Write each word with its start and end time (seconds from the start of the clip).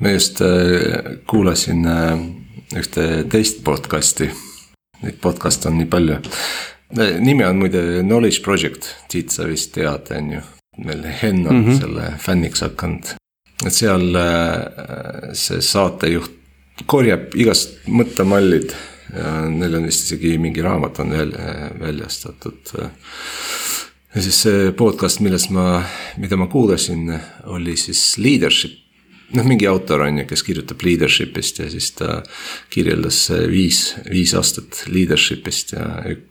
ma 0.00 0.10
just 0.10 0.40
äh, 0.40 0.48
kuulasin 1.26 1.86
äh, 1.86 2.18
ühte 2.76 3.24
teist 3.28 3.64
podcast'i. 3.64 4.30
Neid 5.02 5.20
podcast'e 5.20 5.68
on 5.68 5.78
nii 5.80 5.88
palju. 5.90 6.16
nimi 7.20 7.44
on 7.44 7.60
muide 7.60 8.02
Knowledge 8.02 8.42
Project, 8.44 8.88
Tiit, 9.08 9.30
sa 9.30 9.46
vist 9.48 9.74
tead, 9.74 10.10
on 10.16 10.32
ju. 10.32 10.40
meil 10.84 11.04
Henn 11.22 11.46
on 11.46 11.56
mm 11.56 11.64
-hmm. 11.66 11.80
selle 11.80 12.12
fänniks 12.18 12.60
hakanud. 12.60 13.14
et 13.66 13.72
seal 13.72 14.16
äh, 14.16 15.32
see 15.32 15.60
saatejuht 15.60 16.32
korjab 16.86 17.34
igast 17.34 17.70
mõttemallid 17.86 18.72
neil 19.50 19.74
on 19.74 19.84
vist 19.84 20.04
isegi 20.04 20.38
mingi 20.38 20.62
raamat 20.62 20.98
on 20.98 21.10
veel 21.10 21.32
väljastatud. 21.80 22.72
ja 24.14 24.22
siis 24.22 24.42
see 24.42 24.72
podcast, 24.72 25.20
millest 25.20 25.50
ma, 25.50 25.82
mida 26.16 26.36
ma 26.36 26.46
kuulasin, 26.46 27.20
oli 27.44 27.76
siis 27.76 28.18
leadership 28.18 28.89
noh, 29.36 29.46
mingi 29.46 29.68
autor 29.70 30.04
on 30.06 30.20
ju, 30.22 30.26
kes 30.30 30.42
kirjutab 30.46 30.82
leadership'ist 30.84 31.62
ja 31.62 31.68
siis 31.72 31.90
ta 31.98 32.20
kirjeldas 32.72 33.22
viis, 33.50 33.80
viis 34.10 34.34
aastat 34.38 34.84
leadership'ist 34.90 35.74
ja 35.76 35.86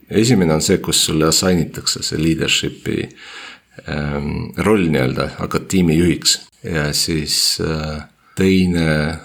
esimene 0.10 0.56
on 0.58 0.64
see, 0.66 0.80
kus 0.84 1.06
sulle 1.10 1.30
assign 1.30 1.64
itakse 1.64 2.04
see 2.06 2.22
leadership'i 2.22 2.98
ähm, 3.88 4.50
roll 4.66 4.90
nii-öelda, 4.92 5.34
hakkad 5.40 5.70
tiimi 5.72 5.98
juhiks. 6.00 6.40
ja 6.64 6.90
siis 6.94 7.60
äh, 7.64 8.02
teine 8.36 9.20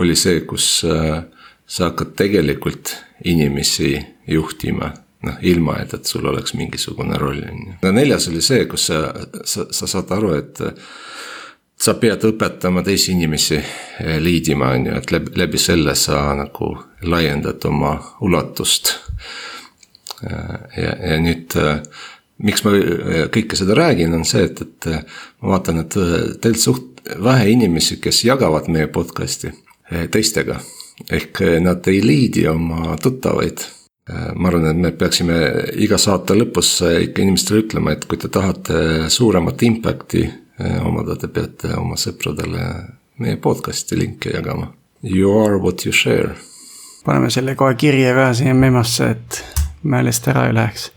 oli 0.00 0.16
see, 0.16 0.40
kus 0.48 0.82
äh, 0.88 1.22
sa 1.66 1.90
hakkad 1.90 2.16
tegelikult 2.18 2.96
inimesi 3.24 3.94
juhtima 4.26 4.90
noh, 5.26 5.36
ilma 5.44 5.76
et, 5.82 5.94
et 5.94 6.08
sul 6.08 6.26
oleks 6.26 6.54
mingisugune 6.56 7.18
roll, 7.20 7.42
on 7.44 7.62
ju. 7.66 7.78
no 7.82 7.92
neljas 7.94 8.28
oli 8.32 8.42
see, 8.44 8.64
kus 8.70 8.88
sa, 8.90 9.02
sa, 9.44 9.68
sa 9.70 9.88
saad 9.90 10.12
aru, 10.16 10.34
et 10.38 10.62
sa 11.80 11.94
pead 11.96 12.24
õpetama 12.28 12.82
teisi 12.84 13.14
inimesi 13.14 13.58
lead 14.20 14.50
ima, 14.52 14.74
on 14.76 14.90
ju, 14.90 14.96
et 15.00 15.12
läbi, 15.14 15.32
läbi 15.40 15.60
selle 15.60 15.94
sa 15.96 16.30
nagu 16.36 16.74
laiendad 17.08 17.64
oma 17.68 17.94
ulatust. 18.20 18.94
ja, 20.20 20.90
ja 20.92 21.16
nüüd 21.24 21.56
miks 22.44 22.64
ma 22.64 22.74
kõike 23.32 23.56
seda 23.56 23.76
räägin, 23.78 24.12
on 24.16 24.26
see, 24.28 24.44
et, 24.48 24.60
et 24.60 24.90
ma 25.40 25.54
vaatan, 25.54 25.80
et 25.84 25.96
tegelikult 25.96 26.60
suht 26.60 26.90
vähe 27.24 27.48
inimesi, 27.54 27.96
kes 28.02 28.24
jagavad 28.24 28.68
meie 28.68 28.88
podcast'i 28.92 29.52
teistega. 30.12 30.60
ehk 31.10 31.40
nad 31.64 31.86
ei 31.88 32.02
lead'i 32.04 32.46
oma 32.48 32.96
tuttavaid. 33.00 33.64
ma 34.34 34.48
arvan, 34.48 34.66
et 34.66 34.76
me 34.76 34.90
peaksime 34.92 35.34
iga 35.80 35.96
saate 35.98 36.34
lõpus 36.34 36.80
ikka 37.06 37.22
inimestele 37.22 37.64
ütlema, 37.64 37.92
et 37.92 38.04
kui 38.04 38.18
te 38.18 38.28
tahate 38.28 39.08
suuremat 39.08 39.62
impact'i 39.62 40.26
Eh, 40.64 40.86
omada, 40.86 41.16
te 41.16 41.28
peate 41.32 41.72
oma 41.80 41.96
sõpradele 41.96 42.64
meie 43.22 43.38
podcast'i 43.40 43.96
linke 43.96 44.34
jagama. 44.34 44.68
You 45.00 45.32
are 45.40 45.56
what 45.56 45.86
you 45.86 45.92
share. 45.92 46.36
paneme 47.04 47.30
selle 47.30 47.54
kohe 47.56 47.74
kirja 47.80 48.12
ka 48.14 48.34
siia 48.36 48.54
memosse, 48.54 49.10
et 49.14 49.44
meelest 49.82 50.28
ära 50.28 50.50
ei 50.50 50.54
läheks 50.54 50.90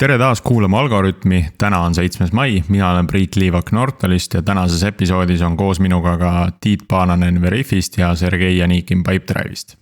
tere 0.00 0.16
taas 0.18 0.40
kuulama 0.40 0.78
Algorütmi, 0.80 1.42
täna 1.60 1.82
on 1.84 1.94
seitsmes 1.94 2.30
mai, 2.32 2.62
mina 2.72 2.90
olen 2.90 3.06
Priit 3.06 3.36
Liivak 3.36 3.72
Nortalist 3.76 4.34
ja 4.34 4.40
tänases 4.42 4.82
episoodis 4.88 5.42
on 5.44 5.56
koos 5.60 5.80
minuga 5.80 6.14
ka 6.18 6.30
Tiit 6.60 6.86
Paananen 6.88 7.42
Veriffist 7.42 7.98
ja 7.98 8.14
Sergei 8.16 8.56
Janikin 8.58 9.02
Pipedrive'ist. 9.04 9.76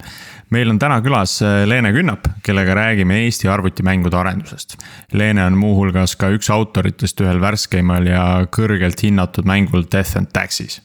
meil 0.51 0.71
on 0.71 0.79
täna 0.79 0.99
külas 1.05 1.37
äh, 1.43 1.63
Leene 1.69 1.93
Künnap, 1.95 2.27
kellega 2.43 2.75
räägime 2.75 3.21
Eesti 3.25 3.49
arvutimängude 3.49 4.17
arendusest. 4.17 4.75
Leene 5.13 5.45
on 5.45 5.59
muuhulgas 5.59 6.17
ka 6.17 6.33
üks 6.35 6.51
autoritest 6.51 7.21
ühel 7.21 7.39
värskeimal 7.41 8.11
ja 8.11 8.25
kõrgelt 8.51 9.03
hinnatud 9.03 9.47
mängul 9.47 9.87
Death 9.93 10.19
and 10.19 10.33
Taxes. 10.33 10.81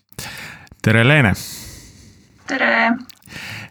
tere, 0.81 1.07
Leene! 1.07 1.33
tere! 2.47 2.73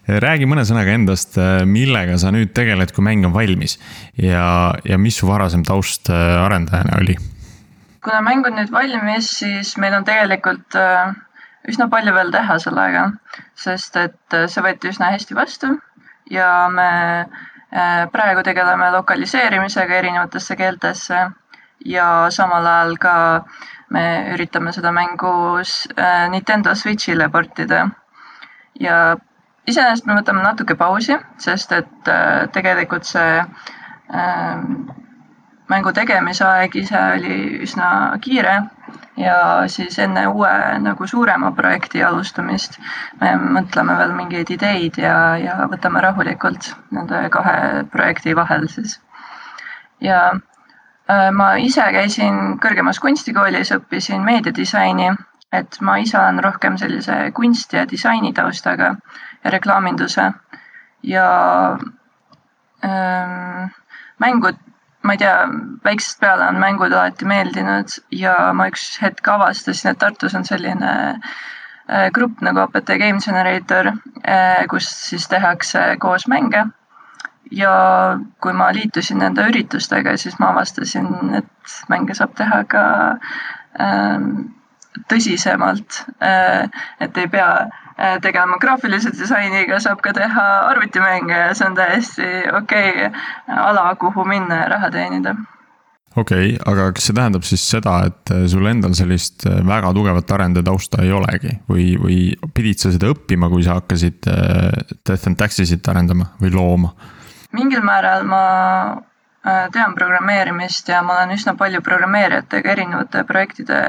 Räägi 0.09 0.47
mõne 0.51 0.65
sõnaga 0.67 0.95
endast, 0.97 1.37
äh, 1.39 1.63
millega 1.69 2.17
sa 2.19 2.33
nüüd 2.35 2.53
tegeled, 2.57 2.93
kui 2.95 3.05
mäng 3.07 3.27
on 3.27 3.35
valmis 3.35 3.79
ja, 4.19 4.75
ja 4.85 4.99
mis 4.99 5.21
su 5.21 5.29
varasem 5.29 5.63
taust 5.67 6.11
äh, 6.11 6.43
arendajana 6.43 6.99
oli? 7.01 7.17
kuna 8.03 8.19
mäng 8.25 8.47
on 8.47 8.59
nüüd 8.59 8.73
valmis, 8.75 9.31
siis 9.39 9.77
meil 9.79 9.95
on 9.95 10.05
tegelikult 10.05 10.75
äh, 10.79 11.13
üsna 11.71 11.87
palju 11.89 12.15
veel 12.17 12.33
teha 12.35 12.59
sellega, 12.59 13.07
sest 13.55 13.97
et 14.01 14.39
see 14.51 14.65
võeti 14.65 14.91
üsna 14.91 15.13
hästi 15.15 15.39
vastu 15.39 15.77
ja 16.31 16.67
me 16.73 17.27
praegu 18.13 18.43
tegeleme 18.45 18.91
lokaliseerimisega 18.93 19.95
erinevatesse 20.03 20.57
keeltesse 20.59 21.21
ja 21.89 22.07
samal 22.35 22.67
ajal 22.67 22.99
ka 23.01 23.15
me 23.95 24.03
üritame 24.35 24.75
seda 24.75 24.91
mängu 24.93 25.31
Nintendo 26.35 26.75
Switch'ile 26.75 27.31
portida. 27.33 27.87
ja 28.81 29.17
iseenesest 29.67 30.07
me 30.07 30.17
võtame 30.19 30.43
natuke 30.43 30.75
pausi, 30.79 31.17
sest 31.39 31.73
et 31.77 32.11
äh, 32.11 32.49
tegelikult 32.55 33.07
see 33.07 33.39
äh, 33.43 34.65
mängu 35.73 35.93
tegemise 35.97 36.45
aeg 36.45 36.75
ise 36.77 36.99
oli 37.17 37.37
üsna 37.67 37.89
kiire 38.25 38.57
ja 39.17 39.37
siis 39.69 39.99
enne 40.03 40.27
uue 40.29 40.53
nagu 40.83 41.07
suurema 41.07 41.53
projekti 41.57 42.03
alustamist 42.03 42.79
me 43.21 43.33
mõtleme 43.59 43.97
veel 43.99 44.15
mingeid 44.17 44.51
ideid 44.57 44.99
ja, 45.01 45.17
ja 45.41 45.57
võtame 45.71 46.03
rahulikult 46.05 46.73
nende 46.91 47.27
kahe 47.35 47.85
projekti 47.93 48.37
vahel 48.37 48.69
siis. 48.73 48.99
ja 50.01 50.23
äh, 50.33 51.29
ma 51.31 51.55
ise 51.61 51.85
käisin 51.95 52.57
kõrgemas 52.63 53.01
kunstikoolis, 53.01 53.73
õppisin 53.77 54.25
meediadisaini, 54.25 55.13
et 55.53 55.81
ma 55.81 55.99
ise 56.01 56.19
olen 56.19 56.41
rohkem 56.45 56.79
sellise 56.81 57.31
kunsti 57.37 57.77
ja 57.77 57.87
disaini 57.89 58.33
taustaga 58.33 58.97
ja 59.45 59.51
reklaaminduse. 59.51 60.33
Ja 61.03 61.29
ähm, 62.85 63.71
mängud, 64.19 64.59
ma 65.03 65.17
ei 65.17 65.19
tea, 65.19 65.49
väiksest 65.85 66.21
peale 66.21 66.47
on 66.49 66.61
mängud 66.63 66.93
alati 66.93 67.27
meeldinud 67.27 67.97
ja 68.15 68.37
ma 68.55 68.69
üks 68.71 69.01
hetk 69.03 69.29
avastasin, 69.29 69.91
et 69.93 69.99
Tartus 69.99 70.37
on 70.39 70.47
selline 70.47 70.93
äh, 71.17 72.11
grupp 72.15 72.43
nagu 72.47 72.63
OPT 72.63 72.95
Game 73.03 73.19
Generator 73.25 73.93
äh,, 74.23 74.63
kus 74.71 74.87
siis 75.09 75.27
tehakse 75.29 75.97
koos 76.01 76.29
mänge. 76.31 76.67
Ja 77.53 77.73
kui 78.41 78.55
ma 78.57 78.71
liitusin 78.73 79.19
nende 79.21 79.45
üritustega, 79.51 80.15
siis 80.17 80.39
ma 80.41 80.55
avastasin, 80.55 81.35
et 81.37 81.75
mänge 81.93 82.15
saab 82.17 82.33
teha 82.39 82.63
ka 82.71 82.85
äh, 83.83 84.29
tõsisemalt 85.11 86.05
äh,, 86.23 86.71
et 87.01 87.19
ei 87.19 87.29
pea 87.29 87.51
tegema 88.23 88.59
graafilise 88.61 89.13
disainiga, 89.17 89.81
saab 89.81 90.03
ka 90.05 90.13
teha 90.17 90.45
arvutimänge 90.71 91.35
ja 91.37 91.55
see 91.55 91.67
on 91.69 91.75
täiesti 91.77 92.29
okei 92.57 93.07
okay 93.07 93.59
ala, 93.63 93.95
kuhu 94.01 94.25
minna 94.29 94.63
ja 94.63 94.69
raha 94.75 94.91
teenida. 94.91 95.35
okei 96.17 96.55
okay,, 96.55 96.73
aga 96.73 96.91
kas 96.97 97.09
see 97.09 97.17
tähendab 97.17 97.47
siis 97.49 97.65
seda, 97.75 97.99
et 98.09 98.33
äh, 98.35 98.45
sul 98.53 98.67
endal 98.71 98.97
sellist 98.99 99.47
äh, 99.49 99.61
väga 99.67 99.93
tugevat 99.97 100.35
arendajatausta 100.39 101.03
ei 101.05 101.13
olegi 101.13 101.57
või, 101.71 101.87
või 102.01 102.19
pidid 102.55 102.83
sa 102.83 102.93
seda 102.93 103.13
õppima, 103.13 103.51
kui 103.53 103.65
sa 103.67 103.79
hakkasid 103.81 104.29
Death 104.29 105.31
and 105.31 105.41
Taxes'it 105.41 105.89
arendama 105.93 106.33
või 106.41 106.53
looma? 106.57 106.93
mingil 107.53 107.83
määral 107.85 108.25
ma 108.25 108.45
tean 109.43 109.97
programmeerimist 109.99 110.89
ja 110.89 111.03
ma 111.03 111.19
olen 111.19 111.35
üsna 111.35 111.57
palju 111.59 111.83
programmeerijatega 111.83 112.71
erinevate 112.73 113.25
projektide 113.29 113.81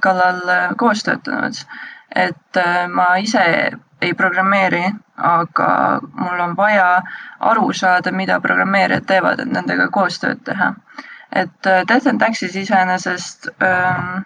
kallal 0.00 0.40
koos 0.80 1.02
töötanud 1.04 1.58
et 2.14 2.56
äh, 2.56 2.88
ma 2.88 3.16
ise 3.22 3.44
ei 4.00 4.14
programmeeri, 4.14 4.84
aga 5.16 6.00
mul 6.16 6.40
on 6.40 6.56
vaja 6.56 7.02
aru 7.40 7.72
saada, 7.76 8.12
mida 8.12 8.40
programmeerijad 8.40 9.06
teevad, 9.06 9.40
et 9.40 9.52
nendega 9.52 9.88
koostööd 9.92 10.42
teha. 10.44 10.74
et 11.32 11.66
äh, 11.66 11.84
Death 11.86 12.08
and 12.08 12.20
Taxes 12.20 12.56
iseenesest 12.56 13.48
ähm, 13.62 14.24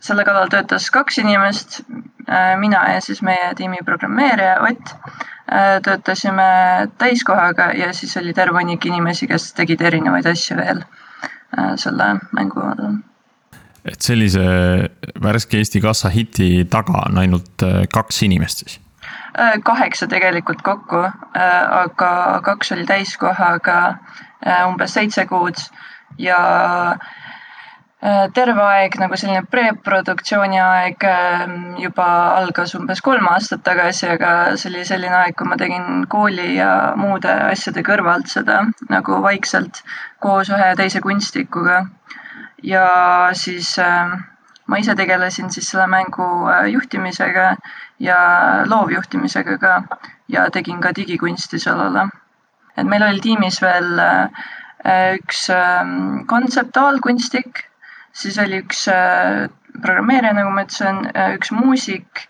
selle 0.00 0.24
kallal 0.24 0.48
töötas 0.48 0.90
kaks 0.90 1.18
inimest, 1.18 1.82
äh, 2.28 2.56
mina 2.56 2.86
ja 2.94 3.00
siis 3.00 3.22
meie 3.22 3.54
tiimi 3.56 3.84
programmeerija 3.84 4.60
Ott. 4.62 4.96
töötasime 5.82 6.44
täiskohaga 6.98 7.72
ja 7.74 7.92
siis 7.92 8.16
oli 8.16 8.32
terve 8.32 8.60
hunnik 8.60 8.86
inimesi, 8.86 9.26
kes 9.26 9.52
tegid 9.52 9.80
erinevaid 9.82 10.26
asju 10.30 10.56
veel 10.56 10.84
selle 11.74 12.12
mängu 12.30 12.62
all 12.62 13.00
et 13.84 14.00
sellise 14.04 14.42
värske 15.22 15.60
Eesti 15.60 15.80
Kassa 15.80 16.10
hiti 16.12 16.64
taga 16.70 17.04
on 17.06 17.18
ainult 17.22 17.64
äh, 17.66 17.84
kaks 17.92 18.22
inimest 18.26 18.64
siis? 18.64 18.80
Äh, 19.38 19.56
kaheksa 19.64 20.06
tegelikult 20.10 20.62
kokku, 20.66 21.04
äh, 21.06 21.78
aga 21.84 22.40
kaks 22.44 22.72
oli 22.76 22.86
täiskohaga 22.86 23.80
umbes 24.66 24.94
seitse 24.96 25.26
kuud 25.28 25.58
ja 26.18 26.38
terve 28.32 28.62
aeg 28.64 28.94
nagu 28.96 29.16
selline 29.20 29.42
preproduktsiooni 29.52 30.56
aeg 30.64 31.04
ähm, 31.04 31.56
juba 31.82 32.06
algas 32.38 32.72
umbes 32.78 33.02
kolm 33.04 33.28
aastat 33.28 33.60
tagasi, 33.66 34.06
aga 34.14 34.30
see 34.56 34.70
oli 34.72 34.86
selline 34.88 35.18
aeg, 35.18 35.36
kui 35.36 35.48
ma 35.50 35.58
tegin 35.60 36.06
kooli 36.08 36.54
ja 36.56 36.70
muude 36.96 37.28
asjade 37.50 37.84
kõrvalt 37.84 38.32
seda 38.32 38.62
nagu 38.88 39.20
vaikselt 39.20 39.82
koos 40.24 40.48
ühe 40.48 40.72
teise 40.80 41.04
kunstnikuga. 41.04 41.82
Ja 42.62 42.86
siis 43.32 43.78
äh, 43.78 44.12
ma 44.66 44.78
ise 44.78 44.94
tegelesin 44.94 45.50
siis 45.50 45.70
selle 45.70 45.86
mängu 45.86 46.26
äh, 46.50 46.66
juhtimisega 46.72 47.56
ja 47.98 48.18
loovjuhtimisega 48.66 49.58
ka 49.58 49.82
ja 50.28 50.50
tegin 50.50 50.80
ka 50.80 50.94
digikunsti 50.96 51.58
sellele. 51.58 52.08
et 52.76 52.86
meil 52.86 53.02
oli 53.02 53.20
tiimis 53.20 53.62
veel 53.62 53.98
äh, 53.98 55.16
üks 55.20 55.50
ähm, 55.50 56.26
kontseptuaalkunstnik 56.26 57.70
siis 58.12 58.38
oli 58.38 58.60
üks 58.64 58.86
äh, 58.90 59.48
programmeerija, 59.82 60.34
nagu 60.36 60.52
ma 60.54 60.64
ütlesin, 60.66 61.04
äh, 61.14 61.34
üks 61.38 61.52
muusik 61.54 62.24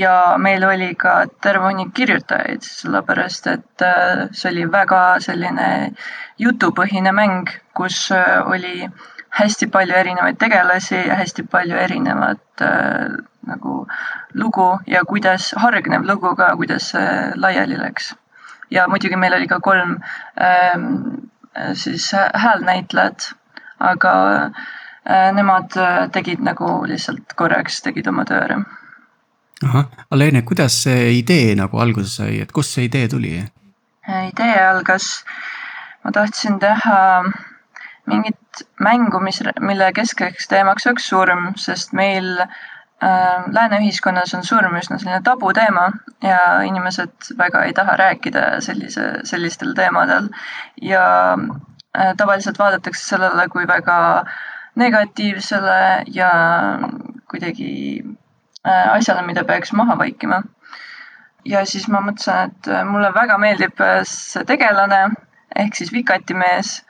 ja 0.00 0.36
meil 0.38 0.64
oli 0.66 0.92
ka 0.98 1.24
terve 1.42 1.70
hunnik 1.70 1.92
kirjutajaid, 1.94 2.66
sellepärast 2.66 3.48
et 3.52 3.86
äh, 3.86 4.26
see 4.32 4.50
oli 4.52 4.66
väga 4.72 5.02
selline 5.24 5.70
jutupõhine 6.38 7.14
mäng, 7.16 7.50
kus 7.74 8.08
oli 8.12 8.88
hästi 9.38 9.66
palju 9.66 9.94
erinevaid 9.94 10.38
tegelasi 10.38 10.96
ja 10.96 11.14
hästi 11.14 11.42
palju 11.50 11.76
erinevat 11.76 12.64
äh, 12.66 13.20
nagu 13.46 13.86
lugu 14.34 14.78
ja 14.86 15.04
kuidas, 15.04 15.52
hargnev 15.56 16.04
lugu 16.06 16.34
ka, 16.36 16.56
kuidas 16.56 16.90
see 16.94 17.32
laiali 17.36 17.78
läks. 17.78 18.14
ja 18.70 18.88
muidugi 18.88 19.16
meil 19.16 19.34
oli 19.34 19.46
ka 19.48 19.60
kolm 19.60 19.96
äh, 20.40 21.74
siis 21.74 22.12
häälnäitlejat, 22.34 23.32
aga 23.78 24.12
äh, 24.34 24.68
Äh, 25.10 25.32
nemad 25.32 25.76
äh, 25.76 26.10
tegid 26.12 26.42
nagu 26.44 26.84
lihtsalt 26.84 27.32
korraks 27.36 27.80
tegid 27.80 28.06
oma 28.06 28.24
töö 28.28 28.42
ära. 28.44 28.58
ahah, 29.64 29.86
Aleene, 30.10 30.42
kuidas 30.42 30.76
see 30.82 31.14
idee 31.18 31.54
nagu 31.56 31.80
alguse 31.80 32.10
sai, 32.12 32.40
et 32.44 32.52
kust 32.52 32.76
see 32.76 32.84
idee 32.84 33.08
tuli? 33.08 33.32
Äh, 34.08 34.28
idee 34.28 34.58
algas, 34.60 35.24
ma 36.04 36.12
tahtsin 36.12 36.60
teha 36.60 37.00
mingit 38.12 38.36
mängu, 38.80 39.20
mis, 39.20 39.42
mille 39.60 39.92
keskeks 39.96 40.48
teemaks 40.50 40.86
oleks 40.86 41.08
surm, 41.08 41.50
sest 41.60 41.92
meil 41.96 42.28
äh, 42.40 43.46
lääne 43.52 43.80
ühiskonnas 43.80 44.34
on 44.36 44.44
surm 44.46 44.76
üsna 44.80 44.98
selline 44.98 45.22
tabuteema 45.26 45.88
ja 46.24 46.40
inimesed 46.66 47.32
väga 47.38 47.64
ei 47.68 47.74
taha 47.76 47.96
rääkida 48.00 48.46
sellise, 48.64 49.10
sellistel 49.24 49.74
teemadel. 49.78 50.28
ja 50.82 51.04
äh, 51.96 52.14
tavaliselt 52.16 52.58
vaadatakse 52.58 53.08
sellele 53.08 53.48
kui 53.48 53.66
väga 53.66 54.24
negatiivsele 54.74 56.04
ja 56.06 56.30
kuidagi 57.30 58.04
äh, 58.66 58.92
asjale, 58.92 59.26
mida 59.26 59.44
peaks 59.44 59.72
maha 59.72 59.98
vaikima. 59.98 60.42
ja 61.44 61.64
siis 61.66 61.88
ma 61.88 62.02
mõtlesin, 62.04 62.50
et 62.50 62.86
mulle 62.86 63.14
väga 63.14 63.38
meeldib 63.38 63.80
see 64.04 64.44
tegelane 64.44 65.08
ehk 65.56 65.74
siis 65.74 65.92
vikatimees 65.92 66.80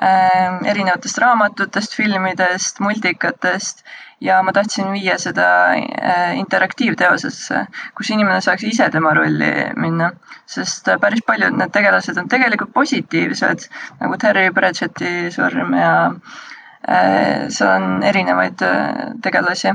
erinevatest 0.00 1.18
raamatutest, 1.18 1.96
filmidest, 1.98 2.78
multikatest 2.80 3.82
ja 4.20 4.38
ma 4.46 4.52
tahtsin 4.54 4.92
viia 4.92 5.16
seda 5.18 5.48
interaktiivteosesse, 6.38 7.64
kus 7.98 8.12
inimene 8.14 8.38
saaks 8.44 8.64
ise 8.68 8.86
tema 8.94 9.12
rolli 9.16 9.50
minna, 9.80 10.12
sest 10.46 10.88
päris 11.02 11.24
paljud 11.26 11.58
need 11.58 11.74
tegelased 11.74 12.22
on 12.22 12.30
tegelikult 12.30 12.72
positiivsed, 12.76 13.66
nagu 14.00 14.20
Terry 14.22 14.52
Pratchetti 14.54 15.28
surm 15.34 15.74
ja 15.74 15.92
Äh, 16.88 17.50
seal 17.52 17.74
on 17.76 18.02
erinevaid 18.02 18.62
äh, 18.62 19.12
tegelasi. 19.22 19.72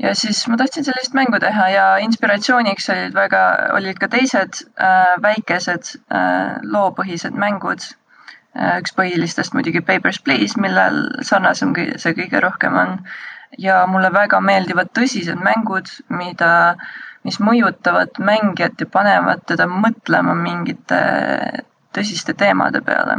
ja 0.00 0.14
siis 0.14 0.46
ma 0.48 0.56
tahtsin 0.56 0.84
sellist 0.84 1.12
mängu 1.12 1.36
teha 1.40 1.66
ja 1.68 1.86
inspiratsiooniks 2.00 2.88
olid 2.88 3.14
väga, 3.14 3.40
olid 3.76 3.98
ka 4.00 4.08
teised 4.08 4.62
äh, 4.80 5.12
väikesed 5.20 5.90
loopõhised 6.64 7.36
mängud. 7.36 7.84
Üks 8.54 8.94
põhilistest 8.96 9.54
muidugi 9.54 9.82
Papers, 9.86 10.20
Please, 10.24 10.58
millel 10.60 11.04
sarnasem 11.26 11.74
see 11.74 12.16
kõige 12.18 12.40
rohkem 12.42 12.76
on. 12.76 12.96
ja 13.58 13.82
mulle 13.90 14.12
väga 14.14 14.38
meeldivad 14.40 14.92
tõsised 14.94 15.38
mängud, 15.42 15.88
mida, 16.14 16.76
mis 17.26 17.40
mõjutavad 17.42 18.20
mängijat 18.22 18.80
ja 18.80 18.86
panevad 18.86 19.42
teda 19.46 19.66
mõtlema 19.66 20.34
mingite 20.38 21.00
tõsiste 21.94 22.34
teemade 22.38 22.80
peale 22.86 23.18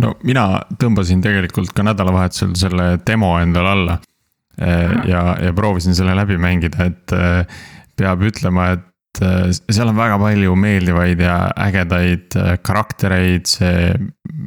no 0.00 0.14
mina 0.26 0.44
tõmbasin 0.80 1.22
tegelikult 1.24 1.72
ka 1.76 1.84
nädalavahetusel 1.86 2.54
selle 2.58 2.92
demo 3.06 3.34
endale 3.40 3.74
alla. 3.74 3.98
Eh, 4.60 4.92
ja, 5.08 5.22
ja 5.40 5.52
proovisin 5.56 5.96
selle 5.96 6.12
läbi 6.16 6.36
mängida, 6.40 6.90
et 6.90 7.12
eh, 7.16 7.60
peab 7.96 8.24
ütlema, 8.28 8.74
et 8.74 8.89
seal 9.18 9.90
on 9.90 9.98
väga 9.98 10.20
palju 10.22 10.54
meeldivaid 10.56 11.20
ja 11.24 11.36
ägedaid 11.58 12.36
karaktereid, 12.62 13.48
see 13.50 13.90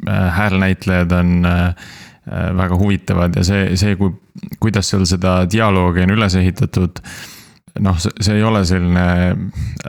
häälnäitlejad 0.07 1.11
on 1.19 1.45
väga 2.57 2.77
huvitavad 2.79 3.35
ja 3.35 3.43
see, 3.43 3.73
see, 3.77 3.97
kui, 3.99 4.13
kuidas 4.63 4.87
seal 4.93 5.03
seda 5.09 5.41
dialoogi 5.51 6.05
on 6.05 6.15
üles 6.15 6.37
ehitatud 6.39 7.01
noh, 7.81 7.97
see 7.99 8.35
ei 8.37 8.43
ole 8.45 8.63
selline 8.67 9.05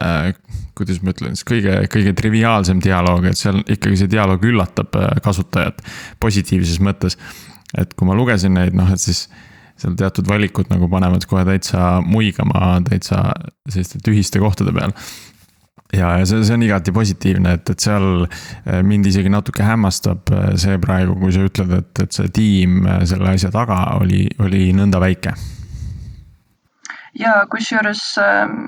äh, 0.03 0.29
kuidas 0.77 1.01
ma 1.05 1.13
ütlen 1.15 1.37
siis 1.37 1.47
kõige, 1.49 1.77
kõige 1.93 2.15
triviaalsem 2.17 2.81
dialoog, 2.83 3.29
et 3.29 3.39
seal 3.39 3.61
ikkagi 3.63 3.99
see 4.01 4.13
dialoog 4.13 4.45
üllatab 4.49 4.97
äh, 4.99 5.11
kasutajat 5.25 5.83
positiivses 6.23 6.81
mõttes. 6.85 7.19
et 7.77 7.95
kui 7.95 8.07
ma 8.09 8.17
lugesin 8.17 8.55
neid, 8.55 8.75
noh, 8.77 8.91
et 8.93 9.03
siis 9.03 9.27
seal 9.81 9.97
teatud 9.99 10.29
valikud 10.31 10.71
nagu 10.73 10.89
panevad 10.91 11.27
kohe 11.29 11.45
täitsa 11.49 12.01
muigama 12.07 12.79
täitsa 12.89 13.31
selliste 13.69 14.03
tühiste 14.05 14.43
kohtade 14.43 14.75
peal. 14.77 14.95
Ja, 15.95 16.17
ja 16.19 16.27
see, 16.27 16.43
see 16.43 16.57
on 16.57 16.63
igati 16.67 16.91
positiivne, 16.95 17.53
et, 17.55 17.71
et 17.71 17.83
seal 17.83 18.25
äh, 18.27 18.81
mind 18.83 19.07
isegi 19.07 19.31
natuke 19.31 19.63
hämmastab 19.63 20.33
see 20.59 20.79
praegu, 20.83 21.15
kui 21.21 21.35
sa 21.35 21.45
ütled, 21.47 21.75
et, 21.79 21.93
et 22.03 22.17
see 22.17 22.33
tiim 22.35 22.89
selle 23.07 23.31
asja 23.35 23.53
taga 23.55 23.85
oli, 24.01 24.25
oli 24.43 24.73
nõnda 24.75 25.03
väike 25.03 25.37
ja 27.19 27.35
kusjuures 27.51 28.03
ähm, 28.19 28.59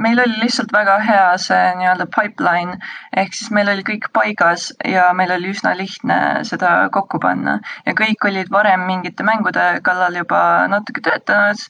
meil 0.00 0.20
oli 0.20 0.40
lihtsalt 0.42 0.72
väga 0.72 0.96
hea 1.04 1.26
see 1.44 1.62
nii-öelda 1.78 2.06
pipeline 2.14 2.76
ehk 3.22 3.36
siis 3.36 3.50
meil 3.56 3.70
oli 3.72 3.84
kõik 3.90 4.08
paigas 4.16 4.70
ja 4.94 5.10
meil 5.16 5.32
oli 5.36 5.52
üsna 5.54 5.72
lihtne 5.78 6.18
seda 6.50 6.72
kokku 6.94 7.20
panna 7.22 7.58
ja 7.86 7.94
kõik 8.00 8.28
olid 8.30 8.52
varem 8.56 8.86
mingite 8.88 9.26
mängude 9.26 9.66
kallal 9.86 10.16
juba 10.22 10.42
natuke 10.72 11.04
töötanud 11.04 11.66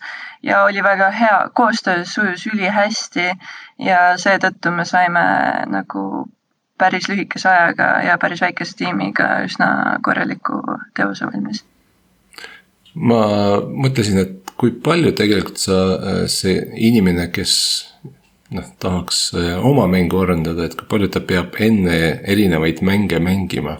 ja 0.47 0.63
oli 0.65 0.83
väga 0.83 1.11
hea, 1.11 1.39
koostöö 1.55 2.05
sujus 2.05 2.47
ülihästi 2.53 3.31
ja 3.91 4.01
seetõttu 4.19 4.73
me 4.75 4.87
saime 4.89 5.25
nagu 5.75 6.05
päris 6.81 7.11
lühikese 7.11 7.51
ajaga 7.51 7.91
ja 8.07 8.17
päris 8.19 8.41
väikese 8.41 8.79
tiimiga 8.79 9.29
üsna 9.45 9.99
korraliku 10.07 10.63
teose 10.97 11.27
valmis. 11.27 11.65
Ma 12.95 13.23
mõtlesin, 13.61 14.19
et 14.23 14.55
kui 14.61 14.75
palju 14.85 15.13
tegelikult 15.17 15.61
sa, 15.61 15.79
äh, 15.97 16.25
see 16.29 16.59
inimene, 16.77 17.29
kes 17.33 17.53
noh, 18.55 18.67
tahaks 18.83 19.31
äh, 19.39 19.55
oma 19.67 19.87
mängu 19.91 20.21
arendada, 20.23 20.67
et 20.67 20.77
kui 20.79 20.89
palju 20.91 21.11
ta 21.13 21.23
peab 21.25 21.57
enne 21.63 22.01
erinevaid 22.29 22.83
mänge 22.87 23.23
mängima? 23.23 23.79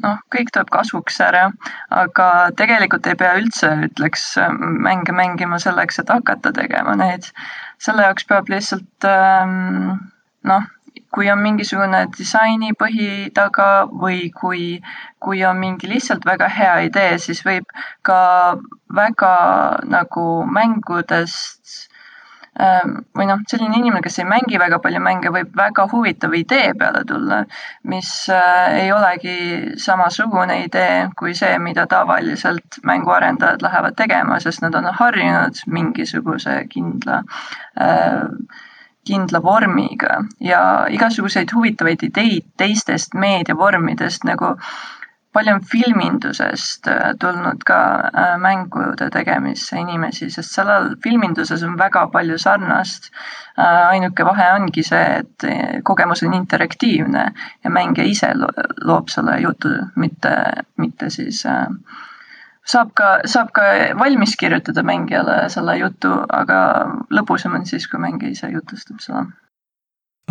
noh, 0.00 0.20
kõik 0.32 0.48
tuleb 0.54 0.70
kasuks 0.72 1.18
ära, 1.20 1.48
aga 1.92 2.26
tegelikult 2.56 3.06
ei 3.10 3.18
pea 3.20 3.34
üldse, 3.40 3.68
ütleks, 3.90 4.24
mänge 4.58 5.12
mängima 5.12 5.58
selleks, 5.62 6.00
et 6.00 6.12
hakata 6.12 6.52
tegema 6.56 6.96
neid. 6.96 7.28
selle 7.82 8.06
jaoks 8.06 8.24
peab 8.30 8.48
lihtsalt 8.48 9.08
ähm, 9.08 9.98
noh, 10.48 10.64
kui 11.12 11.28
on 11.30 11.42
mingisugune 11.44 12.06
disainipõhi 12.16 13.30
taga 13.36 13.84
või 13.86 14.30
kui, 14.32 14.80
kui 15.20 15.44
on 15.44 15.60
mingi 15.60 15.90
lihtsalt 15.90 16.24
väga 16.26 16.48
hea 16.48 16.76
idee, 16.88 17.16
siis 17.20 17.44
võib 17.44 17.68
ka 18.06 18.18
väga 18.96 19.34
nagu 19.92 20.26
mängudest 20.48 21.90
ähm, 22.60 22.96
või 23.16 23.28
noh, 23.28 23.44
selline 23.48 23.76
inimene, 23.76 24.02
kes 24.04 24.18
ei 24.22 24.28
mängi 24.28 24.60
väga 24.60 24.80
palju 24.84 25.04
mänge, 25.04 25.34
võib 25.36 25.52
väga 25.56 25.86
huvitava 25.92 26.40
idee 26.40 26.72
peale 26.80 27.04
tulla, 27.08 27.42
mis 27.92 28.10
äh, 28.32 28.80
ei 28.80 28.92
olegi 28.96 29.36
samasugune 29.84 30.62
idee 30.64 31.06
kui 31.18 31.36
see, 31.36 31.54
mida 31.60 31.86
tavaliselt 31.92 32.80
mänguarendajad 32.88 33.64
lähevad 33.64 34.00
tegema, 34.00 34.40
sest 34.40 34.64
nad 34.64 34.80
on 34.80 34.88
harjunud 34.96 35.64
mingisuguse 35.78 36.62
kindla 36.72 37.22
äh, 37.76 38.68
kindla 39.06 39.42
vormiga 39.42 40.22
ja 40.40 40.86
igasuguseid 40.90 41.54
huvitavaid 41.54 42.02
ideid 42.06 42.50
teistest 42.56 43.14
meediavormidest 43.18 44.24
nagu 44.28 44.56
palju 45.32 45.54
on 45.54 45.62
filmindusest 45.64 46.86
äh, 46.86 47.14
tulnud 47.20 47.64
ka 47.64 47.78
äh, 48.12 48.34
mängude 48.40 49.08
tegemisse 49.10 49.78
inimesi, 49.80 50.28
sest 50.30 50.52
sellel 50.54 50.92
filminduses 51.04 51.64
on 51.64 51.78
väga 51.78 52.06
palju 52.12 52.38
sarnast. 52.38 53.08
Äh, 53.56 53.88
ainuke 53.94 54.26
vahe 54.28 54.50
ongi 54.58 54.84
see, 54.84 55.22
et 55.22 55.48
kogemus 55.88 56.22
on 56.26 56.36
interaktiivne 56.36 57.24
ja 57.64 57.70
mängija 57.70 58.08
ise 58.08 58.32
loob 58.84 59.08
selle 59.12 59.38
jutu, 59.40 59.72
mitte, 59.96 60.36
mitte 60.76 61.10
siis 61.10 61.44
saab 62.72 62.92
ka, 62.98 63.10
saab 63.28 63.52
ka 63.56 63.66
valmis 63.98 64.36
kirjutada 64.40 64.84
mängijale 64.86 65.48
selle 65.52 65.76
jutu, 65.80 66.12
aga 66.32 66.58
lõbusam 67.12 67.58
on 67.58 67.66
siis, 67.68 67.88
kui 67.90 68.00
mängija 68.02 68.32
ise 68.32 68.52
jutustab 68.52 69.02
seda. 69.04 69.26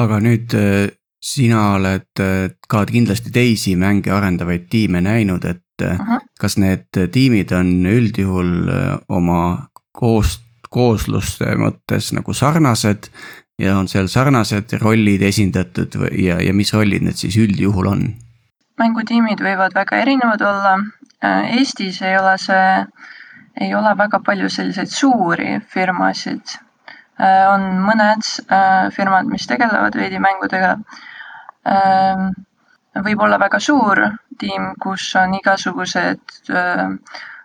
aga 0.01 0.19
nüüd 0.24 0.55
äh, 0.57 0.91
sina 1.21 1.74
oled 1.75 2.24
ka 2.69 2.86
kindlasti 2.89 3.33
teisi 3.33 3.75
mänge 3.77 4.13
arendavaid 4.13 4.69
tiime 4.69 5.01
näinud, 5.05 5.45
et 5.45 5.86
uh 5.86 6.00
-huh. 6.00 6.24
kas 6.39 6.57
need 6.57 6.89
tiimid 7.12 7.51
on 7.51 7.86
üldjuhul 7.86 8.71
oma 9.10 9.67
koos, 9.91 10.39
koosluste 10.69 11.55
mõttes 11.60 12.12
nagu 12.15 12.33
sarnased 12.33 13.10
ja 13.62 13.77
on 13.77 13.88
seal 13.91 14.10
sarnased 14.12 14.77
rollid 14.81 15.21
esindatud 15.27 15.98
või, 16.03 16.25
ja, 16.25 16.39
ja 16.41 16.53
mis 16.53 16.74
rollid 16.74 17.05
need 17.05 17.19
siis 17.19 17.38
üldjuhul 17.41 17.91
on? 17.91 18.05
mängutiimid 18.81 19.43
võivad 19.43 19.75
väga 19.77 20.00
erinevad 20.01 20.41
olla. 20.41 20.77
Äh, 21.23 21.57
Eestis 21.57 22.01
ei 22.01 22.17
ole 22.17 22.37
see, 22.41 22.85
ei 23.61 23.73
ole 23.77 23.93
väga 23.97 24.19
palju 24.25 24.49
selliseid 24.49 24.89
suuri 24.89 25.59
firmasid. 25.73 26.55
Äh, 27.21 27.45
on 27.51 27.65
mõned 27.85 28.25
äh, 28.49 28.87
firmad, 28.95 29.29
mis 29.29 29.45
tegelevad 29.49 29.97
veidi 29.97 30.21
mängudega. 30.21 30.77
võib 33.05 33.19
olla 33.21 33.37
väga 33.39 33.59
suur 33.61 33.99
tiim, 34.41 34.71
kus 34.81 35.03
on 35.15 35.35
igasugused 35.37 36.33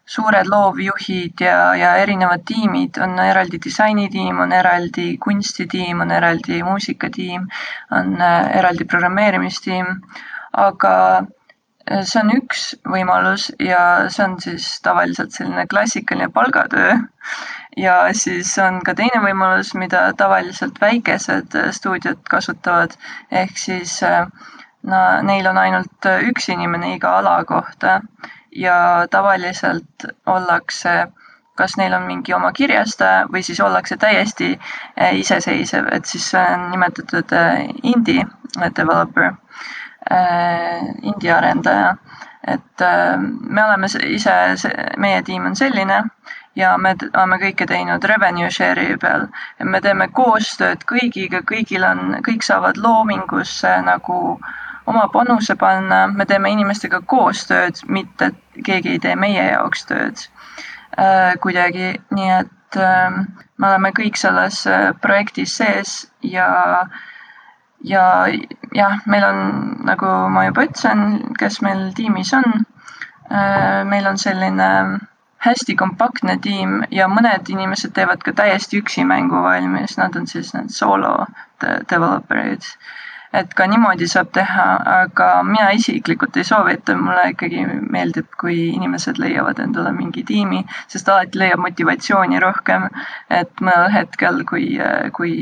suured 0.06 0.49
loovjuhid 0.49 1.42
ja, 1.45 1.59
ja 1.76 1.90
erinevad 2.00 2.47
tiimid, 2.49 2.97
on 3.04 3.18
eraldi 3.21 3.61
disainitiim, 3.62 4.40
on 4.40 4.54
eraldi 4.56 5.18
kunstitiim, 5.21 6.00
on 6.00 6.14
eraldi 6.16 6.62
muusikatiim, 6.64 7.45
on 7.92 8.16
eraldi 8.23 8.88
programmeerimistiim, 8.88 9.92
aga 10.64 10.95
see 11.87 12.21
on 12.21 12.33
üks 12.35 12.62
võimalus 12.90 13.50
ja 13.62 13.81
see 14.11 14.25
on 14.25 14.37
siis 14.43 14.66
tavaliselt 14.83 15.35
selline 15.37 15.66
klassikaline 15.71 16.28
palgatöö. 16.35 16.97
ja 17.76 17.97
siis 18.14 18.57
on 18.59 18.81
ka 18.85 18.95
teine 18.95 19.21
võimalus, 19.23 19.75
mida 19.75 20.12
tavaliselt 20.19 20.81
väikesed 20.81 21.55
äh, 21.55 21.71
stuudiod 21.71 22.23
kasutavad, 22.31 22.97
ehk 23.31 23.59
siis 23.59 24.00
no 24.02 25.02
neil 25.23 25.47
on 25.47 25.59
ainult 25.59 26.11
üks 26.31 26.49
inimene 26.49 26.95
iga 26.97 27.19
ala 27.19 27.45
kohta. 27.45 28.00
Ja 28.57 29.07
tavaliselt 29.11 30.07
ollakse, 30.26 31.07
kas 31.59 31.76
neil 31.76 31.93
on 31.93 32.07
mingi 32.09 32.33
oma 32.33 32.52
kirjastaja 32.57 33.26
või 33.33 33.43
siis 33.45 33.61
ollakse 33.61 33.97
täiesti 34.00 34.55
iseseisev, 35.12 35.90
et 35.93 36.07
siis 36.07 36.31
see 36.31 36.45
on 36.55 36.71
nimetatud 36.71 37.35
indie 37.83 38.25
developer, 38.78 39.35
indie 41.03 41.33
arendaja. 41.33 41.97
et 42.47 42.83
me 43.51 43.63
oleme 43.65 43.89
ise, 44.07 44.35
meie 45.03 45.23
tiim 45.23 45.47
on 45.47 45.57
selline 45.57 46.03
ja 46.55 46.77
me 46.79 46.95
oleme 47.15 47.39
kõike 47.43 47.67
teinud 47.67 48.05
revenue 48.05 48.51
share'i 48.51 48.97
peal. 49.03 49.27
me 49.65 49.81
teeme 49.81 50.09
koostööd 50.09 50.85
kõigiga, 50.87 51.43
kõigil 51.43 51.85
on, 51.85 52.21
kõik 52.29 52.47
saavad 52.47 52.77
loomingusse 52.77 53.81
nagu 53.83 54.21
äh, 54.37 54.55
oma 54.87 55.09
panuse 55.09 55.57
panna, 55.57 56.07
me 56.07 56.27
teeme 56.27 56.51
inimestega 56.55 57.01
koostööd, 57.11 57.83
mitte 57.91 58.31
keegi 58.65 58.95
ei 58.95 59.03
tee 59.03 59.17
meie 59.19 59.43
jaoks 59.51 59.85
tööd 59.89 60.23
äh, 60.99 61.35
kuidagi, 61.43 61.95
nii 62.15 62.31
et 62.39 62.79
äh, 62.81 63.19
me 63.59 63.71
oleme 63.71 63.93
kõik 63.97 64.19
selles 64.21 64.63
äh, 64.71 64.91
projektis 65.03 65.57
sees 65.59 65.99
ja 66.23 66.49
ja 67.85 68.26
jah, 68.75 69.00
meil 69.06 69.25
on, 69.25 69.42
nagu 69.85 70.12
ma 70.33 70.47
juba 70.49 70.66
ütlesin, 70.68 71.35
kes 71.38 71.61
meil 71.62 71.90
tiimis 71.97 72.33
on 72.35 72.49
äh,, 73.30 73.85
meil 73.85 74.06
on 74.06 74.18
selline 74.18 74.71
hästi 75.47 75.76
kompaktne 75.78 76.38
tiim 76.42 76.80
ja 76.90 77.09
mõned 77.12 77.49
inimesed 77.52 77.95
teevad 77.97 78.23
ka 78.25 78.35
täiesti 78.37 78.80
üksi 78.83 79.04
mängu 79.06 79.42
valmis, 79.45 79.99
nad 80.00 80.16
on 80.16 80.26
siis 80.26 80.54
need 80.56 80.73
solo 80.75 81.12
developer'id. 81.62 82.64
Et 83.37 83.52
ka 83.59 83.66
niimoodi 83.68 84.06
saab 84.09 84.30
teha, 84.33 84.64
aga 85.02 85.28
mina 85.45 85.68
isiklikult 85.76 86.37
ei 86.40 86.47
soovita, 86.47 86.95
mulle 86.97 87.33
ikkagi 87.35 87.66
meeldib, 87.92 88.30
kui 88.40 88.71
inimesed 88.71 89.18
leiavad 89.21 89.61
endale 89.61 89.92
mingi 89.92 90.25
tiimi, 90.25 90.62
sest 90.88 91.11
alati 91.12 91.42
leiab 91.42 91.61
motivatsiooni 91.61 92.40
rohkem, 92.40 92.87
et 93.28 93.52
mõnel 93.61 93.90
hetkel, 93.92 94.40
kui, 94.49 94.71
kui 95.18 95.35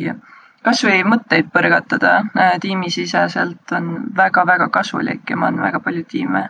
kasvõi 0.65 1.03
mõtteid 1.09 1.51
põrgatada 1.55 2.15
äh, 2.25 2.55
tiimisiseselt 2.63 3.75
on 3.77 3.91
väga-väga 4.17 4.71
kasulik 4.73 5.31
ja 5.31 5.39
ma 5.39 5.51
olen 5.51 5.63
väga 5.67 5.81
palju 5.85 6.05
tiime 6.09 6.47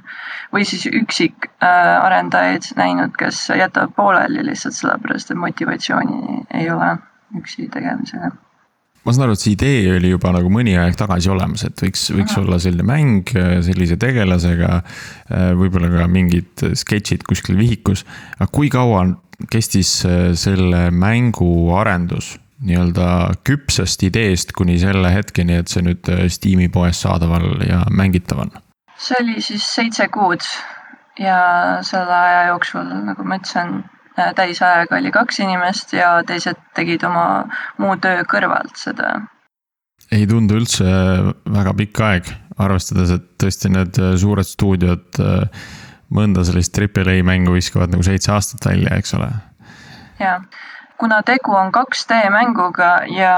või 0.54 0.66
siis 0.68 0.86
üksikarendajaid 0.90 2.70
äh, 2.70 2.78
näinud, 2.80 3.16
kes 3.18 3.48
jätavad 3.50 3.94
pooleli 3.96 4.46
lihtsalt 4.46 4.78
sellepärast, 4.78 5.34
et 5.34 5.40
motivatsiooni 5.40 6.40
ei 6.60 6.70
ole 6.70 6.94
üksi 7.40 7.68
tegemisega 7.72 8.30
ma 9.04 9.12
saan 9.12 9.26
aru, 9.26 9.34
et 9.36 9.42
see 9.42 9.52
idee 9.52 9.96
oli 9.98 10.14
juba 10.14 10.30
nagu 10.32 10.52
mõni 10.52 10.78
aeg 10.80 10.94
tagasi 10.96 11.28
olemas, 11.32 11.66
et 11.66 11.82
võiks, 11.82 12.06
võiks 12.14 12.38
olla 12.40 12.60
selline 12.62 12.86
mäng 12.88 13.34
äh, 13.36 13.58
sellise 13.66 13.98
tegelasega. 14.00 14.78
Võib-olla 15.58 15.90
ka 15.90 16.06
mingid 16.08 16.62
sketšid 16.78 17.26
kuskil 17.26 17.58
vihikus, 17.58 18.04
aga 18.38 18.48
kui 18.52 18.70
kaua 18.72 19.06
kestis 19.50 19.90
selle 20.38 20.86
mängu 20.94 21.50
arendus? 21.74 22.34
Nii-öelda 22.62 23.06
küpsest 23.46 24.02
ideest 24.06 24.52
kuni 24.54 24.78
selle 24.78 25.10
hetkeni, 25.10 25.58
et 25.62 25.72
see 25.72 25.82
nüüd 25.82 26.06
Steam'i 26.30 26.68
poes 26.72 27.00
saadaval 27.02 27.64
ja 27.66 27.82
mängitav 27.90 28.46
on? 28.46 28.54
see 28.98 29.18
oli 29.20 29.40
siis 29.42 29.64
seitse 29.74 30.06
kuud 30.14 30.44
ja 31.18 31.38
selle 31.82 32.14
aja 32.14 32.46
jooksul, 32.52 32.86
nagu 33.08 33.26
ma 33.26 33.40
ütlesin, 33.40 33.82
Äh, 34.14 34.30
täisajaga 34.34 35.00
oli 35.00 35.10
kaks 35.10 35.40
inimest 35.42 35.92
ja 35.96 36.20
teised 36.26 36.58
tegid 36.78 37.02
oma 37.02 37.48
muu 37.82 37.96
töö 37.98 38.20
kõrvalt 38.30 38.76
seda. 38.78 39.16
ei 40.14 40.26
tundu 40.30 40.60
üldse 40.60 40.86
väga 41.50 41.72
pikk 41.74 42.02
aeg, 42.06 42.30
arvestades, 42.62 43.10
et 43.16 43.24
tõesti 43.42 43.72
need 43.74 43.98
äh, 43.98 44.12
suured 44.22 44.46
stuudiod 44.46 45.18
äh, 45.18 45.64
mõnda 46.14 46.44
sellist 46.46 46.76
Triple 46.76 47.10
A 47.10 47.26
mängu 47.26 47.56
viskavad 47.56 47.90
nagu 47.90 48.06
seitse 48.06 48.30
aastat 48.36 48.70
välja, 48.70 48.94
eks 49.02 49.16
ole. 49.18 49.32
ja, 50.22 50.36
kuna 50.98 51.22
tegu 51.22 51.54
on 51.56 51.72
2D 51.74 52.30
mänguga 52.30 52.90
ja 53.10 53.36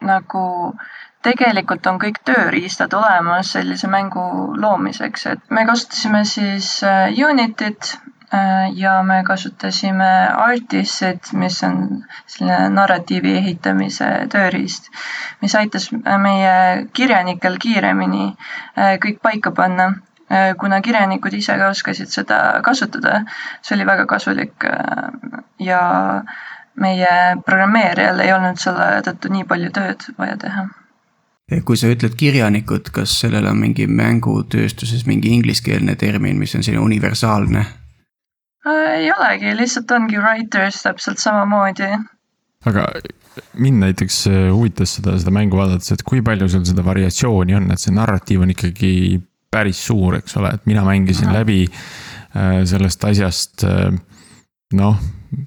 nagu 0.00 0.74
tegelikult 1.22 1.86
on 1.86 1.98
kõik 1.98 2.20
tööriistad 2.24 2.94
olemas 2.94 3.52
sellise 3.52 3.88
mängu 3.90 4.54
loomiseks, 4.56 5.26
et 5.26 5.50
me 5.50 5.66
kasutasime 5.66 6.24
siis 6.24 6.78
Unityt 7.30 7.98
Äh, 8.34 8.72
ja 8.76 9.02
me 9.02 9.22
kasutasime 9.24 10.28
Artis'it, 10.36 11.30
mis 11.32 11.62
on 11.64 11.78
selline 12.28 12.66
narratiivi 12.74 13.30
ehitamise 13.38 14.08
tööriist, 14.28 14.90
mis 15.40 15.54
aitas 15.56 15.86
meie 15.94 16.52
kirjanikel 16.92 17.56
kiiremini 17.62 18.26
äh, 18.28 18.98
kõik 19.04 19.22
paika 19.24 19.52
panna. 19.52 19.94
Kuna 20.60 20.82
kirjanikud 20.84 21.32
ise 21.32 21.54
ka 21.56 21.70
oskasid 21.72 22.10
seda 22.12 22.38
kasutada, 22.60 23.22
see 23.64 23.78
oli 23.78 23.86
väga 23.88 24.04
kasulik 24.10 24.66
ja 25.64 25.78
meie 26.80 27.08
programmeerijal 27.46 28.20
ei 28.24 28.32
olnud 28.34 28.60
selle 28.60 28.90
tõttu 29.06 29.32
nii 29.32 29.46
palju 29.48 29.72
tööd 29.74 30.06
vaja 30.18 30.36
teha. 30.40 30.68
kui 31.64 31.76
sa 31.80 31.88
ütled 31.88 32.14
kirjanikud, 32.18 32.90
kas 32.92 33.14
sellel 33.22 33.46
on 33.48 33.58
mingi 33.62 33.86
mängutööstuses 33.86 35.06
mingi 35.06 35.32
ingliskeelne 35.32 35.96
termin, 35.96 36.38
mis 36.38 36.54
on 36.54 36.62
selline 36.62 36.84
universaalne? 36.84 37.64
Äh, 38.68 38.98
ei 38.98 39.12
olegi, 39.12 39.54
lihtsalt 39.56 39.90
ongi 39.96 40.18
writers 40.20 40.82
täpselt 40.82 41.18
samamoodi. 41.22 41.88
aga 42.66 42.84
mind 43.54 43.80
näiteks 43.84 44.26
äh, 44.26 44.50
huvitas 44.52 44.96
seda, 44.98 45.14
seda 45.18 45.32
mängu 45.32 45.56
vaadates, 45.56 45.92
et 45.94 46.02
kui 46.02 46.22
palju 46.22 46.48
seal 46.48 46.66
seda 46.68 46.84
variatsiooni 46.84 47.54
on, 47.54 47.70
et 47.72 47.80
see 47.80 47.94
narratiiv 47.94 48.42
on 48.44 48.52
ikkagi 48.52 48.92
päris 49.50 49.80
suur, 49.86 50.18
eks 50.18 50.36
ole, 50.36 50.52
et 50.58 50.66
mina 50.66 50.84
mängisin 50.84 51.30
Aha. 51.30 51.38
läbi 51.40 51.62
äh, 51.68 52.64
sellest 52.68 53.04
asjast 53.08 53.64
noh, 54.74 54.98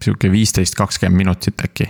sihuke 0.04 0.32
viisteist, 0.32 0.76
kakskümmend 0.78 1.18
minutit 1.18 1.62
äkki. 1.66 1.90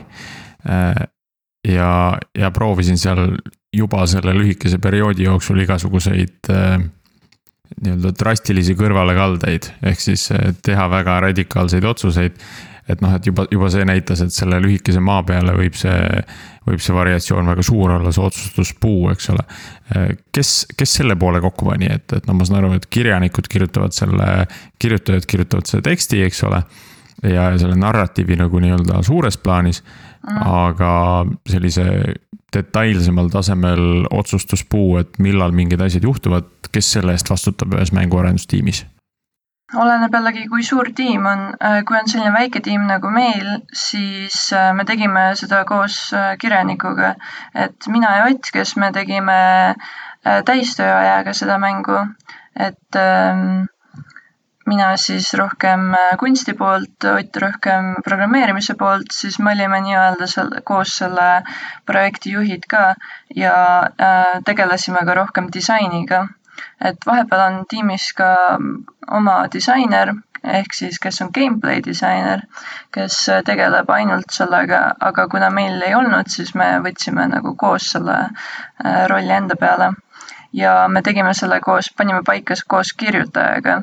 ja, 1.67 1.91
ja 2.37 2.51
proovisin 2.51 2.97
seal 2.97 3.37
juba 3.73 4.05
selle 4.07 4.33
lühikese 4.37 4.77
perioodi 4.77 5.23
jooksul 5.23 5.63
igasuguseid 5.63 6.51
nii-öelda 7.79 8.11
drastilisi 8.17 8.75
kõrvalekaldeid, 8.79 9.69
ehk 9.91 10.03
siis 10.03 10.27
eh, 10.35 10.51
teha 10.65 10.87
väga 10.91 11.19
radikaalseid 11.27 11.87
otsuseid. 11.87 12.43
et 12.91 12.99
noh, 12.99 13.13
et 13.15 13.27
juba, 13.29 13.45
juba 13.53 13.69
see 13.71 13.85
näitas, 13.87 14.23
et 14.25 14.33
selle 14.35 14.57
lühikese 14.59 14.99
maa 14.99 15.21
peale 15.23 15.53
võib 15.55 15.77
see, 15.79 16.23
võib 16.67 16.81
see 16.83 16.95
variatsioon 16.95 17.47
väga 17.53 17.63
suur 17.63 17.93
olla, 17.93 18.11
see 18.11 18.23
otsustuspuu, 18.25 19.05
eks 19.13 19.29
ole. 19.31 19.45
Kes, 20.33 20.49
kes 20.75 20.95
selle 20.99 21.15
poole 21.15 21.39
kokku 21.45 21.69
pani, 21.69 21.87
et, 21.93 22.17
et 22.17 22.27
no 22.27 22.35
ma 22.35 22.47
saan 22.47 22.59
aru, 22.59 22.73
et 22.75 22.87
kirjanikud 22.91 23.47
kirjutavad 23.53 23.95
selle, 23.95 24.27
kirjutajad 24.81 25.29
kirjutavad 25.29 25.69
selle 25.71 25.85
teksti, 25.87 26.23
eks 26.25 26.43
ole. 26.49 26.59
Ja 27.23 27.51
selle 27.61 27.75
narratiivi 27.79 28.37
nagu 28.39 28.59
nii-öelda 28.59 29.03
suures 29.05 29.37
plaanis 29.37 29.83
mm., 29.83 30.41
aga 30.41 30.93
sellise 31.49 31.85
detailsemal 32.53 33.29
tasemel 33.31 34.07
otsustuspuu, 34.11 34.97
et 34.99 35.19
millal 35.23 35.53
mingid 35.55 35.81
asjad 35.81 36.03
juhtuvad, 36.03 36.49
kes 36.71 36.95
selle 36.97 37.15
eest 37.15 37.29
vastutab 37.31 37.77
ühes 37.77 37.93
mänguarendustiimis? 37.95 38.85
oleneb 39.77 40.13
jällegi, 40.13 40.47
kui 40.51 40.63
suur 40.67 40.89
tiim 40.95 41.25
on. 41.25 41.43
Äh, 41.63 41.81
kui 41.87 41.97
on 41.99 42.09
selline 42.11 42.33
väike 42.35 42.61
tiim 42.63 42.83
nagu 42.89 43.11
meil, 43.13 43.47
siis 43.71 44.49
äh, 44.55 44.71
me 44.75 44.85
tegime 44.87 45.29
seda 45.39 45.63
koos 45.69 45.97
äh, 46.17 46.33
kirjanikuga. 46.41 47.15
et 47.55 47.87
mina 47.87 48.15
ja 48.17 48.25
Ott, 48.31 48.51
kes 48.53 48.75
me 48.75 48.91
tegime 48.91 49.75
täistööajaga 50.21 51.33
seda 51.33 51.55
mängu, 51.57 51.95
et 52.53 52.97
ähm, 52.99 53.63
mina 54.69 54.91
siis 54.97 55.33
rohkem 55.33 55.93
kunsti 56.19 56.53
poolt, 56.53 57.07
Ott 57.11 57.37
rohkem 57.41 57.95
programmeerimise 58.05 58.75
poolt, 58.79 59.11
siis 59.11 59.39
me 59.39 59.55
olime 59.55 59.81
nii-öelda 59.81 60.27
seal 60.29 60.51
koos 60.65 60.97
selle 61.01 61.29
projekti 61.85 62.35
juhid 62.35 62.67
ka 62.69 62.93
ja 63.35 63.55
äh, 63.81 64.37
tegelesime 64.45 65.05
ka 65.05 65.17
rohkem 65.23 65.49
disainiga 65.53 66.27
et 66.81 67.07
vahepeal 67.07 67.41
on 67.45 67.63
tiimis 67.69 68.11
ka 68.17 68.29
oma 69.19 69.35
disainer, 69.53 70.13
ehk 70.59 70.73
siis 70.73 70.99
kes 71.01 71.21
on 71.25 71.31
gameplay 71.33 71.81
disainer, 71.85 72.43
kes 72.95 73.17
tegeleb 73.47 73.89
ainult 73.95 74.33
sellega, 74.35 74.81
aga 75.09 75.27
kuna 75.31 75.51
meil 75.53 75.81
ei 75.87 75.95
olnud, 75.97 76.31
siis 76.33 76.55
me 76.57 76.71
võtsime 76.85 77.27
nagu 77.31 77.55
koos 77.63 77.91
selle 77.95 78.17
äh, 78.21 79.03
rolli 79.11 79.37
enda 79.37 79.59
peale. 79.65 79.91
ja 80.53 80.87
me 80.91 81.01
tegime 81.01 81.33
selle 81.33 81.61
koos, 81.63 81.87
panime 81.97 82.23
paika 82.27 82.55
koos 82.67 82.89
kirjutajaga 83.03 83.81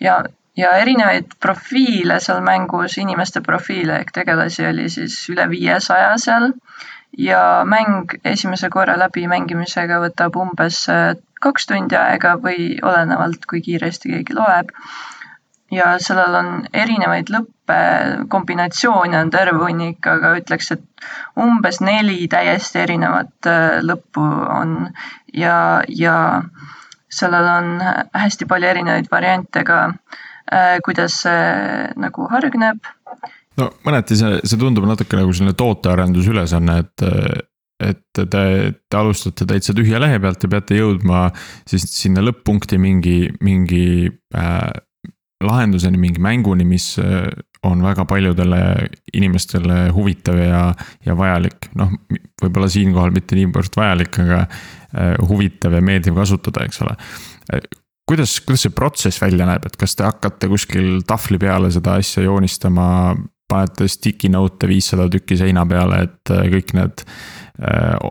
ja, 0.00 0.22
ja 0.56 0.72
erinevaid 0.80 1.36
profiile 1.40 2.20
seal 2.20 2.42
mängus, 2.44 2.98
inimeste 2.98 3.40
profiile 3.40 4.00
ehk 4.00 4.12
tegelasi 4.20 4.66
oli 4.70 4.88
siis 4.92 5.18
üle 5.32 5.48
viiesaja 5.50 6.14
seal 6.20 6.52
ja 7.18 7.64
mäng 7.64 8.18
esimese 8.24 8.70
korra 8.70 8.96
läbimängimisega 9.00 10.00
võtab 10.02 10.36
umbes 10.40 10.84
äh, 10.92 11.14
kaks 11.40 11.68
tundi 11.70 11.96
aega 11.96 12.36
või 12.40 12.76
olenevalt, 12.82 13.44
kui 13.48 13.60
kiiresti 13.64 14.12
keegi 14.12 14.36
loeb. 14.36 14.72
ja 15.70 15.96
sellel 15.98 16.34
on 16.38 16.50
erinevaid 16.72 17.30
lõppe, 17.34 17.78
kombinatsioone 18.30 19.18
on 19.18 19.30
terve 19.34 19.58
hunnik, 19.64 20.06
aga 20.06 20.36
ütleks, 20.38 20.70
et 20.70 20.84
umbes 21.42 21.80
neli 21.80 22.28
täiesti 22.30 22.84
erinevat 22.84 23.50
äh, 23.50 23.80
lõppu 23.82 24.26
on 24.60 24.76
ja, 25.34 25.82
ja 25.88 26.16
sellel 27.16 27.48
on 27.50 27.74
hästi 28.16 28.48
palju 28.50 28.70
erinevaid 28.70 29.10
variante 29.12 29.64
ka, 29.66 29.80
äh, 30.52 30.76
kuidas 30.84 31.22
see 31.24 31.90
nagu 32.00 32.28
hargneb. 32.32 32.92
No 33.56 33.70
mõneti 33.88 34.18
see, 34.20 34.40
see 34.44 34.60
tundub 34.60 34.86
natuke 34.88 35.18
nagu 35.18 35.32
selline 35.32 35.56
tootearendusülesanne, 35.56 36.80
et 36.84 37.06
et 37.76 38.00
te, 38.16 38.24
te 38.32 38.96
alustate 38.96 39.44
täitsa 39.48 39.74
tühja 39.76 39.98
lehe 40.00 40.16
pealt 40.22 40.44
ja 40.44 40.48
peate 40.48 40.78
jõudma 40.78 41.26
siis 41.68 41.84
sinna 41.92 42.22
lõpp-punkti 42.24 42.78
mingi, 42.80 43.18
mingi 43.44 44.08
äh, 44.32 44.70
lahenduseni, 45.44 46.00
mingi 46.00 46.22
mänguni, 46.22 46.64
mis 46.68 46.94
äh, 47.02 47.28
on 47.64 47.82
väga 47.82 48.04
paljudele 48.08 48.60
inimestele 49.16 49.88
huvitav 49.94 50.38
ja, 50.38 50.60
ja 51.06 51.16
vajalik. 51.18 51.70
noh, 51.78 51.94
võib-olla 52.42 52.68
siinkohal 52.72 53.14
mitte 53.14 53.38
niivõrd 53.38 53.78
vajalik, 53.78 54.20
aga 54.26 54.42
äh, 54.44 55.16
huvitav 55.28 55.74
ja 55.76 55.82
meeldiv 55.84 56.18
kasutada, 56.18 56.66
eks 56.66 56.82
ole 56.84 56.96
äh, 57.54 57.64
kuidas, 58.08 58.38
kuidas 58.44 58.66
see 58.66 58.74
protsess 58.76 59.22
välja 59.22 59.48
näeb, 59.48 59.66
et 59.66 59.80
kas 59.80 59.96
te 59.96 60.06
hakkate 60.06 60.50
kuskil 60.52 61.00
tahvli 61.06 61.40
peale 61.42 61.72
seda 61.74 61.96
asja 62.00 62.26
joonistama, 62.26 63.16
panete 63.46 63.88
sticky 63.88 64.28
note'e 64.34 64.68
viissada 64.70 65.08
tükki 65.10 65.38
seina 65.38 65.62
peale, 65.70 66.04
et 66.08 66.32
kõik 66.50 66.72
need 66.74 67.04
Äh, 67.62 68.10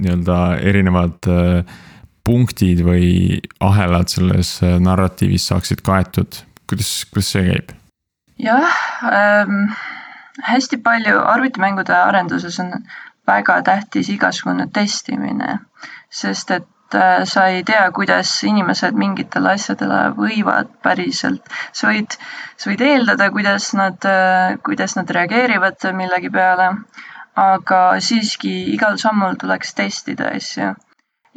nii-öelda 0.00 0.56
erinevad 0.66 1.26
äh, 1.30 1.64
punktid 2.26 2.82
või 2.82 3.38
ahelad 3.62 4.10
selles 4.10 4.56
äh, 4.66 4.78
narratiivis 4.82 5.46
saaksid 5.50 5.84
kaetud, 5.86 6.40
kuidas, 6.70 6.90
kuidas 7.10 7.30
see 7.36 7.44
käib? 7.46 7.70
Jah 8.44 8.80
ähm,, 9.12 9.70
hästi 10.46 10.80
palju 10.84 11.20
arvutimängude 11.34 11.96
arenduses 11.96 12.58
on 12.62 12.74
väga 13.28 13.60
tähtis 13.62 14.08
igasugune 14.10 14.66
testimine, 14.72 15.58
sest 16.10 16.50
et 16.50 16.68
sa 17.30 17.44
ei 17.46 17.60
tea, 17.62 17.84
kuidas 17.94 18.32
inimesed 18.42 18.96
mingitele 18.98 19.52
asjadele 19.52 19.98
võivad 20.16 20.72
päriselt, 20.82 21.44
sa 21.72 21.86
võid, 21.86 22.16
sa 22.58 22.70
võid 22.72 22.82
eeldada, 22.82 23.28
kuidas 23.30 23.68
nad, 23.78 24.08
kuidas 24.66 24.96
nad 24.98 25.12
reageerivad 25.14 25.86
millegi 25.94 26.32
peale 26.34 26.72
aga 27.40 27.80
siiski 28.02 28.52
igal 28.74 28.98
sammul 28.98 29.36
tuleks 29.38 29.74
testida 29.74 30.30
asju. 30.36 30.74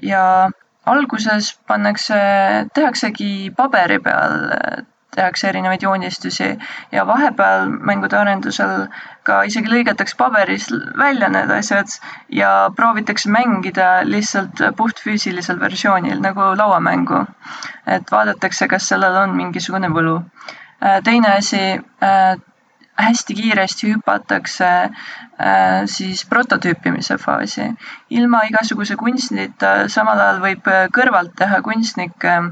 ja 0.01 0.49
alguses 0.86 1.54
pannakse, 1.67 2.17
tehaksegi 2.73 3.51
paberi 3.56 3.99
peal, 4.04 4.34
tehakse 5.15 5.47
erinevaid 5.49 5.84
joonistusi 5.86 6.49
ja 6.91 7.06
vahepeal 7.08 7.67
mängude 7.89 8.17
arendusel 8.19 8.88
ka 9.28 9.41
isegi 9.49 9.71
lõigatakse 9.71 10.17
paberis 10.19 10.69
välja 10.99 11.30
need 11.34 11.52
asjad 11.58 11.97
ja 12.30 12.54
proovitakse 12.76 13.32
mängida 13.32 13.89
lihtsalt 14.08 14.63
puhtfüüsilisel 14.78 15.60
versioonil 15.60 16.21
nagu 16.21 16.54
lauamängu. 16.58 17.26
et 17.88 18.12
vaadatakse, 18.12 18.67
kas 18.67 18.88
sellel 18.88 19.15
on 19.23 19.36
mingisugune 19.36 19.89
võlu. 19.89 20.21
teine 21.04 21.38
asi 21.38 21.63
hästi 22.95 23.34
kiiresti 23.34 23.93
hüpatakse 23.93 24.65
äh, 24.65 25.86
siis 25.86 26.26
prototüüpimise 26.30 27.17
faasi. 27.17 27.71
ilma 28.10 28.41
igasuguse 28.49 28.95
kunstita, 28.95 29.88
samal 29.88 30.19
ajal 30.19 30.41
võib 30.41 30.69
kõrvalt 30.93 31.34
teha 31.38 31.62
kunstnik 31.65 32.26
äh, 32.26 32.52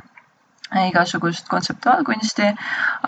igasugust 0.88 1.48
kontseptuaalkunsti, 1.52 2.48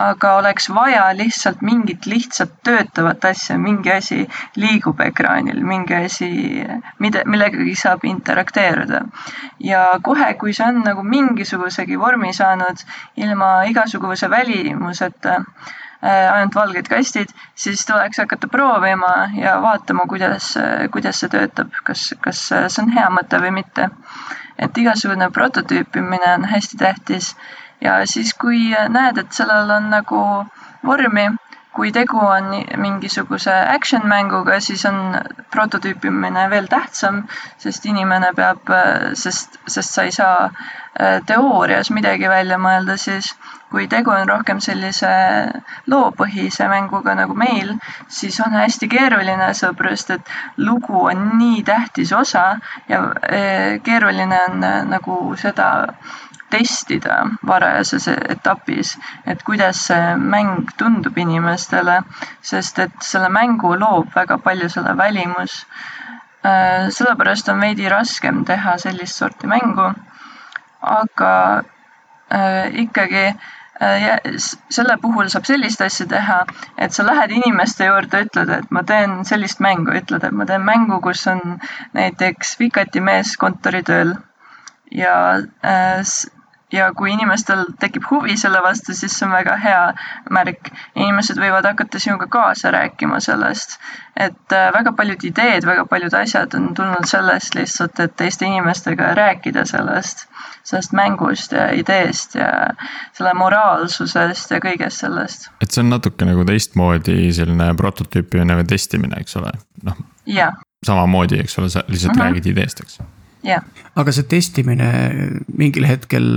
aga 0.06 0.34
oleks 0.40 0.68
vaja 0.68 1.06
lihtsalt 1.16 1.62
mingit 1.64 2.06
lihtsat 2.06 2.52
töötavat 2.62 3.24
asja, 3.24 3.56
mingi 3.58 3.92
asi 3.92 4.20
liigub 4.56 5.00
ekraanil, 5.00 5.62
mingi 5.64 5.96
asi, 5.96 6.28
mida, 7.00 7.24
millegagi 7.26 7.74
saab 7.74 8.04
interakteeruda. 8.04 9.04
ja 9.60 9.86
kohe, 10.02 10.34
kui 10.34 10.52
see 10.52 10.66
on 10.66 10.82
nagu 10.84 11.02
mingisugusegi 11.02 11.96
vormi 11.98 12.32
saanud 12.32 12.84
ilma 13.16 13.64
igasuguse 13.70 14.30
välimuseta, 14.30 15.40
ainult 16.04 16.54
valged 16.54 16.88
kastid, 16.90 17.30
siis 17.56 17.86
tuleks 17.88 18.18
hakata 18.20 18.48
proovima 18.52 19.12
ja 19.38 19.56
vaatama, 19.62 20.04
kuidas, 20.08 20.50
kuidas 20.92 21.22
see 21.22 21.32
töötab, 21.32 21.72
kas, 21.84 22.10
kas 22.20 22.46
see 22.52 22.82
on 22.82 22.92
hea 22.92 23.06
mõte 23.14 23.40
või 23.40 23.54
mitte. 23.62 23.88
et 24.58 24.76
igasugune 24.78 25.30
prototüüpimine 25.34 26.28
on 26.36 26.44
hästi 26.46 26.76
tähtis 26.78 27.32
ja 27.80 27.96
siis, 28.06 28.34
kui 28.34 28.70
näed, 28.88 29.18
et 29.18 29.32
sellel 29.32 29.70
on 29.70 29.88
nagu 29.90 30.20
vormi, 30.86 31.26
kui 31.74 31.90
tegu 31.92 32.20
on 32.22 32.52
mingisuguse 32.78 33.52
action 33.74 34.06
mänguga, 34.08 34.60
siis 34.62 34.84
on 34.86 35.16
prototüüpimine 35.50 36.46
veel 36.50 36.68
tähtsam, 36.70 37.24
sest 37.58 37.86
inimene 37.90 38.30
peab, 38.36 38.70
sest, 39.18 39.58
sest 39.66 39.96
sa 39.96 40.06
ei 40.06 40.14
saa 40.14 40.46
äh, 40.46 41.18
teoorias 41.26 41.90
midagi 41.90 42.30
välja 42.30 42.60
mõelda, 42.62 42.96
siis 43.00 43.32
kui 43.74 43.88
tegu 43.90 44.12
on 44.14 44.28
rohkem 44.30 44.60
sellise 44.62 45.10
loopõhise 45.90 46.68
mänguga 46.70 47.16
nagu 47.18 47.34
meil, 47.34 47.72
siis 48.08 48.36
on 48.44 48.54
hästi 48.54 48.88
keeruline, 48.92 49.48
sellepärast 49.58 50.12
et 50.14 50.30
lugu 50.62 51.00
on 51.10 51.24
nii 51.40 51.64
tähtis 51.66 52.12
osa 52.14 52.44
ja 52.88 53.00
äh, 53.26 53.80
keeruline 53.82 54.38
on 54.48 54.62
äh, 54.68 54.76
nagu 54.92 55.18
seda 55.40 55.66
testida 56.54 57.24
varajases 57.46 58.06
etapis, 58.14 58.94
et 59.26 59.42
kuidas 59.42 59.80
see 59.88 60.14
mäng 60.22 60.70
tundub 60.78 61.18
inimestele, 61.18 61.98
sest 62.46 62.78
et 62.84 62.94
selle 63.02 63.32
mängu 63.34 63.74
loob 63.80 64.14
väga 64.14 64.38
palju 64.38 64.70
selle 64.70 64.94
välimus. 65.00 65.64
Äh, 66.46 66.92
sellepärast 66.94 67.50
on 67.50 67.66
veidi 67.66 67.90
raskem 67.90 68.44
teha 68.46 68.78
sellist 68.78 69.18
sorti 69.18 69.50
mängu. 69.50 69.94
aga 70.84 71.62
ikkagi 72.72 73.34
selle 74.70 74.96
puhul 75.02 75.28
saab 75.32 75.48
sellist 75.48 75.80
asja 75.82 76.06
teha, 76.06 76.44
et 76.78 76.92
sa 76.94 77.06
lähed 77.06 77.34
inimeste 77.34 77.88
juurde, 77.88 78.20
ütled, 78.28 78.52
et 78.58 78.70
ma 78.70 78.84
teen 78.86 79.24
sellist 79.26 79.60
mängu, 79.64 79.96
ütled, 79.98 80.22
et 80.24 80.36
ma 80.36 80.46
teen 80.46 80.62
mängu, 80.62 81.00
kus 81.02 81.26
on 81.26 81.58
näiteks 81.96 82.54
Vikati 82.60 83.02
mees 83.02 83.36
kontoritööl 83.40 84.14
ja 84.94 85.16
ja 86.74 86.88
kui 86.96 87.12
inimestel 87.12 87.64
tekib 87.80 88.06
huvi 88.10 88.36
selle 88.40 88.60
vastu, 88.64 88.94
siis 88.96 89.14
see 89.18 89.26
on 89.26 89.34
väga 89.34 89.56
hea 89.62 89.82
märk. 90.34 90.70
inimesed 90.94 91.38
võivad 91.38 91.66
hakata 91.68 92.00
sinuga 92.02 92.26
kaasa 92.30 92.72
rääkima 92.74 93.20
sellest, 93.20 93.78
et 94.16 94.56
äh, 94.56 94.70
väga 94.74 94.92
paljud 94.98 95.24
ideed, 95.30 95.66
väga 95.66 95.84
paljud 95.90 96.14
asjad 96.18 96.54
on 96.58 96.72
tulnud 96.74 97.06
sellest 97.10 97.54
lihtsalt, 97.58 98.00
et 98.00 98.16
teiste 98.16 98.46
inimestega 98.48 99.12
rääkida 99.18 99.66
sellest, 99.70 100.26
sellest 100.64 100.92
mängust 100.96 101.52
ja 101.52 101.68
ideest 101.76 102.34
ja 102.38 102.50
selle 103.12 103.34
moraalsusest 103.38 104.54
ja 104.54 104.60
kõigest 104.64 105.04
sellest. 105.04 105.50
et 105.60 105.70
see 105.70 105.84
on 105.84 105.92
natuke 105.92 106.28
nagu 106.28 106.44
teistmoodi 106.48 107.32
selline 107.36 107.72
prototüüpimine 107.78 108.60
või 108.60 108.70
testimine, 108.74 109.20
eks 109.20 109.36
ole, 109.40 109.52
noh. 109.84 110.06
samamoodi, 110.86 111.42
eks 111.44 111.58
ole, 111.58 111.68
sa 111.68 111.84
lihtsalt 111.88 112.14
mm 112.14 112.20
-hmm. 112.20 112.24
räägid 112.28 112.50
ideest, 112.54 112.80
eks 112.80 112.98
jah. 113.44 113.64
aga 113.94 114.12
see 114.12 114.26
testimine, 114.28 114.88
mingil 115.56 115.86
hetkel 115.88 116.28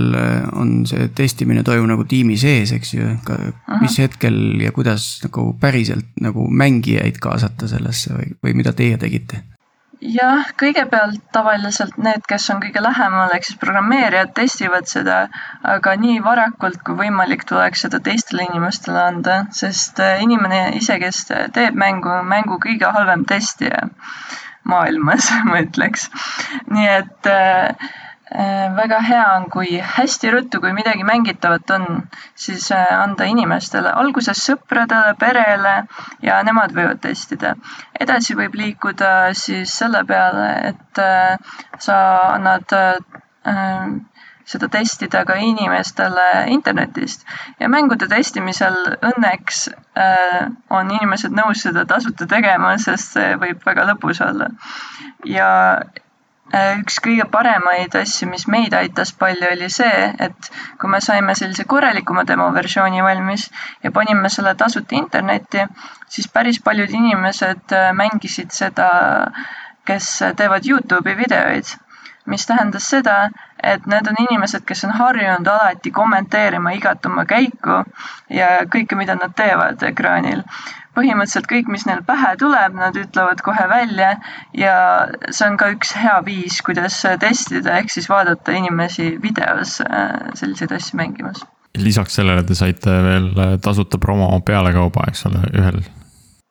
on 0.52 0.86
see 0.88 1.08
testimine 1.16 1.64
toimub 1.66 1.88
nagu 1.92 2.04
tiimi 2.08 2.36
sees, 2.40 2.72
eks 2.76 2.94
ju, 2.94 3.10
ka 3.24 3.34
uh 3.34 3.46
-huh. 3.48 3.80
mis 3.82 3.98
hetkel 3.98 4.60
ja 4.60 4.72
kuidas 4.72 5.20
nagu 5.24 5.52
päriselt 5.60 6.06
nagu 6.20 6.48
mängijaid 6.50 7.18
kaasata 7.20 7.68
sellesse 7.68 8.14
või, 8.14 8.34
või 8.44 8.54
mida 8.54 8.72
teie 8.72 8.98
tegite? 8.98 9.42
Jah, 10.00 10.50
kõigepealt 10.60 11.20
tavaliselt 11.34 11.98
need, 11.98 12.22
kes 12.28 12.48
on 12.54 12.60
kõige 12.62 12.82
lähemal, 12.84 13.32
ehk 13.34 13.46
siis 13.48 13.58
programmeerijad 13.60 14.32
testivad 14.36 14.88
seda, 14.90 15.18
aga 15.76 15.94
nii 16.00 16.20
varakult 16.24 16.82
kui 16.86 16.98
võimalik 17.02 17.44
tuleks 17.48 17.86
seda 17.86 18.00
teistele 18.04 18.46
inimestele 18.48 19.02
anda, 19.02 19.38
sest 19.54 20.00
äh, 20.04 20.22
inimene 20.24 20.62
ise, 20.78 20.98
kes 21.02 21.24
teeb 21.56 21.78
mängu, 21.78 22.20
mängu 22.28 22.60
kõige 22.62 22.92
halvem 22.94 23.24
testija 23.28 23.88
maailmas, 24.68 25.32
ma 25.50 25.62
ütleks. 25.64 26.08
nii 26.70 26.90
et 26.98 27.32
Äh, 27.38 27.74
väga 28.76 29.00
hea 29.00 29.24
on, 29.36 29.46
kui 29.50 29.78
hästi 29.80 30.30
ruttu, 30.30 30.60
kui 30.60 30.72
midagi 30.76 31.04
mängitavat 31.04 31.70
on, 31.70 31.86
siis 32.34 32.70
äh, 32.72 32.86
anda 32.92 33.24
inimestele, 33.24 33.88
alguses 33.88 34.42
sõpradele, 34.44 35.14
perele 35.18 35.74
ja 36.22 36.42
nemad 36.44 36.74
võivad 36.76 37.00
testida. 37.00 37.54
edasi 38.00 38.36
võib 38.36 38.54
liikuda 38.54 39.32
siis 39.34 39.72
selle 39.78 40.04
peale, 40.04 40.50
et 40.72 40.98
äh, 41.02 41.38
sa 41.78 41.96
annad 42.34 42.74
seda 44.48 44.68
testida 44.68 45.22
ka 45.24 45.36
inimestele 45.40 46.50
internetist 46.52 47.24
ja 47.60 47.68
mängude 47.68 48.08
testimisel 48.08 48.76
õnneks 49.08 49.68
on 50.74 50.90
inimesed 50.90 51.32
nõus 51.32 51.62
seda 51.64 51.86
tasuta 51.88 52.26
tegema, 52.28 52.74
sest 52.82 53.16
see 53.16 53.38
võib 53.40 53.64
väga 53.64 53.86
lõbus 53.88 54.20
olla. 54.24 54.50
ja 55.24 55.48
Äh, 55.78 56.07
üks 56.52 56.98
kõige 57.04 57.26
paremaid 57.30 57.94
asju, 58.00 58.28
mis 58.30 58.46
meid 58.48 58.74
aitas 58.74 59.12
palju, 59.12 59.50
oli 59.52 59.68
see, 59.72 60.12
et 60.18 60.50
kui 60.80 60.90
me 60.90 61.00
saime 61.04 61.34
sellise 61.36 61.64
korralikuma 61.68 62.24
demoversiooni 62.28 63.02
valmis 63.04 63.48
ja 63.84 63.92
panime 63.92 64.30
selle 64.32 64.54
tasuta 64.54 64.96
internetti, 64.96 65.66
siis 66.08 66.28
päris 66.32 66.60
paljud 66.64 66.94
inimesed 67.00 67.76
äh, 67.76 67.90
mängisid 67.92 68.54
seda, 68.54 68.88
kes 69.88 70.08
teevad 70.36 70.64
Youtube'i 70.68 71.16
videoid 71.16 71.76
mis 72.28 72.46
tähendas 72.46 72.88
seda, 72.90 73.30
et 73.62 73.86
need 73.88 74.08
on 74.10 74.18
inimesed, 74.20 74.64
kes 74.68 74.84
on 74.84 74.92
harjunud 74.98 75.48
alati 75.48 75.90
kommenteerima 75.90 76.74
igat 76.76 77.06
oma 77.08 77.24
käiku 77.28 77.80
ja 78.30 78.50
kõike, 78.72 78.98
mida 79.00 79.16
nad 79.18 79.34
teevad 79.36 79.82
ekraanil. 79.88 80.44
Põhimõtteliselt 80.98 81.50
kõik, 81.50 81.70
mis 81.72 81.86
neil 81.88 82.02
pähe 82.06 82.34
tuleb, 82.40 82.76
nad 82.78 82.98
ütlevad 82.98 83.42
kohe 83.46 83.68
välja 83.70 84.16
ja 84.56 84.74
see 85.30 85.46
on 85.48 85.58
ka 85.60 85.70
üks 85.76 85.94
hea 85.98 86.18
viis, 86.26 86.60
kuidas 86.66 87.00
testida, 87.22 87.78
ehk 87.78 87.94
siis 87.94 88.10
vaadata 88.10 88.56
inimesi 88.58 89.14
videos 89.22 89.78
äh, 89.86 90.34
selliseid 90.38 90.74
asju 90.76 91.00
mängimas 91.00 91.46
lisaks 91.78 92.16
sellele 92.18 92.42
te 92.42 92.56
saite 92.58 92.90
veel 93.04 93.28
tasuta 93.62 94.00
promo 94.02 94.32
pealekauba, 94.42 95.04
eks 95.12 95.26
ole, 95.28 95.44
ühel 95.54 95.82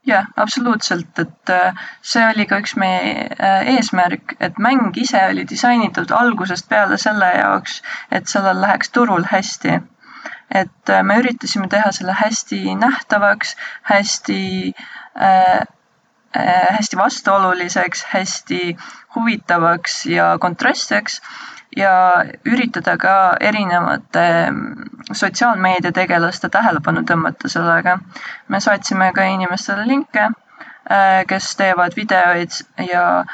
jah, 0.07 0.27
absoluutselt, 0.35 1.19
et 1.19 1.51
äh, 1.51 1.75
see 2.05 2.23
oli 2.29 2.45
ka 2.49 2.61
üks 2.63 2.75
meie 2.79 3.27
äh, 3.35 3.67
eesmärk, 3.75 4.37
et 4.39 4.59
mäng 4.61 4.95
ise 4.99 5.19
oli 5.31 5.45
disainitud 5.49 6.13
algusest 6.15 6.69
peale 6.69 6.99
selle 7.01 7.29
jaoks, 7.35 7.81
et 8.11 8.31
sellel 8.31 8.61
läheks 8.63 8.93
turul 8.95 9.27
hästi. 9.31 9.81
Et 10.51 10.89
äh, 10.89 11.03
me 11.03 11.19
üritasime 11.21 11.67
teha 11.69 11.91
selle 11.91 12.13
hästi 12.15 12.75
nähtavaks, 12.75 13.55
hästi 13.91 14.73
äh, 15.21 15.65
hästi 16.77 16.97
vastuoluliseks, 16.97 18.05
hästi 18.13 18.77
huvitavaks 19.15 20.05
ja 20.05 20.37
kontrastseks 20.39 21.21
ja 21.77 22.23
üritada 22.45 22.97
ka 22.97 23.15
erinevate 23.39 24.25
mm, 24.51 25.13
sotsiaalmeediategelaste 25.13 26.49
tähelepanu 26.49 27.03
tõmmata 27.07 27.49
sellega. 27.49 27.97
me 28.47 28.59
saatsime 28.59 29.11
ka 29.13 29.23
inimestele 29.23 29.87
linke, 29.87 30.29
äh, 30.91 31.25
kes 31.27 31.55
teevad 31.55 31.95
videoid 31.95 32.61
ja 32.91 33.25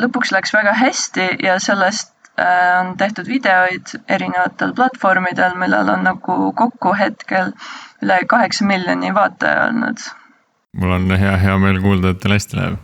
lõpuks 0.00 0.32
läks 0.32 0.54
väga 0.54 0.74
hästi 0.74 1.28
ja 1.42 1.58
sellest 1.60 2.12
äh, 2.12 2.13
on 2.38 2.96
tehtud 2.98 3.28
videoid 3.30 3.94
erinevatel 4.10 4.72
platvormidel, 4.74 5.54
millel 5.58 5.88
on 5.92 6.02
nagu 6.06 6.50
kokku 6.58 6.94
hetkel 6.98 7.52
üle 8.02 8.18
kaheksa 8.26 8.66
miljoni 8.66 9.14
vaataja 9.14 9.68
olnud. 9.68 9.98
mul 10.72 10.96
on 10.96 11.18
hea, 11.18 11.36
hea 11.38 11.58
meel 11.58 11.80
kuulda, 11.82 12.10
et 12.10 12.22
teil 12.22 12.34
hästi 12.34 12.56
läheb. 12.58 12.74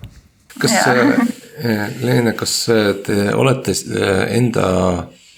kas 0.59 0.73
Leene, 2.01 2.33
kas 2.33 2.55
te 3.05 3.35
olete 3.37 3.75
äh, 3.77 4.37
enda 4.37 4.67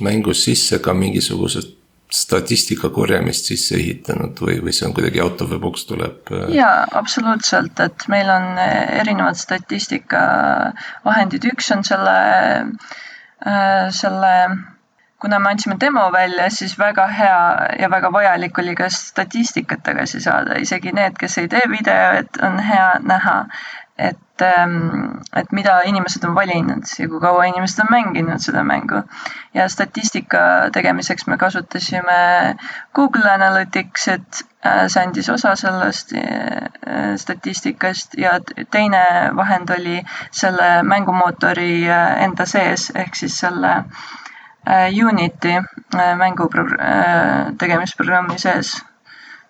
mängus 0.03 0.44
sisse 0.44 0.79
ka 0.83 0.94
mingisugused 0.94 1.72
statistika 2.12 2.90
korjamist 2.92 3.46
sisse 3.48 3.79
ehitanud 3.79 4.40
või, 4.44 4.59
või 4.62 4.72
see 4.77 4.87
on 4.87 4.92
kuidagi 4.96 5.20
out 5.25 5.40
of 5.42 5.48
the 5.51 5.59
box 5.59 5.85
tuleb? 5.88 6.16
Äh? 6.31 6.55
jaa, 6.59 6.87
absoluutselt, 6.98 7.81
et 7.81 8.09
meil 8.12 8.29
on 8.31 8.42
äh, 8.61 9.01
erinevad 9.01 9.37
statistikavahendid, 9.40 11.44
üks 11.55 11.70
on 11.75 11.85
selle, 11.88 12.16
selle 13.90 14.35
kuna 15.22 15.38
me 15.38 15.50
andsime 15.50 15.76
demo 15.81 16.09
välja, 16.12 16.48
siis 16.50 16.74
väga 16.78 17.07
hea 17.07 17.42
ja 17.78 17.88
väga 17.90 18.11
vajalik 18.12 18.59
oli 18.59 18.74
ka 18.74 18.88
statistikat 18.90 19.83
tagasi 19.87 20.20
saada, 20.20 20.57
isegi 20.59 20.92
need, 20.98 21.14
kes 21.20 21.38
ei 21.38 21.48
tee 21.52 21.62
videot, 21.70 22.40
on 22.42 22.59
hea 22.59 22.88
näha, 23.07 23.37
et, 24.09 24.43
ähm, 24.43 25.21
et 25.37 25.53
mida 25.53 25.81
inimesed 25.87 26.25
on 26.25 26.35
valinud 26.35 26.88
ja 26.99 27.09
kui 27.09 27.21
kaua 27.23 27.45
inimesed 27.51 27.83
on 27.85 27.91
mänginud 27.91 28.43
seda 28.43 28.65
mängu. 28.65 29.03
ja 29.55 29.69
statistika 29.69 30.71
tegemiseks 30.73 31.27
me 31.27 31.38
kasutasime 31.38 32.57
Google 32.95 33.31
Analyticsit, 33.31 34.43
äh, 34.67 34.87
see 34.88 35.03
andis 35.03 35.29
osa 35.29 35.55
sellest 35.57 36.15
äh, 36.17 37.17
statistikast 37.17 38.19
ja 38.19 38.38
teine 38.71 39.05
vahend 39.37 39.71
oli 39.71 40.03
selle 40.31 40.83
mängumootori 40.83 41.88
äh, 41.88 42.23
enda 42.25 42.47
sees, 42.47 42.91
ehk 42.95 43.15
siis 43.15 43.38
selle 43.38 43.85
Unity 45.05 45.57
mängu 46.17 46.45
tegemisprogrammi 47.59 48.38
sees 48.38 48.77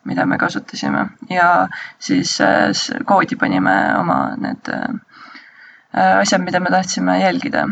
mida 0.05 0.27
me 0.27 0.39
kasutasime 0.39 1.07
ja 1.31 1.69
siis 2.03 2.41
äh, 2.41 2.71
koodi 3.07 3.37
panime 3.39 3.75
oma 3.99 4.19
need 4.41 4.71
äh, 4.73 6.21
asjad, 6.21 6.43
mida 6.45 6.61
me 6.61 6.71
tahtsime 6.71 7.19
jälgida. 7.21 7.69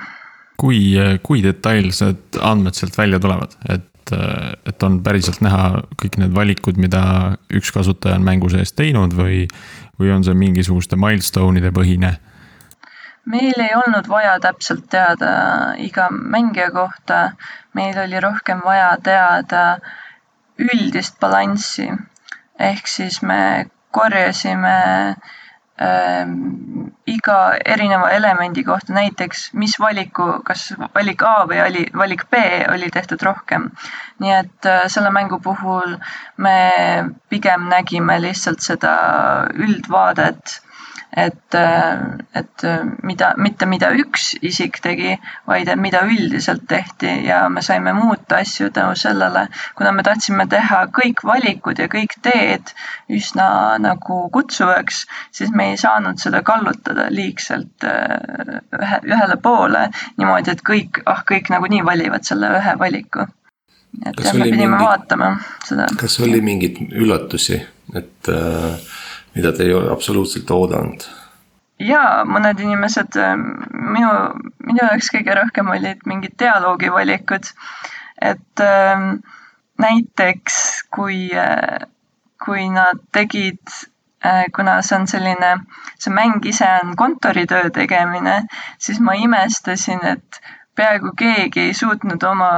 kui, 0.61 0.95
kui 1.23 1.43
detailsed 1.43 2.40
andmed 2.45 2.77
sealt 2.77 2.99
välja 2.99 3.21
tulevad, 3.21 3.55
et, 3.73 4.12
et 4.69 4.83
on 4.83 4.99
päriselt 5.03 5.40
näha 5.40 5.81
kõik 6.03 6.19
need 6.21 6.35
valikud, 6.37 6.77
mida 6.77 7.03
üks 7.49 7.73
kasutaja 7.73 8.19
on 8.21 8.27
mängu 8.27 8.51
sees 8.53 8.75
teinud 8.77 9.16
või, 9.16 9.47
või 9.99 10.12
on 10.12 10.27
see 10.27 10.37
mingisuguste 10.37 11.01
milstone'ide 11.01 11.73
põhine? 11.77 12.19
meil 13.31 13.59
ei 13.62 13.75
olnud 13.77 14.09
vaja 14.09 14.38
täpselt 14.43 14.87
teada 14.90 15.33
iga 15.79 16.09
mängija 16.11 16.71
kohta, 16.75 17.33
meil 17.75 17.99
oli 18.05 18.21
rohkem 18.21 18.62
vaja 18.64 18.95
teada 19.05 19.64
üldist 20.61 21.21
balanssi 21.21 21.88
ehk 22.61 22.88
siis 22.88 23.23
me 23.23 23.66
korjasime 23.90 24.75
ähm, 25.81 26.35
iga 27.07 27.38
erineva 27.64 28.11
elemendi 28.14 28.64
kohta, 28.64 28.92
näiteks 28.94 29.51
mis 29.59 29.77
valiku, 29.81 30.29
kas 30.46 30.68
valik 30.94 31.23
A 31.27 31.35
või 31.51 31.61
oli 31.64 31.85
valik 31.96 32.27
B 32.31 32.42
oli 32.73 32.90
tehtud 32.94 33.23
rohkem. 33.27 33.70
nii 34.20 34.35
et 34.38 34.66
äh, 34.68 34.83
selle 34.88 35.11
mängu 35.11 35.40
puhul 35.40 35.96
me 36.37 36.57
pigem 37.29 37.68
nägime 37.73 38.20
lihtsalt 38.23 38.61
seda 38.61 38.96
üldvaadet 39.55 40.61
et, 41.16 41.55
et 42.35 42.64
mida, 43.03 43.33
mitte 43.37 43.66
mida 43.66 43.90
üks 43.99 44.35
isik 44.46 44.79
tegi, 44.83 45.16
vaid 45.49 45.70
mida 45.81 46.03
üldiselt 46.07 46.66
tehti 46.70 47.11
ja 47.27 47.42
me 47.51 47.62
saime 47.66 47.92
muuta 47.96 48.40
asju 48.44 48.70
tänu 48.75 48.94
sellele, 48.99 49.46
kuna 49.79 49.92
me 49.92 50.05
tahtsime 50.07 50.46
teha 50.51 50.85
kõik 50.94 51.25
valikud 51.27 51.83
ja 51.83 51.88
kõik 51.90 52.14
teed 52.23 52.73
üsna 53.11 53.79
nagu 53.83 54.20
kutsuvaks, 54.33 55.05
siis 55.35 55.51
me 55.55 55.73
ei 55.73 55.81
saanud 55.81 56.23
seda 56.23 56.44
kallutada 56.46 57.09
liigselt 57.11 57.87
äh, 57.87 58.62
ühe, 58.79 59.03
ühele 59.11 59.40
poole 59.42 59.88
niimoodi, 60.16 60.55
et 60.55 60.64
kõik, 60.66 61.03
ah 61.11 61.25
kõik 61.27 61.51
nagunii 61.51 61.85
valivad 61.87 62.27
selle 62.27 62.55
ühe 62.61 62.79
valiku. 62.79 63.27
et 64.07 64.14
kas 64.16 64.31
jah, 64.31 64.38
me 64.38 64.46
pidime 64.46 64.77
mingi, 64.77 64.85
vaatama 64.85 65.35
seda. 65.66 65.90
kas 65.99 66.20
oli 66.23 66.40
mingeid 66.40 66.79
üllatusi, 66.94 67.59
et 67.99 68.31
äh, 68.31 68.90
mida 69.35 69.53
te 69.53 69.66
ei 69.66 69.75
ole 69.75 69.90
absoluutselt 69.93 70.51
oodanud? 70.51 71.07
jaa, 71.81 72.25
mõned 72.29 72.61
inimesed, 72.61 73.16
äh, 73.16 73.37
minu, 73.73 74.11
minu 74.66 74.83
jaoks 74.83 75.12
kõige 75.14 75.37
rohkem 75.38 75.71
olid 75.73 76.03
mingid 76.07 76.37
dialoogivalikud. 76.38 77.53
et 78.21 78.64
äh, 78.64 79.07
näiteks 79.81 80.59
kui 80.93 81.31
äh,, 81.33 81.87
kui 82.45 82.69
nad 82.69 83.01
tegid 83.12 83.61
kuna 84.53 84.83
see 84.85 84.97
on 84.99 85.07
selline, 85.09 85.51
see 85.97 86.12
mäng 86.12 86.45
ise 86.45 86.66
on 86.83 86.97
kontoritöö 86.97 87.71
tegemine, 87.73 88.43
siis 88.79 89.01
ma 89.01 89.14
imestasin, 89.16 90.03
et 90.05 90.40
peaaegu 90.77 91.14
keegi 91.16 91.61
ei 91.61 91.75
suutnud 91.75 92.23
oma 92.29 92.51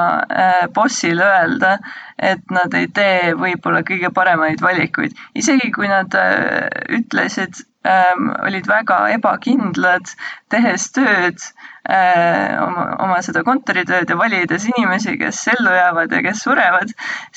bossile 0.75 1.25
öelda, 1.25 1.77
et 2.23 2.55
nad 2.55 2.75
ei 2.79 2.89
tee 2.95 3.33
võib-olla 3.39 3.83
kõige 3.87 4.13
paremaid 4.15 4.63
valikuid. 4.63 5.15
isegi 5.35 5.71
kui 5.75 5.89
nad 5.91 6.15
äh, 6.15 6.69
ütlesid 6.99 7.65
ähm,, 7.89 8.31
olid 8.47 8.69
väga 8.71 8.99
ebakindlad, 9.17 10.15
tehes 10.53 10.89
tööd 10.95 11.43
äh,, 11.91 12.59
oma, 12.63 12.87
oma 13.03 13.21
seda 13.27 13.43
kontoritööd 13.47 14.11
ja 14.11 14.19
valides 14.19 14.69
inimesi, 14.71 15.17
kes 15.19 15.43
ellu 15.57 15.75
jäävad 15.75 16.15
ja 16.15 16.23
kes 16.29 16.45
surevad, 16.47 16.95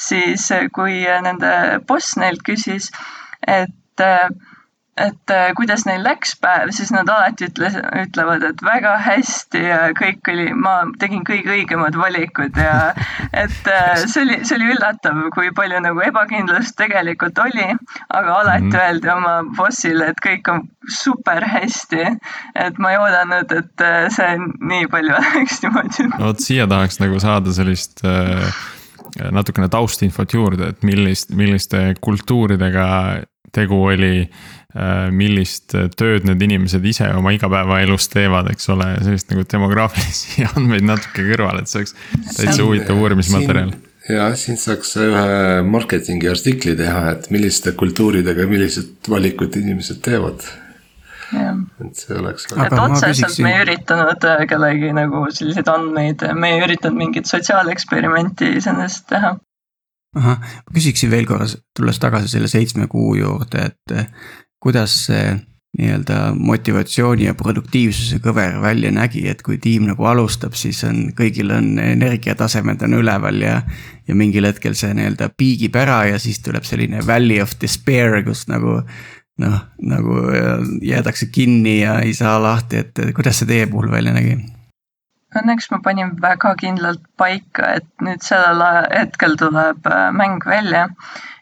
siis 0.07 0.49
äh, 0.53 0.67
kui 0.73 1.01
nende 1.29 1.55
boss 1.87 2.17
neilt 2.21 2.45
küsis, 2.45 2.91
et 3.47 4.05
äh, 4.05 4.29
et 4.97 5.31
äh, 5.31 5.49
kuidas 5.57 5.83
neil 5.83 6.05
läks 6.05 6.37
päev, 6.39 6.69
siis 6.75 6.91
nad 6.95 7.09
alati 7.11 7.49
ütles, 7.49 7.73
ütlevad, 7.99 8.45
et 8.47 8.61
väga 8.63 8.93
hästi 9.03 9.63
ja 9.65 9.79
kõik 9.97 10.29
oli, 10.31 10.45
ma 10.55 10.75
tegin 11.01 11.25
kõige 11.27 11.51
õigemad 11.51 11.97
valikud 11.99 12.55
ja 12.59 12.93
et 13.43 13.67
äh, 13.67 14.05
see 14.05 14.23
oli, 14.23 14.39
see 14.47 14.55
oli 14.55 14.71
üllatav, 14.71 15.19
kui 15.35 15.51
palju 15.57 15.81
nagu 15.83 16.05
ebakindlust 16.05 16.77
tegelikult 16.79 17.43
oli, 17.43 17.67
aga 18.07 18.39
alati 18.39 18.63
mm 18.63 18.71
-hmm. 18.71 18.85
öeldi 18.85 19.11
oma 19.17 19.35
bossile, 19.57 20.13
et 20.13 20.23
kõik 20.23 20.51
on 20.53 20.63
super 20.87 21.43
hästi. 21.43 22.07
et 22.55 22.79
ma 22.79 22.91
ei 22.91 22.97
oodanud, 22.97 23.51
et 23.51 23.83
äh, 23.83 24.07
see 24.15 24.39
nii 24.71 24.87
palju 24.87 25.15
oleks 25.19 25.61
niimoodi. 25.63 26.09
vot 26.19 26.39
siia 26.39 26.67
tahaks 26.67 26.99
nagu 27.03 27.19
saada 27.19 27.51
sellist 27.53 28.03
natukene 29.31 29.67
taustinfot 29.69 30.33
juurde, 30.33 30.69
et 30.69 30.83
millist, 30.83 31.29
milliste 31.35 31.95
kultuuridega 32.01 32.87
tegu 33.55 33.83
oli 33.83 34.29
millist 35.15 35.71
tööd 35.95 36.25
need 36.27 36.41
inimesed 36.43 36.83
ise 36.83 37.07
oma 37.15 37.31
igapäevaelus 37.35 38.09
teevad, 38.11 38.49
eks 38.51 38.67
ole, 38.73 38.89
sellist 39.05 39.31
nagu 39.31 39.45
demograafilisi 39.51 40.43
andmeid 40.51 40.83
natuke 40.87 41.23
kõrvale, 41.29 41.63
et 41.63 41.71
see 41.71 41.81
oleks 41.81 41.95
täitsa 42.35 42.65
huvitav 42.65 42.99
uurimismaterjal. 42.99 43.71
ja 44.11 44.27
siin 44.39 44.59
saaks 44.59 44.97
ühe 45.05 45.63
marketingi 45.69 46.29
artikli 46.31 46.75
teha, 46.75 47.15
et 47.15 47.31
milliste 47.31 47.71
kultuuridega, 47.79 48.49
millised 48.51 49.09
valikud 49.09 49.55
inimesed 49.63 50.03
teevad. 50.03 50.43
et 51.31 52.03
see 52.03 52.19
oleks. 52.19 52.51
et 52.51 52.79
otseselt 52.89 53.39
me 53.47 53.55
ei 53.55 53.63
üritanud 53.63 54.27
äh, 54.27 54.45
kellegi 54.51 54.91
nagu 54.99 55.25
selliseid 55.31 55.71
andmeid, 55.71 56.27
me 56.35 56.51
ei 56.57 56.63
üritanud 56.67 56.99
mingit 56.99 57.31
sotsiaaleksperimenti 57.31 58.57
iseenesest 58.59 59.07
teha 59.15 59.37
ahah, 60.15 60.39
ma 60.39 60.75
küsiksin 60.75 61.11
veel 61.11 61.27
korra, 61.27 61.47
tulles 61.75 61.99
tagasi 61.99 62.29
selle 62.31 62.51
seitsme 62.51 62.87
kuu 62.91 63.15
juurde, 63.19 63.69
et 63.71 63.95
kuidas 64.65 65.05
see 65.05 65.35
nii-öelda 65.75 66.19
motivatsiooni 66.39 67.27
ja 67.27 67.33
produktiivsuse 67.35 68.21
kõver 68.23 68.61
välja 68.63 68.91
nägi, 68.95 69.25
et 69.27 69.41
kui 69.43 69.57
tiim 69.61 69.89
nagu 69.89 70.07
alustab, 70.07 70.55
siis 70.55 70.79
on, 70.87 71.09
kõigil 71.17 71.51
on 71.51 71.75
energiatasemed 71.83 72.85
on 72.87 72.95
üleval 73.01 73.41
ja. 73.43 73.59
ja 74.07 74.15
mingil 74.15 74.47
hetkel 74.47 74.77
see 74.77 74.93
nii-öelda 74.95 75.29
piigib 75.37 75.75
ära 75.75 76.05
ja 76.11 76.21
siis 76.21 76.39
tuleb 76.45 76.63
selline 76.67 77.03
valley 77.07 77.41
of 77.43 77.57
despair, 77.61 78.21
kus 78.25 78.47
nagu. 78.51 78.81
noh, 79.35 79.55
nagu 79.83 80.13
jäädakse 80.79 81.25
kinni 81.27 81.81
ja 81.81 81.97
ei 81.99 82.13
saa 82.15 82.37
lahti, 82.39 82.85
et 82.85 83.01
kuidas 83.17 83.41
see 83.41 83.49
teie 83.49 83.65
puhul 83.67 83.89
välja 83.91 84.13
nägi? 84.15 84.37
Õnneks 85.35 85.67
ma 85.73 85.81
panin 85.83 86.13
väga 86.21 86.53
kindlalt 86.61 87.01
paika, 87.19 87.73
et 87.81 87.89
nüüd 87.99 88.23
sellel 88.23 88.63
hetkel 88.93 89.35
tuleb 89.35 89.89
äh, 89.91 90.05
mäng 90.15 90.47
välja 90.47 90.85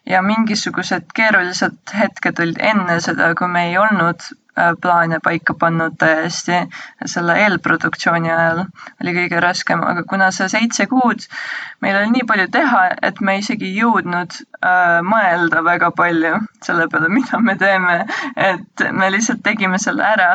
ja 0.06 0.22
mingisugused 0.22 1.12
keerulised 1.16 1.94
hetked 1.96 2.40
olid 2.44 2.60
enne 2.60 2.98
seda, 3.04 3.30
kui 3.40 3.48
me 3.48 3.62
ei 3.70 3.78
olnud 3.80 4.26
äh, 4.58 4.74
plaane 4.82 5.20
paika 5.24 5.56
pannud 5.60 5.96
täiesti 6.00 6.58
selle 7.14 7.38
eelproduktsiooni 7.46 8.32
ajal 8.32 8.64
oli 8.66 9.14
kõige 9.16 9.40
raskem, 9.44 9.84
aga 9.88 10.04
kuna 10.10 10.30
see 10.36 10.50
seitse 10.52 10.88
kuud, 10.92 11.24
meil 11.82 12.00
oli 12.02 12.12
nii 12.18 12.28
palju 12.28 12.50
teha, 12.52 12.84
et 13.10 13.22
me 13.22 13.38
isegi 13.40 13.70
ei 13.72 13.80
jõudnud 13.80 14.36
äh, 14.36 15.00
mõelda 15.08 15.64
väga 15.64 15.92
palju 15.96 16.36
selle 16.68 16.90
peale, 16.92 17.10
mida 17.10 17.40
me 17.40 17.56
teeme. 17.60 18.00
et 18.36 18.88
me 18.92 19.12
lihtsalt 19.12 19.44
tegime 19.44 19.80
selle 19.80 20.04
ära 20.04 20.34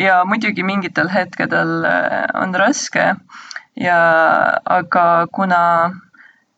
ja 0.00 0.22
muidugi 0.24 0.64
mingitel 0.64 1.12
hetkedel 1.12 1.84
äh, 1.84 2.24
on 2.40 2.56
raske 2.56 3.12
ja 3.76 4.00
aga 4.64 5.26
kuna 5.32 5.60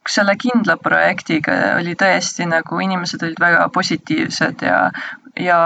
selle 0.08 0.36
kindla 0.36 0.76
projektiga 0.76 1.54
oli 1.78 1.94
tõesti 1.98 2.46
nagu 2.48 2.80
inimesed 2.80 3.22
olid 3.22 3.40
väga 3.40 3.68
positiivsed 3.72 4.64
ja, 4.66 4.78
ja 5.40 5.58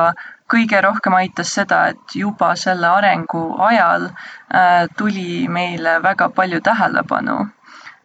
kõige 0.49 0.81
rohkem 0.85 1.17
aitas 1.19 1.53
seda, 1.59 1.89
et 1.93 2.17
juba 2.17 2.55
selle 2.57 2.89
arengu 2.89 3.43
ajal 3.69 4.09
äh, 4.09 4.87
tuli 4.97 5.47
meile 5.49 5.99
väga 6.03 6.31
palju 6.35 6.61
tähelepanu. 6.65 7.39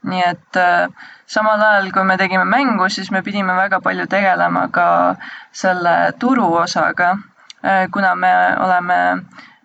nii 0.04 0.24
et 0.28 0.58
äh, 0.60 0.89
samal 1.26 1.62
ajal, 1.62 1.91
kui 1.96 2.04
me 2.04 2.17
tegime 2.17 2.43
mängu, 2.46 2.89
siis 2.89 3.12
me 3.12 3.22
pidime 3.24 3.56
väga 3.56 3.80
palju 3.82 4.08
tegelema 4.12 4.67
ka 4.67 5.15
selle 5.52 6.13
turuosaga 6.19 7.13
äh,, 7.63 7.88
kuna 7.91 8.15
me 8.15 8.34
oleme 8.60 9.00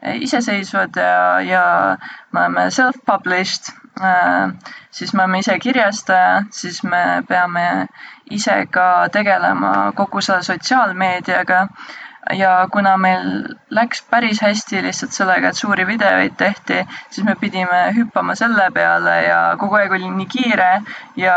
iseseisvad 0.03 0.97
ja, 0.97 1.41
ja 1.41 1.65
me 2.33 2.41
oleme 2.41 2.71
self-published 2.71 3.73
siis 4.91 5.15
me 5.15 5.23
oleme 5.23 5.39
ise 5.39 5.59
kirjastajad, 5.59 6.51
siis 6.51 6.83
me 6.83 7.23
peame 7.29 7.65
ise 8.31 8.67
ka 8.71 9.09
tegelema 9.13 9.93
kogu 9.97 10.21
selle 10.21 10.43
sotsiaalmeediaga. 10.43 11.67
ja 12.35 12.69
kuna 12.73 12.97
meil 13.01 13.23
läks 13.71 14.03
päris 14.11 14.41
hästi 14.43 14.83
lihtsalt 14.83 15.15
sellega, 15.17 15.49
et 15.49 15.57
suuri 15.57 15.87
videoid 15.87 16.35
tehti, 16.37 16.83
siis 17.11 17.25
me 17.25 17.37
pidime 17.41 17.79
hüppama 17.97 18.35
selle 18.37 18.67
peale 18.75 19.15
ja 19.23 19.39
kogu 19.59 19.79
aeg 19.79 19.95
oli 19.97 20.11
nii 20.17 20.27
kiire 20.27 20.83
ja 21.17 21.37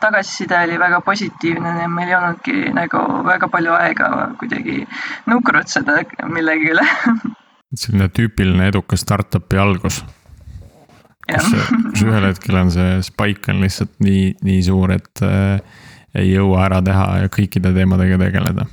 tagasiside 0.00 0.58
oli 0.64 0.78
väga 0.78 1.00
positiivne, 1.00 1.74
nii 1.76 1.84
et 1.84 1.94
meil 1.98 2.08
ei 2.08 2.16
olnudki 2.16 2.72
nagu 2.74 3.04
väga 3.28 3.48
palju 3.52 3.76
aega 3.76 4.08
kuidagi 4.40 4.80
nukrutseda 5.30 6.00
millegi 6.26 6.74
üle 6.74 6.88
selline 7.84 8.08
tüüpiline 8.08 8.66
edukas 8.72 9.06
startup'i 9.06 9.62
algus 9.62 10.02
kus 11.36 12.04
ühel 12.06 12.28
hetkel 12.28 12.60
on 12.62 12.72
see 12.74 12.98
spike 13.06 13.52
on 13.52 13.62
lihtsalt 13.64 13.94
nii, 14.04 14.32
nii 14.44 14.62
suur, 14.68 14.94
et 14.98 15.24
äh, 15.26 15.82
ei 16.18 16.34
jõua 16.34 16.66
ära 16.68 16.82
teha 16.84 17.06
ja 17.24 17.32
kõikide 17.32 17.72
teemadega 17.76 18.20
tegeleda. 18.20 18.68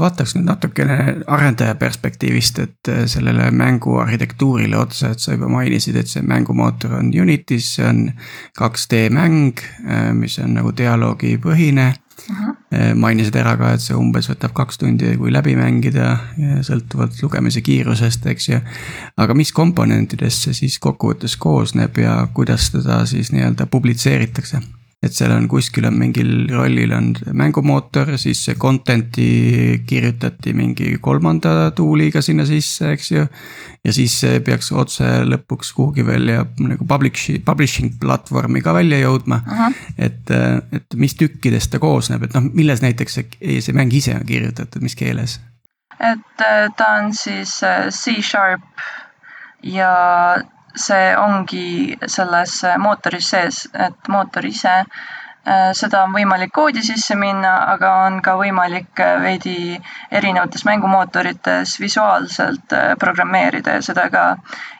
Vaataks 0.00 0.34
nüüd 0.36 0.44
natukene 0.44 0.96
arendaja 1.26 1.74
perspektiivist, 1.80 2.58
et 2.58 2.90
äh, 2.92 3.04
sellele 3.10 3.50
mängu 3.50 3.98
arhitektuurile 4.02 4.78
otsa, 4.78 5.12
et 5.12 5.22
sa 5.24 5.32
juba 5.32 5.48
mainisid, 5.48 5.96
et 5.96 6.10
see 6.10 6.22
mängumootor 6.22 6.98
on 6.98 7.12
Unitis, 7.22 7.74
see 7.76 7.86
on 7.88 8.02
2D 8.60 9.06
mäng, 9.14 9.62
äh, 9.86 10.10
mis 10.16 10.38
on 10.42 10.56
nagu 10.58 10.74
dialoogipõhine 10.76 11.92
Eh, 12.72 12.94
mainisid 12.98 13.36
ära 13.38 13.52
ka, 13.60 13.74
et 13.76 13.84
see 13.84 13.94
umbes 13.94 14.26
võtab 14.30 14.54
kaks 14.56 14.80
tundi, 14.80 15.12
kui 15.20 15.30
läbi 15.30 15.52
mängida, 15.58 16.16
sõltuvalt 16.66 17.20
lugemise 17.22 17.62
kiirusest, 17.62 18.26
eks 18.32 18.48
ju. 18.48 18.60
aga 19.16 19.36
mis 19.38 19.52
komponentidest 19.54 20.48
see 20.48 20.56
siis 20.62 20.80
kokkuvõttes 20.82 21.36
koosneb 21.38 22.00
ja 22.02 22.18
kuidas 22.34 22.72
teda 22.74 23.04
siis 23.06 23.30
nii-öelda 23.36 23.68
publitseeritakse? 23.70 24.64
Et 25.04 25.12
seal 25.12 25.32
on 25.34 25.44
kuskil 25.50 25.84
on 25.86 25.96
mingil 25.98 26.30
rollil 26.50 26.92
on 26.96 27.10
mängumootor, 27.36 28.14
siis 28.18 28.40
see 28.46 28.56
content'i 28.60 29.82
kirjutati 29.86 30.54
mingi 30.56 30.96
kolmanda 31.02 31.70
tool'iga 31.76 32.22
sinna 32.24 32.46
sisse, 32.48 32.94
eks 32.96 33.10
ju. 33.12 33.26
ja 33.84 33.94
siis 33.94 34.16
see 34.22 34.40
peaks 34.46 34.72
otse 34.72 35.10
lõpuks 35.28 35.72
kuhugi 35.76 36.06
välja 36.06 36.46
nagu 36.58 36.88
publishing, 36.88 37.44
publishing 37.44 37.98
platvormi 38.00 38.64
ka 38.64 38.74
välja 38.74 39.02
jõudma 39.04 39.42
et, 39.98 40.32
et 40.32 40.96
mis 40.96 41.14
tükkidest 41.18 41.74
ta 41.74 41.82
koosneb, 41.82 42.26
et 42.26 42.34
noh, 42.34 42.48
milles 42.56 42.82
näiteks 42.82 43.20
see, 43.20 43.60
see 43.60 43.76
mäng 43.76 43.92
ise 43.94 44.16
on 44.16 44.26
kirjutatud, 44.26 44.82
mis 44.82 44.96
keeles? 44.98 45.38
et 46.00 46.44
ta 46.76 46.92
on 46.98 47.12
siis 47.16 47.60
äh, 47.64 47.88
C-sharp 47.92 48.64
ja 49.62 49.92
see 50.76 51.12
ongi 51.16 51.96
selles 52.06 52.60
mootoris 52.78 53.30
sees, 53.32 53.62
et 53.72 54.10
mootor 54.12 54.46
ise, 54.46 54.74
äh, 55.46 55.70
seda 55.78 56.02
on 56.04 56.14
võimalik 56.14 56.52
koodi 56.54 56.82
sisse 56.84 57.16
minna, 57.18 57.54
aga 57.72 57.92
on 58.06 58.20
ka 58.22 58.36
võimalik 58.40 59.02
äh, 59.02 59.16
veidi 59.22 59.56
erinevates 60.10 60.66
mängumootorites 60.68 61.76
visuaalselt 61.80 62.76
äh, 62.76 62.94
programmeerida 63.00 63.78
ja 63.78 63.84
seda 63.90 64.08
ka. 64.10 64.26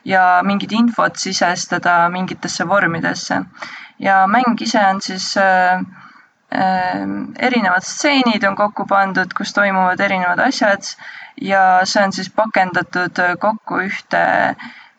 ja 0.05 0.41
mingit 0.47 0.73
infot 0.73 1.17
sisestada 1.17 2.09
mingitesse 2.09 2.69
vormidesse. 2.69 3.43
ja 3.99 4.27
mäng 4.27 4.61
ise 4.61 4.87
on 4.87 5.01
siis 5.01 5.37
äh, 5.37 5.81
erinevad 7.39 7.83
stseenid 7.83 8.45
on 8.45 8.57
kokku 8.57 8.87
pandud, 8.87 9.33
kus 9.35 9.53
toimuvad 9.53 10.01
erinevad 10.01 10.39
asjad 10.39 10.83
ja 11.41 11.81
see 11.85 12.05
on 12.05 12.13
siis 12.13 12.31
pakendatud 12.31 13.19
kokku 13.41 13.81
ühte 13.89 14.23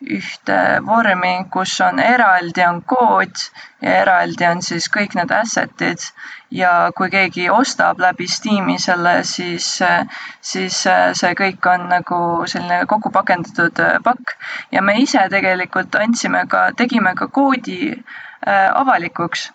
ühte 0.06 0.58
vormi, 0.86 1.32
kus 1.50 1.80
on 1.80 1.98
eraldi 1.98 2.62
on 2.66 2.82
kood 2.82 3.40
ja 3.82 3.96
eraldi 4.02 4.46
on 4.46 4.62
siis 4.62 4.86
kõik 4.94 5.16
need 5.18 5.32
asset'id. 5.34 6.04
Ja 6.50 6.90
kui 6.96 7.10
keegi 7.10 7.48
ostab 7.50 8.00
läbi 8.00 8.28
Steam'i 8.30 8.78
selle, 8.80 9.18
siis, 9.24 9.66
siis 10.40 10.78
see 11.20 11.34
kõik 11.42 11.66
on 11.74 11.88
nagu 11.90 12.20
selline 12.46 12.86
kokku 12.88 13.10
pakendatud 13.12 13.82
pakk. 14.04 14.38
Ja 14.72 14.82
me 14.82 14.96
ise 15.02 15.26
tegelikult 15.30 15.98
andsime 15.98 16.46
ka, 16.48 16.70
tegime 16.76 17.14
ka 17.18 17.28
koodi 17.28 17.92
äh, 17.92 18.70
avalikuks 18.72 19.50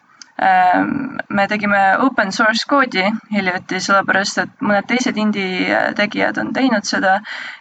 me 1.30 1.48
tegime 1.48 1.80
open 2.02 2.32
source 2.32 2.66
koodi 2.68 3.04
hiljuti, 3.32 3.80
sellepärast 3.80 4.40
et 4.42 4.64
mõned 4.66 4.88
teised 4.90 5.18
indie 5.18 5.78
tegijad 5.96 6.40
on 6.42 6.50
teinud 6.54 6.88
seda 6.88 7.20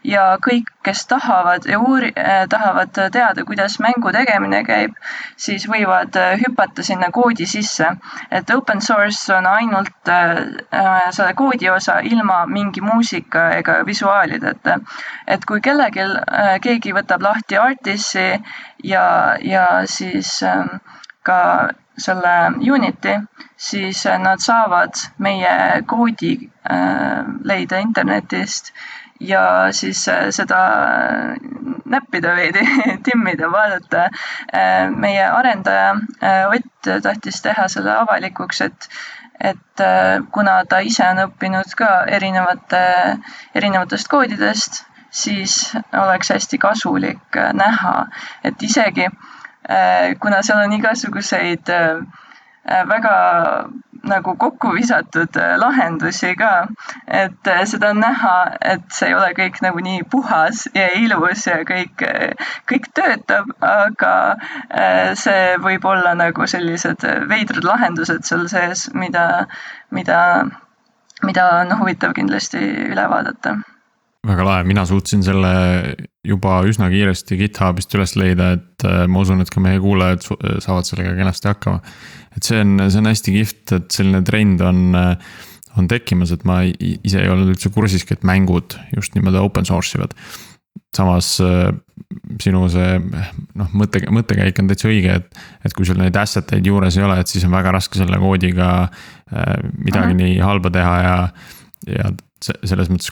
ja 0.08 0.24
kõik, 0.42 0.70
kes 0.82 1.04
tahavad 1.06 1.66
ja 1.68 1.78
uuri-, 1.78 2.12
eh, 2.16 2.46
tahavad 2.48 2.96
teada, 3.12 3.44
kuidas 3.44 3.78
mängu 3.78 4.12
tegemine 4.12 4.62
käib, 4.64 4.96
siis 5.36 5.66
võivad 5.68 6.16
eh, 6.16 6.40
hüpata 6.42 6.82
sinna 6.82 7.10
koodi 7.12 7.46
sisse. 7.46 7.90
et 8.30 8.50
open 8.50 8.80
source 8.80 9.34
on 9.34 9.46
ainult 9.46 10.08
äh, 10.08 11.10
selle 11.10 11.34
koodi 11.34 11.70
osa 11.70 12.00
ilma 12.00 12.46
mingi 12.46 12.80
muusika 12.80 13.50
ega 13.58 13.82
visuaalideta. 13.86 14.78
et 15.26 15.44
kui 15.44 15.60
kellelgi 15.60 16.00
äh,, 16.00 16.58
keegi 16.60 16.92
võtab 16.92 17.22
lahti 17.22 17.56
Artis'i 17.56 18.42
ja, 18.84 19.36
ja 19.40 19.66
siis 19.86 20.42
äh, 20.42 20.66
ka 21.22 21.68
selle 22.02 22.32
Unity, 22.74 23.14
siis 23.56 24.04
nad 24.18 24.42
saavad 24.42 24.98
meie 25.22 25.82
koodi 25.86 26.34
äh, 26.70 27.22
leida 27.44 27.78
internetist 27.82 28.72
ja 29.20 29.42
siis 29.70 30.08
äh, 30.08 30.28
seda 30.34 30.60
näppida 31.84 32.34
veidi, 32.36 32.66
timmida, 33.06 33.50
vaadata. 33.52 34.08
Äh, 34.54 34.90
meie 34.90 35.26
arendaja 35.30 35.94
Ott 36.52 36.88
tahtis 37.02 37.42
teha 37.42 37.68
selle 37.68 37.92
avalikuks, 37.94 38.60
et, 38.60 38.88
et 39.40 39.82
kuna 40.34 40.62
ta 40.68 40.80
ise 40.82 41.04
on 41.06 41.20
õppinud 41.26 41.76
ka 41.78 41.90
erinevate, 42.10 42.80
erinevatest 43.54 44.10
koodidest, 44.10 44.82
siis 45.10 45.76
oleks 45.98 46.32
hästi 46.34 46.58
kasulik 46.58 47.38
näha, 47.54 47.94
et 48.44 48.62
isegi 48.66 49.06
Äh, 49.06 49.41
kuna 50.20 50.42
seal 50.42 50.64
on 50.64 50.72
igasuguseid 50.72 51.68
äh, 51.70 52.02
äh, 52.68 52.84
väga 52.88 53.14
nagu 54.02 54.34
kokku 54.34 54.72
visatud 54.74 55.36
lahendusi 55.62 56.32
ka, 56.34 56.66
et 57.06 57.50
seda 57.70 57.92
on 57.94 58.00
näha, 58.02 58.34
et 58.72 58.88
see 58.90 59.12
ei 59.12 59.14
ole 59.14 59.28
kõik 59.36 59.60
nagu 59.62 59.78
nii 59.78 60.02
puhas 60.10 60.64
ja 60.74 60.88
ilus 60.98 61.46
ja 61.46 61.60
kõik, 61.68 62.02
kõik 62.66 62.88
töötab, 62.98 63.52
aga 63.62 64.14
see 65.14 65.54
võib 65.62 65.86
olla 65.86 66.16
nagu 66.18 66.48
sellised 66.50 67.06
veidrad 67.30 67.62
lahendused 67.62 68.26
seal 68.26 68.48
sees, 68.50 68.88
mida, 68.98 69.46
mida, 69.94 70.18
mida 71.22 71.46
on 71.60 71.76
huvitav 71.78 72.18
kindlasti 72.18 72.58
üle 72.88 73.06
vaadata. 73.14 73.60
Väga 74.26 74.44
lahe, 74.46 74.66
mina 74.66 74.82
suutsin 74.86 75.22
selle 75.22 75.54
juba 76.26 76.60
üsna 76.68 76.86
kiiresti 76.92 77.36
GitHubist 77.40 77.94
üles 77.96 78.14
leida, 78.18 78.52
et 78.56 78.86
äh, 78.86 79.04
ma 79.10 79.22
usun, 79.24 79.42
et 79.42 79.50
ka 79.50 79.62
meie 79.62 79.80
kuulajad 79.82 80.24
saavad 80.62 80.86
sellega 80.86 81.16
kenasti 81.18 81.50
hakkama. 81.50 81.82
et 82.36 82.46
see 82.46 82.60
on, 82.62 82.76
see 82.86 83.00
on 83.02 83.10
hästi 83.10 83.34
kihvt, 83.38 83.74
et 83.78 83.96
selline 83.96 84.22
trend 84.26 84.62
on, 84.64 84.84
äh, 84.98 85.32
on 85.80 85.88
tekkimas, 85.90 86.34
et 86.34 86.44
ma 86.48 86.60
ise 86.62 87.24
ei 87.24 87.32
olnud 87.32 87.50
üldse 87.54 87.72
kursiski, 87.74 88.14
et 88.14 88.26
mängud 88.28 88.78
just 88.94 89.16
niimoodi 89.16 89.42
open 89.42 89.66
source 89.66 89.98
ivad. 89.98 90.14
samas 90.94 91.34
äh, 91.42 91.72
sinu 92.44 92.66
see 92.70 93.00
noh, 93.58 93.74
mõtte, 93.74 94.04
mõttekäik 94.12 94.62
on 94.62 94.70
täitsa 94.70 94.90
õige, 94.92 95.18
et, 95.18 95.42
et 95.64 95.74
kui 95.74 95.88
sul 95.88 95.98
neid 95.98 96.16
asset 96.20 96.54
eid 96.54 96.68
juures 96.68 96.96
ei 96.98 97.06
ole, 97.06 97.18
et 97.18 97.28
siis 97.34 97.44
on 97.48 97.54
väga 97.56 97.72
raske 97.74 97.98
selle 97.98 98.18
koodiga 98.20 98.68
midagi 99.80 100.12
nii 100.18 100.34
halba 100.44 100.68
teha 100.74 100.96
ja, 101.00 101.14
ja 101.88 102.10
selles 102.44 102.90
mõttes 102.92 103.08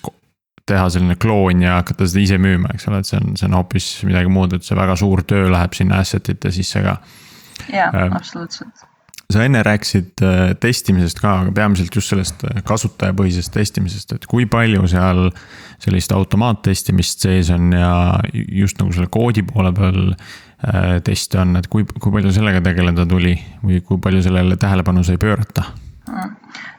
teha 0.70 0.90
selline 0.92 1.16
kloon 1.20 1.64
ja 1.64 1.78
hakata 1.80 2.06
seda 2.08 2.22
ise 2.24 2.38
müüma, 2.42 2.74
eks 2.74 2.88
ole, 2.90 3.00
et 3.02 3.08
see 3.08 3.18
on, 3.20 3.34
see 3.38 3.48
on 3.48 3.56
hoopis 3.58 3.88
midagi 4.08 4.30
muud, 4.32 4.54
et 4.56 4.66
see 4.66 4.78
väga 4.78 4.96
suur 5.00 5.24
töö 5.28 5.48
läheb 5.52 5.74
sinna 5.76 6.00
asset 6.04 6.32
ite 6.34 6.52
sisse 6.54 6.84
ka. 6.84 7.00
jaa 7.72 7.90
äh,, 7.90 8.14
absoluutselt. 8.16 8.86
sa 9.30 9.44
enne 9.46 9.62
rääkisid 9.66 10.22
äh, 10.26 10.38
testimisest 10.60 11.22
ka, 11.22 11.34
aga 11.44 11.54
peamiselt 11.56 11.94
just 11.94 12.12
sellest 12.14 12.46
äh, 12.48 12.62
kasutajapõhisest 12.66 13.54
testimisest, 13.54 14.14
et 14.16 14.30
kui 14.30 14.46
palju 14.50 14.86
seal 14.90 15.28
sellist 15.80 16.12
automaattestimist 16.12 17.26
sees 17.26 17.52
on 17.54 17.74
ja 17.76 17.92
just 18.32 18.80
nagu 18.80 18.92
selle 18.96 19.10
koodi 19.12 19.44
poole 19.46 19.74
peal 19.76 20.00
äh, 20.14 20.96
teste 21.06 21.42
on, 21.42 21.54
et 21.60 21.70
kui, 21.72 21.86
kui 21.86 22.16
palju 22.16 22.34
sellega 22.36 22.64
tegeleda 22.64 23.06
tuli 23.08 23.36
või 23.62 23.84
kui 23.86 24.02
palju 24.02 24.26
sellele 24.26 24.58
tähelepanu 24.60 25.06
sai 25.06 25.20
pöörata? 25.20 25.70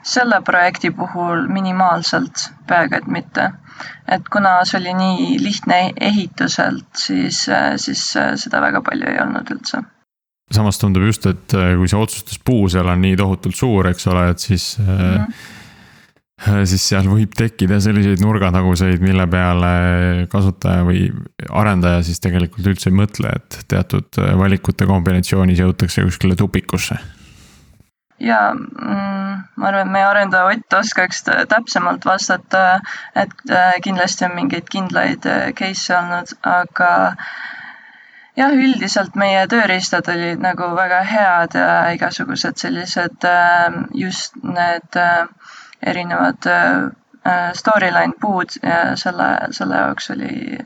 Selle 0.02 0.40
projekti 0.44 0.90
puhul 0.90 1.46
minimaalselt, 1.52 2.50
peaaegu 2.68 2.98
et 2.98 3.06
mitte. 3.06 3.48
Et 4.10 4.28
kuna 4.32 4.58
see 4.68 4.80
oli 4.80 4.92
nii 4.98 5.38
lihtne 5.42 5.78
ehituselt, 6.00 6.90
siis, 6.98 7.44
siis 7.76 8.04
seda 8.12 8.60
väga 8.62 8.82
palju 8.84 9.08
ei 9.08 9.20
olnud 9.22 9.54
üldse. 9.54 9.82
Samas 10.52 10.76
tundub 10.78 11.06
just, 11.06 11.24
et 11.30 11.54
äh, 11.56 11.72
kui 11.78 11.88
see 11.88 11.96
otsustuspuu 11.98 12.66
seal 12.68 12.90
on 12.92 13.00
nii 13.00 13.16
tohutult 13.16 13.56
suur, 13.56 13.88
eks 13.88 14.06
ole, 14.12 14.28
et 14.34 14.42
siis 14.50 14.76
mm. 14.82 15.02
-hmm 15.16 15.58
siis 16.42 16.82
seal 16.88 17.06
võib 17.06 17.36
tekkida 17.38 17.76
selliseid 17.82 18.18
nurgataguseid, 18.18 18.98
mille 19.04 19.26
peale 19.30 20.26
kasutaja 20.32 20.82
või 20.82 21.04
arendaja 21.50 22.02
siis 22.02 22.18
tegelikult 22.24 22.66
üldse 22.66 22.90
ei 22.90 22.96
mõtle, 22.98 23.30
et 23.30 23.60
teatud 23.70 24.18
valikute 24.40 24.88
kombinatsioonis 24.90 25.62
jõutakse 25.62 26.02
kuskile 26.02 26.34
tupikusse 26.34 26.98
ja 28.18 28.54
mm, 28.54 29.44
ma 29.56 29.68
arvan, 29.68 29.86
et 29.86 29.92
meie 29.92 30.06
arendaja 30.06 30.50
Ott 30.52 30.76
oskaks 30.78 31.24
täpsemalt 31.48 32.04
vastata, 32.04 32.80
et 33.14 33.34
äh, 33.50 33.72
kindlasti 33.82 34.26
on 34.28 34.36
mingeid 34.36 34.68
kindlaid 34.70 35.26
äh, 35.26 35.48
case'e 35.58 35.96
olnud, 35.98 36.34
aga 36.42 36.90
jah, 38.36 38.54
üldiselt 38.54 39.16
meie 39.18 39.44
tööriistad 39.50 40.08
olid 40.12 40.42
nagu 40.42 40.72
väga 40.76 41.02
head 41.08 41.58
ja 41.58 41.76
igasugused 41.96 42.60
sellised 42.62 43.28
äh, 43.28 43.78
just 43.94 44.38
need 44.42 45.00
erinevad 45.82 46.50
storyline 47.54 48.18
puud 48.20 48.56
ja 48.62 48.96
selle, 48.98 49.28
selle 49.54 49.76
jaoks 49.78 50.08
oli 50.10 50.58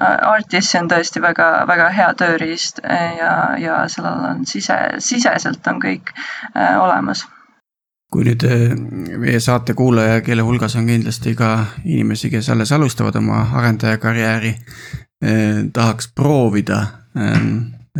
Artis 0.00 0.74
on 0.78 0.88
tõesti 0.88 1.20
väga, 1.22 1.50
väga 1.68 1.90
hea 1.94 2.08
tööriist 2.18 2.80
ja, 2.84 3.34
ja 3.60 3.82
sellel 3.88 4.24
on 4.30 4.46
sise, 4.48 4.76
siseselt 4.98 5.66
on 5.68 5.80
kõik 5.82 6.12
äh, 6.14 6.78
olemas. 6.80 7.26
Kui 8.10 8.24
nüüd 8.26 8.44
äh, 8.48 8.72
meie 9.20 9.40
saate 9.40 9.76
kuulaja, 9.78 10.22
kelle 10.26 10.42
hulgas 10.46 10.76
on 10.80 10.88
kindlasti 10.88 11.34
ka 11.38 11.52
inimesi, 11.84 12.30
kes 12.32 12.48
alles 12.50 12.72
alustavad 12.72 13.20
oma 13.20 13.44
arendajakarjääri 13.60 14.56
tahaks 15.76 16.06
proovida 16.16 16.78
eh, 17.12 17.34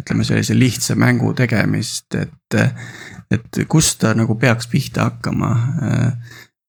ütleme 0.01 0.25
sellise 0.25 0.55
lihtsa 0.57 0.95
mängu 0.97 1.35
tegemist, 1.37 2.15
et, 2.17 2.55
et 3.29 3.59
kust 3.69 3.99
ta 4.01 4.15
nagu 4.17 4.39
peaks 4.41 4.71
pihta 4.73 5.05
hakkama 5.11 5.51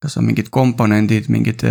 kas 0.01 0.17
on 0.17 0.25
mingid 0.25 0.49
komponendid, 0.51 1.29
mingid 1.29 1.63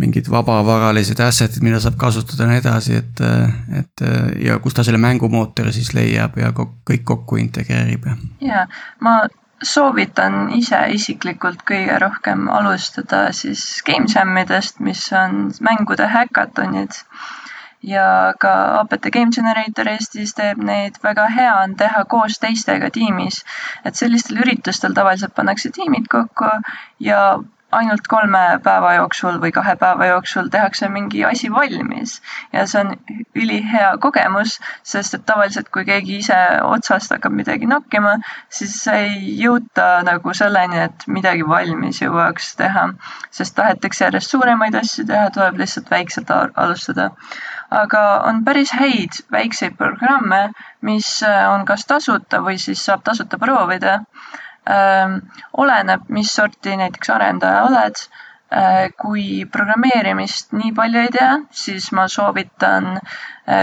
mingid 0.00 0.30
vabavaralised 0.32 1.20
asset'id, 1.20 1.62
mida 1.64 1.80
saab 1.82 1.98
kasutada 2.00 2.46
ja 2.46 2.50
nii 2.50 2.62
edasi, 2.62 2.96
et, 3.02 3.22
et 3.80 4.04
ja 4.46 4.58
kus 4.62 4.74
ta 4.76 4.84
selle 4.86 5.00
mängumootori 5.02 5.72
siis 5.74 5.92
leiab 5.96 6.38
ja 6.40 6.52
kõik 6.56 7.04
kokku 7.04 7.40
integreerib 7.42 8.08
ja. 8.08 8.16
ja 8.40 8.66
ma 9.04 9.20
soovitan 9.62 10.48
ise 10.56 10.80
isiklikult 10.96 11.62
kõige 11.68 11.98
rohkem 12.02 12.48
alustada 12.50 13.28
siis 13.36 13.82
game 13.86 14.10
jam 14.10 14.34
idest, 14.40 14.80
mis 14.80 15.04
on 15.16 15.52
mängude 15.60 16.08
häkatonid 16.10 16.98
ja 17.82 18.34
ka 18.38 18.52
APT 18.80 19.10
Game 19.14 19.34
Generator 19.34 19.88
Eestis 19.90 20.34
teeb 20.38 20.60
neid, 20.62 20.98
väga 21.02 21.26
hea 21.34 21.54
on 21.64 21.74
teha 21.78 22.04
koos 22.10 22.38
teistega 22.42 22.90
tiimis. 22.90 23.42
et 23.84 23.98
sellistel 23.98 24.42
üritustel 24.44 24.94
tavaliselt 24.94 25.34
pannakse 25.34 25.70
tiimid 25.70 26.06
kokku 26.10 26.50
ja 27.00 27.38
ainult 27.72 28.06
kolme 28.08 28.40
päeva 28.64 28.92
jooksul 28.98 29.38
või 29.42 29.52
kahe 29.56 29.74
päeva 29.80 30.06
jooksul 30.10 30.48
tehakse 30.52 30.88
mingi 30.92 31.24
asi 31.24 31.48
valmis 31.52 32.18
ja 32.52 32.66
see 32.68 32.82
on 32.82 32.92
ülihea 33.38 33.94
kogemus, 34.02 34.58
sest 34.92 35.16
et 35.16 35.24
tavaliselt, 35.26 35.70
kui 35.72 35.84
keegi 35.88 36.18
ise 36.20 36.38
otsast 36.66 37.14
hakkab 37.14 37.34
midagi 37.36 37.68
nokkima, 37.70 38.18
siis 38.52 38.76
ei 38.92 39.34
jõuta 39.40 39.88
nagu 40.06 40.34
selleni, 40.36 40.82
et 40.88 41.06
midagi 41.08 41.46
valmis 41.48 42.02
jõuaks 42.02 42.52
teha, 42.60 42.86
sest 43.30 43.56
tahetakse 43.56 44.06
järjest 44.06 44.36
suuremaid 44.36 44.76
asju 44.82 45.06
teha, 45.08 45.30
tuleb 45.34 45.60
lihtsalt 45.62 45.90
väikselt 45.90 46.30
alustada. 46.36 47.10
aga 47.72 48.00
on 48.28 48.44
päris 48.44 48.72
häid 48.76 49.22
väikseid 49.32 49.76
programme, 49.76 50.50
mis 50.84 51.22
on 51.24 51.64
kas 51.64 51.86
tasuta 51.88 52.42
või 52.44 52.58
siis 52.60 52.84
saab 52.84 53.04
tasuta 53.04 53.38
proovida 53.40 54.02
oleneb, 55.64 56.04
mis 56.08 56.34
sorti 56.34 56.76
näiteks 56.76 57.10
arendaja 57.10 57.64
oled. 57.70 58.04
kui 59.00 59.46
programmeerimist 59.52 60.50
nii 60.52 60.74
palju 60.76 60.98
ei 61.00 61.08
tea, 61.14 61.30
siis 61.50 61.86
ma 61.96 62.04
soovitan 62.08 62.98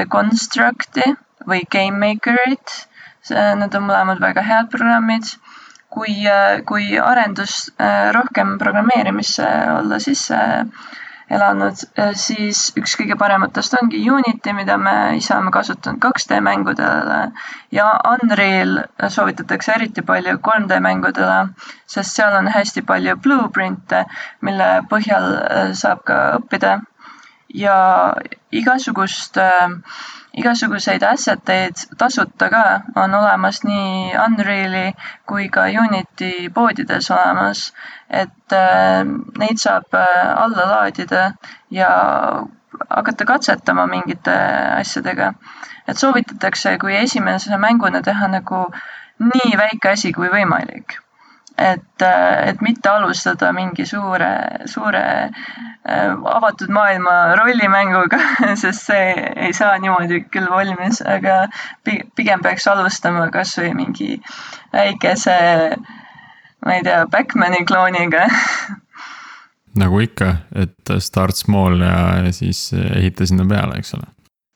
Constructi 0.09 1.05
või 1.45 1.61
GameMakerit. 1.75 2.73
Need 3.29 3.75
on 3.77 3.85
mõlemad 3.85 4.17
väga 4.23 4.41
head 4.41 4.71
programmid 4.73 5.29
kui, 5.93 6.15
kui 6.69 6.97
arendus 7.01 7.69
rohkem 8.15 8.57
programmeerimisse 8.61 9.45
olla 9.77 9.99
sisse 10.01 10.39
elanud, 11.29 11.83
eh, 11.95 12.11
siis 12.17 12.61
üks 12.79 12.95
kõige 12.99 13.17
parematest 13.19 13.75
ongi 13.81 14.01
Unity, 14.11 14.53
mida 14.57 14.77
me 14.81 14.93
ise 15.17 15.33
oleme 15.35 15.53
kasutanud 15.53 16.01
2D 16.05 16.39
mängudele. 16.45 17.19
Ja 17.75 17.87
Unreal 18.13 18.79
soovitatakse 19.07 19.75
eriti 19.75 20.01
palju 20.01 20.37
3D 20.49 20.79
mängudele, 20.83 21.39
sest 21.85 22.17
seal 22.17 22.37
on 22.41 22.49
hästi 22.53 22.85
palju 22.91 23.17
blueprint'e, 23.23 24.05
mille 24.41 24.69
põhjal 24.89 25.33
eh, 25.41 25.73
saab 25.83 26.05
ka 26.09 26.21
õppida 26.39 26.79
ja 27.53 28.13
igasugust 28.51 29.37
äh, 29.37 29.69
igasuguseid 30.37 31.03
asset 31.03 31.49
eid 31.49 31.81
tasuta 31.97 32.49
ka 32.49 32.63
on 32.95 33.13
olemas 33.13 33.63
nii 33.63 34.13
Unreali 34.25 34.93
kui 35.27 35.49
ka 35.49 35.65
Unity 35.83 36.49
poodides 36.53 37.11
olemas. 37.11 37.73
et 38.09 38.53
äh, 38.53 39.03
neid 39.39 39.57
saab 39.57 39.93
äh, 39.93 40.43
alla 40.43 40.69
laadida 40.71 41.31
ja 41.71 41.89
hakata 42.89 43.25
katsetama 43.25 43.87
mingite 43.87 44.37
asjadega. 44.77 45.33
et 45.87 45.97
soovitatakse, 45.97 46.77
kui 46.77 46.95
esimese 46.95 47.57
mänguna 47.57 48.01
teha 48.01 48.27
nagu 48.27 48.65
nii 49.19 49.57
väike 49.57 49.89
asi 49.89 50.13
kui 50.13 50.29
võimalik 50.29 50.99
et, 51.59 52.03
et 52.47 52.61
mitte 52.61 52.89
alustada 52.89 53.51
mingi 53.55 53.85
suure, 53.87 54.29
suure 54.69 55.03
äh, 55.29 56.11
avatud 56.33 56.71
maailma 56.73 57.35
rollimänguga, 57.39 58.19
sest 58.61 58.89
see 58.89 59.13
ei 59.35 59.53
saa 59.55 59.77
niimoodi 59.81 60.23
küll 60.33 60.49
valmis, 60.51 61.01
aga 61.05 61.41
pigem 61.85 62.43
peaks 62.45 62.67
alustama 62.71 63.29
kasvõi 63.33 63.73
mingi 63.77 64.19
väikese, 64.75 65.39
ma 66.65 66.77
ei 66.77 66.85
tea, 66.85 67.01
Backmani 67.11 67.65
klooniga. 67.67 68.27
Nagu 69.79 69.99
ikka, 70.03 70.31
et 70.57 70.95
start 71.03 71.37
small 71.37 71.83
ja 71.85 72.31
siis 72.35 72.69
ehita 72.73 73.27
sinna 73.29 73.45
peale, 73.47 73.77
eks 73.79 73.93
ole 73.99 74.09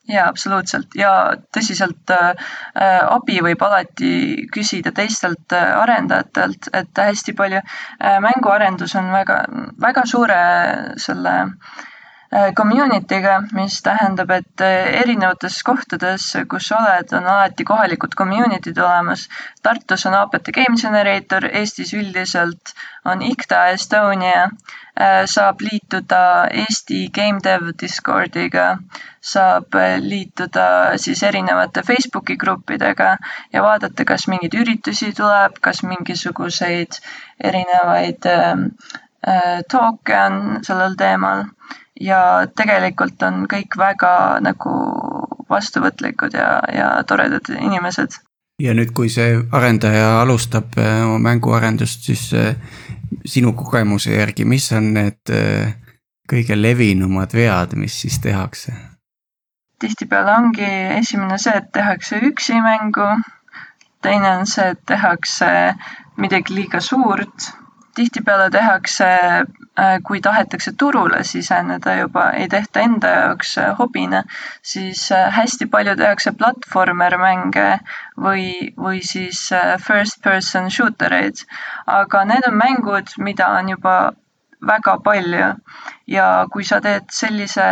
jaa, 0.08 0.26
absoluutselt 0.28 0.94
ja 0.98 1.12
tõsiselt 1.54 2.12
äh, 2.12 2.34
äh, 2.76 3.00
abi 3.14 3.40
võib 3.44 3.62
alati 3.64 4.46
küsida 4.52 4.92
teistelt 4.96 5.56
äh, 5.56 5.72
arendajatelt, 5.80 6.70
et 6.72 7.02
hästi 7.06 7.34
palju 7.38 7.62
äh, 7.62 8.20
mänguarendus 8.24 8.96
on 9.00 9.10
väga, 9.14 9.40
väga 9.80 10.04
suure 10.10 10.38
selle 11.00 11.34
äh, 11.40 12.52
community'ga, 12.58 13.38
mis 13.56 13.80
tähendab, 13.86 14.34
et 14.36 14.64
äh, 14.64 14.92
erinevates 15.00 15.62
kohtades, 15.64 16.30
kus 16.52 16.70
oled, 16.76 17.16
on 17.16 17.32
alati 17.36 17.64
kohalikud 17.64 18.16
community'd 18.18 18.78
olemas. 18.78 19.28
Tartus 19.62 20.04
on 20.10 20.20
APT 20.20 20.52
Game 20.52 20.76
Generator, 20.80 21.48
Eestis 21.52 21.96
üldiselt 21.96 22.76
on 23.08 23.24
IKTA 23.24 23.68
Estonia 23.72 24.48
Äh, 24.48 24.83
saab 25.26 25.60
liituda 25.60 26.46
Eesti 26.54 27.08
Game 27.10 27.40
Dev 27.42 27.72
Discordiga, 27.80 28.76
saab 29.24 29.74
äh, 29.74 29.96
liituda 30.00 30.66
siis 31.00 31.22
erinevate 31.22 31.82
Facebooki 31.82 32.36
gruppidega 32.36 33.16
ja 33.52 33.62
vaadata, 33.64 34.04
kas 34.04 34.28
mingeid 34.28 34.54
üritusi 34.60 35.12
tuleb, 35.16 35.58
kas 35.64 35.82
mingisuguseid 35.82 37.00
erinevaid 37.50 38.28
ähm, 38.30 38.66
äh, 39.26 39.62
talk'e 39.72 40.20
on 40.26 40.60
sellel 40.66 40.98
teemal. 41.00 41.46
Ja 42.00 42.20
tegelikult 42.56 43.22
on 43.22 43.44
kõik 43.50 43.78
väga 43.78 44.14
nagu 44.42 44.74
vastuvõtlikud 45.50 46.34
ja, 46.34 46.58
ja 46.74 46.88
toredad 47.06 47.48
inimesed 47.54 48.18
ja 48.62 48.74
nüüd, 48.74 48.92
kui 48.94 49.10
see 49.12 49.38
arendaja 49.52 50.20
alustab 50.22 50.78
äh, 50.78 51.02
oma 51.06 51.18
mänguarendust, 51.30 52.06
siis 52.06 52.28
äh, 52.34 52.54
sinu 53.26 53.52
kogemuse 53.58 54.14
järgi, 54.14 54.46
mis 54.48 54.70
on 54.76 54.92
need 54.94 55.32
äh, 55.32 55.74
kõige 56.30 56.56
levinumad 56.58 57.34
vead, 57.34 57.76
mis 57.78 58.00
siis 58.04 58.20
tehakse? 58.22 58.74
tihtipeale 59.84 60.32
ongi 60.32 60.68
esimene 60.96 61.36
see, 61.36 61.52
et 61.58 61.66
tehakse 61.74 62.20
üksi 62.24 62.56
mängu. 62.62 63.04
teine 64.02 64.30
on 64.38 64.46
see, 64.46 64.70
et 64.70 64.80
tehakse 64.86 65.48
midagi 66.16 66.54
liiga 66.54 66.80
suurt 66.80 67.50
tihtipeale 67.94 68.50
tehakse, 68.50 69.08
äh, 69.78 69.98
kui 70.06 70.20
tahetakse 70.20 70.72
turule 70.78 71.22
siseneda 71.24 71.96
juba, 72.00 72.30
ei 72.38 72.48
tehta 72.48 72.82
enda 72.84 73.12
jaoks 73.14 73.56
äh, 73.58 73.70
hobina, 73.78 74.22
siis 74.62 75.06
äh, 75.12 75.30
hästi 75.36 75.66
palju 75.72 75.96
tehakse 76.00 76.32
platvormer 76.38 77.18
mänge 77.20 77.68
või, 78.26 78.72
või 78.76 79.02
siis 79.02 79.46
first 79.86 80.22
person 80.22 80.70
shooter 80.70 81.12
eid. 81.12 81.46
aga 81.86 82.24
need 82.24 82.46
on 82.48 82.58
mängud, 82.58 83.16
mida 83.18 83.48
on 83.58 83.68
juba 83.74 83.96
väga 84.64 84.98
palju 85.04 85.48
ja 86.08 86.26
kui 86.52 86.64
sa 86.64 86.80
teed 86.84 87.10
sellise 87.12 87.64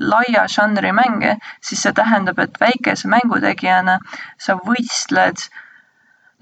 laia 0.00 0.46
žanri 0.50 0.92
mänge, 0.92 1.36
siis 1.60 1.82
see 1.84 1.92
tähendab, 1.96 2.38
et 2.42 2.58
väikese 2.60 3.08
mängutegijana 3.08 3.98
sa 4.38 4.58
võistled 4.66 5.46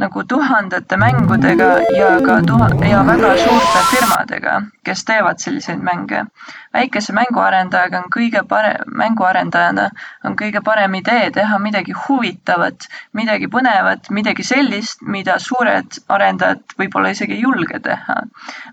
nagu 0.00 0.22
tuhandete 0.24 0.96
mängudega 0.96 1.68
ja 1.96 2.08
ka 2.26 2.40
tuha- 2.48 2.88
ja 2.90 3.02
väga 3.06 3.36
suurte 3.36 3.80
firmadega, 3.90 4.62
kes 4.84 5.04
teevad 5.04 5.38
selliseid 5.38 5.82
mänge. 5.82 6.24
väikese 6.72 7.12
mänguarendajaga 7.12 7.98
on 7.98 8.10
kõige 8.14 8.42
parem, 8.48 8.76
mänguarendajana 8.86 9.88
on 10.24 10.36
kõige 10.36 10.62
parem 10.64 10.94
idee 10.94 11.30
teha 11.30 11.58
midagi 11.58 11.92
huvitavat, 11.92 12.86
midagi 13.12 13.48
põnevat, 13.48 14.10
midagi 14.10 14.42
sellist, 14.42 15.02
mida 15.02 15.38
suured 15.38 15.98
arendajad 16.08 16.62
võib-olla 16.78 17.10
isegi 17.10 17.32
ei 17.32 17.40
julge 17.40 17.80
teha. 17.80 18.20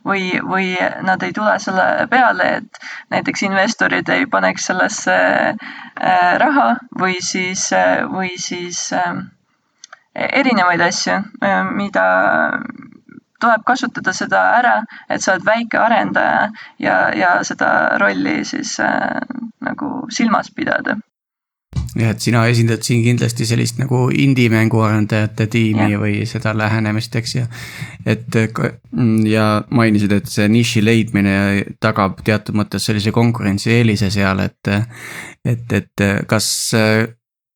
või, 0.05 0.39
või 0.41 0.77
nad 1.01 1.23
ei 1.23 1.33
tule 1.33 1.59
selle 1.59 2.07
peale, 2.09 2.55
et 2.57 2.79
näiteks 3.09 3.43
investorid 3.43 4.09
ei 4.09 4.25
paneks 4.25 4.65
sellesse 4.65 5.17
äh, 6.01 6.37
raha 6.37 6.75
või 6.99 7.17
siis, 7.19 7.71
äh, 7.73 8.05
või 8.11 8.37
siis 8.37 8.93
äh, 8.93 9.15
erinevaid 10.17 10.81
asju, 10.81 11.19
mida 11.77 12.05
tuleb 13.41 13.65
kasutada 13.65 14.13
seda 14.15 14.39
ära, 14.57 14.77
et 15.09 15.21
sa 15.23 15.35
oled 15.35 15.45
väike 15.45 15.79
arendaja 15.81 16.47
ja, 16.81 16.95
ja 17.15 17.35
seda 17.47 17.97
rolli 18.01 18.39
siis 18.47 18.77
äh, 18.83 19.19
nagu 19.65 20.07
silmas 20.13 20.49
pidada. 20.55 20.97
jah, 21.97 22.11
et 22.13 22.21
sina 22.21 22.43
esindad 22.49 22.81
siin 22.85 23.03
kindlasti 23.05 23.45
sellist 23.45 23.77
nagu 23.81 24.07
indie-mängu 24.13 24.81
arendajate 24.85 25.47
tiimi 25.53 25.91
ja. 25.93 25.99
või 26.01 26.25
seda 26.29 26.53
lähenemist, 26.57 27.15
eks 27.19 27.35
ju. 27.35 27.45
et 28.05 28.39
ja 29.29 29.47
mainisid, 29.69 30.17
et 30.17 30.29
see 30.31 30.47
niši 30.49 30.83
leidmine 30.85 31.37
tagab 31.83 32.21
teatud 32.25 32.57
mõttes 32.57 32.89
sellise 32.89 33.13
konkurentsieelise 33.13 34.09
seal, 34.13 34.41
et. 34.45 34.73
et, 35.45 35.77
et 35.81 36.07
kas 36.27 36.49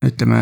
ütleme 0.01 0.37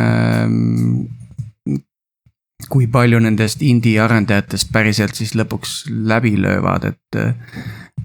kui 2.69 2.87
palju 2.91 3.19
nendest 3.23 3.63
indie 3.65 3.99
arendajatest 4.01 4.71
päriselt 4.73 5.17
siis 5.17 5.35
lõpuks 5.37 5.83
läbi 5.89 6.35
löövad, 6.41 6.85
et 6.91 7.19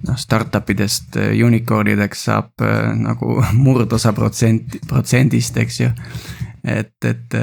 noh, 0.08 0.16
startup 0.16 0.70
idest 0.70 1.16
unicorn'ideks 1.18 2.26
saab 2.28 2.64
äh, 2.64 2.92
nagu 2.96 3.38
murdosa 3.64 4.12
protsent, 4.16 4.78
protsendist, 4.88 5.56
eks 5.60 5.80
ju. 5.80 5.90
et, 6.64 6.96
et 7.04 7.38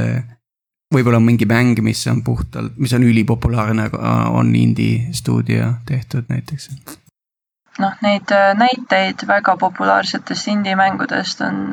võib-olla 0.94 1.22
on 1.22 1.28
mingi 1.30 1.48
mäng, 1.48 1.80
mis 1.86 2.02
on 2.12 2.24
puhtalt, 2.24 2.76
mis 2.78 2.94
on 2.94 3.06
ülipopulaarne, 3.08 3.90
on 4.34 4.56
indie 4.56 5.14
stuudio 5.16 5.74
tehtud 5.86 6.28
näiteks 6.30 6.70
noh, 7.80 7.98
neid 8.04 8.34
näiteid 8.60 9.26
väga 9.28 9.56
populaarsetest 9.58 10.52
indie 10.52 10.76
mängudest 10.76 11.42
on, 11.46 11.70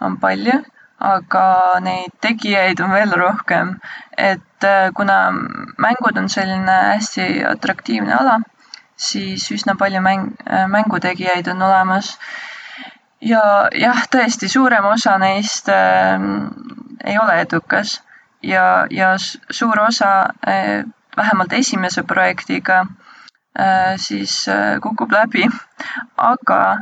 on 0.00 0.18
palju 0.20 0.60
aga 0.98 1.78
neid 1.84 2.12
tegijaid 2.20 2.80
on 2.80 2.90
veel 2.90 3.12
rohkem. 3.12 3.78
et 4.16 4.64
äh, 4.64 4.90
kuna 4.94 5.32
mängud 5.78 6.16
on 6.18 6.28
selline 6.28 6.76
hästi 6.94 7.44
atraktiivne 7.44 8.14
ala, 8.14 8.40
siis 8.96 9.50
üsna 9.52 9.76
palju 9.76 10.00
mäng, 10.00 10.32
äh, 10.48 10.66
mängutegijaid 10.68 11.48
on 11.48 11.62
olemas. 11.62 12.18
ja 13.20 13.68
jah, 13.72 14.06
tõesti, 14.10 14.48
suurem 14.48 14.84
osa 14.84 15.18
neist 15.18 15.68
äh, 15.68 16.20
ei 17.04 17.18
ole 17.18 17.40
edukas 17.40 18.02
ja, 18.42 18.86
ja 18.90 19.16
suur 19.50 19.80
osa 19.80 20.28
äh, 20.48 20.84
vähemalt 21.16 21.52
esimese 21.52 22.02
projektiga 22.02 22.86
äh, 23.58 23.96
siis 23.96 24.48
äh, 24.48 24.80
kukub 24.80 25.12
läbi, 25.12 25.48
aga 26.16 26.78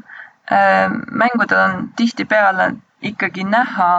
äh, 0.50 0.90
mängudel 1.10 1.58
on 1.58 1.92
tihtipeale 1.96 2.74
ikkagi 3.12 3.44
näha, 3.48 3.92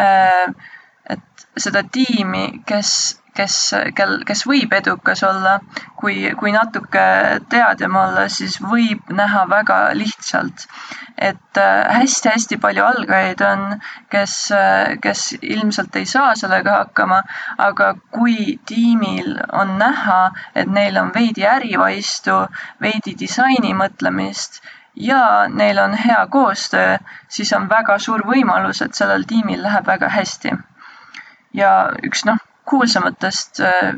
äh, 0.00 0.72
et 1.10 1.46
seda 1.60 1.82
tiimi, 1.92 2.46
kes, 2.66 2.90
kes, 3.36 3.56
kel, 3.96 4.16
kes 4.26 4.44
võib 4.48 4.72
edukas 4.76 5.22
olla. 5.26 5.58
kui, 6.04 6.28
kui 6.36 6.52
natuke 6.52 7.02
teadjam 7.48 7.94
olla, 7.96 8.26
siis 8.28 8.58
võib 8.60 9.08
näha 9.16 9.46
väga 9.48 9.76
lihtsalt, 9.96 10.66
et 11.16 11.60
hästi-hästi 11.96 12.58
palju 12.60 12.84
algajaid 12.84 13.40
on, 13.46 13.62
kes, 14.12 14.34
kes 15.00 15.22
ilmselt 15.40 15.96
ei 15.96 16.04
saa 16.10 16.34
sellega 16.36 16.76
hakkama, 16.82 17.22
aga 17.68 17.94
kui 18.12 18.58
tiimil 18.68 19.38
on 19.52 19.78
näha, 19.80 20.20
et 20.54 20.68
neil 20.68 21.00
on 21.00 21.14
veidi 21.14 21.48
ärivaistu, 21.48 22.42
veidi 22.84 23.16
disaini 23.24 23.72
mõtlemist 23.80 24.60
ja 24.96 25.48
neil 25.48 25.78
on 25.78 25.94
hea 25.94 26.26
koostöö, 26.26 26.98
siis 27.28 27.52
on 27.52 27.68
väga 27.68 27.98
suur 27.98 28.22
võimalus, 28.26 28.82
et 28.82 28.94
sellel 28.94 29.24
tiimil 29.28 29.62
läheb 29.62 29.86
väga 29.86 30.08
hästi. 30.08 30.52
ja 31.54 31.70
üks 32.02 32.24
noh, 32.26 32.38
kuulsamatest 32.64 33.60
äh, 33.60 33.94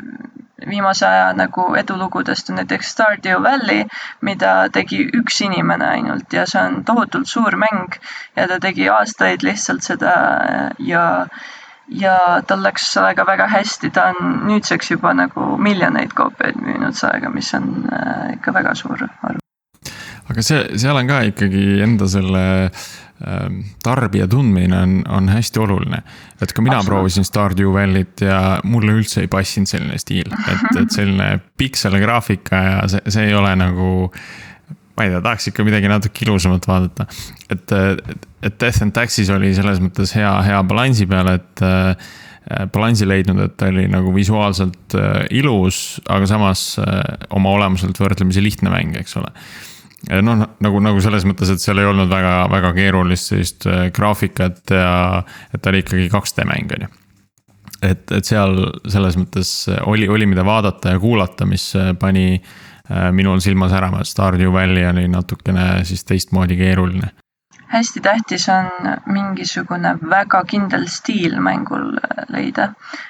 viimase 0.68 1.07
aja 1.07 1.32
nagu 1.32 1.74
edulugudest 1.74 2.51
on 2.51 2.57
näiteks 2.61 2.90
Stardew 2.92 3.42
Valley, 3.42 3.84
mida 4.20 4.68
tegi 4.72 5.05
üks 5.20 5.40
inimene 5.44 5.86
ainult 5.86 6.32
ja 6.32 6.47
see 6.47 6.62
on 6.62 6.82
tohutult 6.84 7.28
suur 7.28 7.57
mäng 7.57 7.97
ja 8.36 8.49
ta 8.49 8.59
tegi 8.61 8.88
aastaid 8.88 9.42
lihtsalt 9.42 9.82
seda 9.82 10.16
ja 10.78 11.05
ja 11.88 12.42
tal 12.47 12.62
läks 12.62 12.92
sellega 12.92 13.26
väga 13.26 13.47
hästi, 13.47 13.90
ta 13.90 14.11
on 14.12 14.38
nüüdseks 14.49 14.90
juba 14.90 15.14
nagu 15.14 15.57
miljoneid 15.57 16.12
koopiaid 16.18 16.59
müünud 16.59 16.99
sellega, 16.99 17.30
mis 17.30 17.55
on 17.55 17.84
äh, 17.92 18.32
ikka 18.38 18.55
väga 18.55 18.74
suur 18.74 19.09
arv 19.22 19.45
aga 20.31 20.45
see, 20.45 20.62
seal 20.81 20.99
on 20.99 21.11
ka 21.11 21.20
ikkagi 21.31 21.64
enda 21.85 22.09
selle 22.11 22.45
äh, 22.66 23.61
tarbija 23.85 24.27
tundmine 24.31 24.79
on, 24.79 24.97
on 25.18 25.31
hästi 25.33 25.62
oluline. 25.62 26.03
et 26.43 26.53
ka 26.53 26.64
mina 26.64 26.83
proovisin 26.87 27.27
Stardew 27.27 27.72
Valley't 27.74 28.24
ja 28.27 28.41
mulle 28.64 28.99
üldse 28.99 29.24
ei 29.24 29.31
passinud 29.33 29.70
selline 29.70 30.01
stiil, 30.03 30.33
et, 30.33 30.66
et 30.83 30.91
selline 30.99 31.31
pikseligraafika 31.59 32.66
ja 32.70 32.83
see, 32.91 33.07
see 33.09 33.31
ei 33.31 33.39
ole 33.39 33.55
nagu 33.61 33.89
ma 34.97 35.05
ei 35.05 35.12
tea, 35.12 35.22
tahaks 35.24 35.51
ikka 35.51 35.64
midagi 35.66 35.91
natuke 35.93 36.24
ilusamat 36.24 36.68
vaadata. 36.68 37.07
et, 37.53 37.74
et 38.43 38.61
Death 38.61 38.83
and 38.85 38.97
Taxis 38.97 39.31
oli 39.33 39.53
selles 39.57 39.81
mõttes 39.85 40.14
hea, 40.16 40.33
hea 40.47 40.62
balansi 40.68 41.07
peal, 41.11 41.29
et 41.37 41.64
äh, 41.64 42.09
balansi 42.72 43.09
leidnud, 43.09 43.43
et 43.45 43.57
ta 43.61 43.68
oli 43.72 43.85
nagu 43.93 44.12
visuaalselt 44.14 44.97
äh, 44.97 45.24
ilus, 45.37 46.01
aga 46.09 46.29
samas 46.31 46.66
äh, 46.81 47.01
oma 47.37 47.53
olemuselt 47.59 47.99
võrdlemisi 48.01 48.45
lihtne 48.45 48.72
mäng, 48.72 48.97
eks 49.01 49.18
ole 49.20 49.33
noh, 50.22 50.44
nagu, 50.62 50.82
nagu 50.84 51.03
selles 51.05 51.26
mõttes, 51.28 51.51
et 51.53 51.62
seal 51.62 51.80
ei 51.80 51.88
olnud 51.88 52.11
väga, 52.11 52.36
väga 52.53 52.72
keerulist 52.76 53.32
sellist 53.32 53.66
äh, 53.70 53.88
graafikat 53.94 54.74
ja 54.74 55.24
et 55.55 55.62
ta 55.62 55.72
oli 55.72 55.82
ikkagi 55.84 56.09
2D 56.12 56.47
mäng, 56.49 56.72
on 56.76 56.86
ju. 56.86 56.92
et, 57.90 58.07
et 58.12 58.24
seal 58.24 58.59
selles 58.86 59.18
mõttes 59.20 59.53
oli, 59.84 60.09
oli, 60.09 60.28
mida 60.30 60.47
vaadata 60.47 60.97
ja 60.97 61.03
kuulata, 61.03 61.49
mis 61.49 61.68
äh, 61.78 61.92
pani 61.99 62.28
äh, 62.36 63.11
minul 63.16 63.42
silma 63.44 63.70
särama, 63.72 64.03
et 64.03 64.12
Stardew 64.12 64.53
Valley 64.53 64.86
oli 64.88 65.09
natukene 65.12 65.84
siis 65.88 66.05
teistmoodi 66.09 66.59
keeruline 66.61 67.14
hästi 67.69 68.01
tähtis 68.01 68.49
on 68.49 68.69
mingisugune 69.07 69.97
väga 70.11 70.43
kindel 70.45 70.87
stiil 70.87 71.41
mängul 71.41 71.97
leida. 72.29 72.69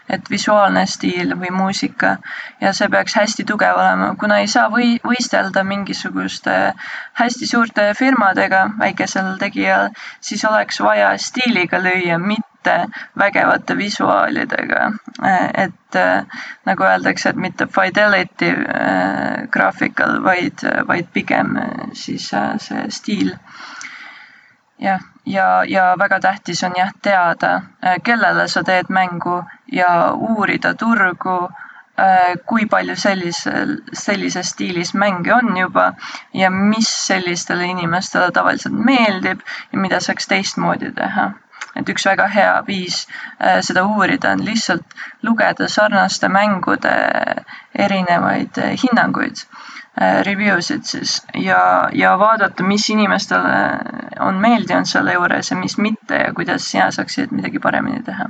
et 0.08 0.30
visuaalne 0.30 0.86
stiil 0.86 1.34
või 1.40 1.50
muusika 1.50 2.16
ja 2.60 2.72
see 2.72 2.88
peaks 2.88 3.16
hästi 3.18 3.44
tugev 3.44 3.76
olema, 3.76 4.14
kuna 4.20 4.38
ei 4.38 4.46
saa 4.46 4.68
või 4.70 4.96
võistelda 5.04 5.64
mingisuguste 5.64 6.56
hästi 7.20 7.46
suurte 7.46 7.92
firmadega 7.98 8.70
väikesel 8.78 9.36
tegijal, 9.38 9.90
siis 10.20 10.44
oleks 10.44 10.80
vaja 10.80 11.16
stiiliga 11.18 11.80
lüüa, 11.82 12.18
mitte 12.18 12.76
vägevate 13.18 13.76
visuaalidega. 13.76 14.92
et 15.54 15.98
nagu 16.66 16.84
öeldakse, 16.84 17.28
et 17.28 17.36
mitte 17.36 17.66
fidelity 17.66 18.50
äh, 18.50 19.46
graafikal, 19.50 20.22
vaid, 20.24 20.64
vaid 20.88 21.08
pigem 21.12 21.56
siis 21.92 22.32
äh, 22.34 22.54
see 22.58 22.84
stiil 22.90 23.32
jah, 24.78 25.00
ja, 25.26 25.64
ja 25.64 25.96
väga 25.98 26.20
tähtis 26.20 26.64
on 26.64 26.72
jah 26.76 26.90
teada, 27.02 27.62
äh, 27.84 27.96
kellele 28.02 28.48
sa 28.48 28.62
teed 28.64 28.88
mängu 28.88 29.42
ja 29.72 30.12
uurida 30.12 30.74
turgu, 30.74 31.48
äh, 31.98 32.36
kui 32.46 32.66
palju 32.66 32.96
sellisel, 32.96 33.76
sellises 33.92 34.50
stiilis 34.50 34.94
mänge 34.94 35.34
on 35.34 35.56
juba 35.56 35.92
ja 36.34 36.50
mis 36.50 36.90
sellistele 37.06 37.64
inimestele 37.64 38.30
tavaliselt 38.32 38.74
meeldib 38.74 39.40
ja 39.72 39.78
mida 39.78 40.00
saaks 40.00 40.26
teistmoodi 40.26 40.92
teha. 40.92 41.32
et 41.76 41.88
üks 41.92 42.06
väga 42.08 42.26
hea 42.32 42.52
viis 42.66 43.06
äh, 43.40 43.60
seda 43.60 43.82
uurida 43.84 44.30
on 44.32 44.44
lihtsalt 44.44 44.94
lugeda 45.22 45.68
sarnaste 45.68 46.28
mängude 46.28 46.92
erinevaid 47.74 48.60
hinnanguid 48.82 49.44
review 49.96 50.60
sid 50.60 50.84
siis 50.84 51.22
ja, 51.40 51.88
ja 51.92 52.16
vaadata, 52.18 52.64
mis 52.64 52.84
inimestele 52.92 53.54
on 54.20 54.40
meeldinud 54.40 54.88
selle 54.88 55.14
juures 55.16 55.50
ja 55.50 55.56
mis 55.56 55.78
mitte 55.80 56.18
ja 56.20 56.32
kuidas 56.36 56.70
sina 56.70 56.90
saaksid 56.92 57.32
midagi 57.32 57.58
paremini 57.58 58.02
teha. 58.04 58.28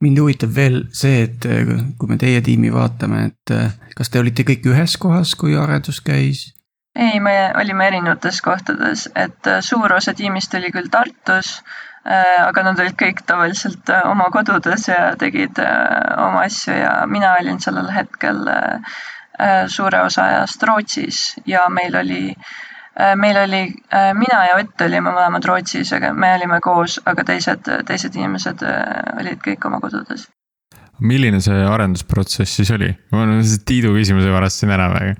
mind 0.00 0.18
huvitab 0.20 0.54
veel 0.54 0.82
see, 0.92 1.22
et 1.26 1.46
äh, 1.50 1.70
kui 1.98 2.10
me 2.10 2.18
teie 2.20 2.40
tiimi 2.44 2.70
vaatame, 2.72 3.24
et 3.30 3.54
äh, 3.54 3.72
kas 3.96 4.10
te 4.10 4.20
olite 4.20 4.46
kõik 4.46 4.68
ühes 4.70 4.96
kohas, 5.00 5.34
kui 5.34 5.56
arendus 5.58 5.98
käis? 6.00 6.52
ei, 6.94 7.18
me 7.20 7.50
olime 7.58 7.88
erinevates 7.90 8.38
kohtades, 8.42 9.08
et 9.18 9.50
suur 9.66 9.92
osa 9.92 10.14
tiimist 10.14 10.54
oli 10.54 10.70
küll 10.70 10.90
Tartus, 10.90 11.56
aga 12.04 12.62
nad 12.62 12.78
olid 12.78 12.94
kõik 13.00 13.22
tavaliselt 13.26 13.88
oma 14.04 14.28
kodudes 14.30 14.86
ja 14.90 15.14
tegid 15.18 15.58
oma 15.58 16.44
asju 16.44 16.74
ja 16.76 16.92
mina 17.08 17.32
olin 17.40 17.58
sellel 17.64 17.88
hetkel 17.96 18.42
äh, 18.52 18.84
Äh, 18.84 19.13
suure 19.68 20.00
osa 20.04 20.28
ajast 20.30 20.62
Rootsis 20.62 21.24
ja 21.46 21.64
meil 21.72 21.96
oli, 21.96 22.34
äh, 23.00 23.14
meil 23.16 23.38
oli, 23.42 23.62
äh, 23.94 24.12
mina 24.14 24.44
ja 24.48 24.60
Ott 24.60 24.86
olime 24.86 25.10
mõlemad 25.10 25.44
Rootsis, 25.48 25.92
aga 25.96 26.12
me 26.14 26.34
olime 26.36 26.60
koos, 26.62 27.00
aga 27.06 27.24
teised, 27.26 27.68
teised 27.88 28.16
inimesed 28.16 28.64
olid 29.18 29.42
kõik 29.44 29.66
oma 29.66 29.80
kodudes. 29.82 30.28
milline 31.00 31.40
see 31.42 31.64
arendusprotsess 31.66 32.60
siis 32.60 32.70
oli? 32.70 32.92
ma 33.12 33.24
Tiidu 33.66 33.90
küsimuse 33.96 34.30
varastasin 34.30 34.70
ära 34.70 34.86
väga 34.92 35.16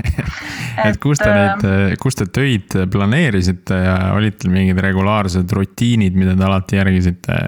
et 0.88 1.00
kus 1.00 1.18
te 1.18 1.30
neid, 1.32 1.96
kus 2.00 2.20
te 2.20 2.26
töid 2.28 2.76
planeerisite 2.92 3.80
ja 3.86 3.96
olid 4.12 4.36
teil 4.36 4.52
mingid 4.52 4.84
regulaarsed 4.84 5.56
rutiinid, 5.56 6.14
mida 6.14 6.36
te 6.36 6.44
alati 6.44 6.80
järgisite? 6.82 7.40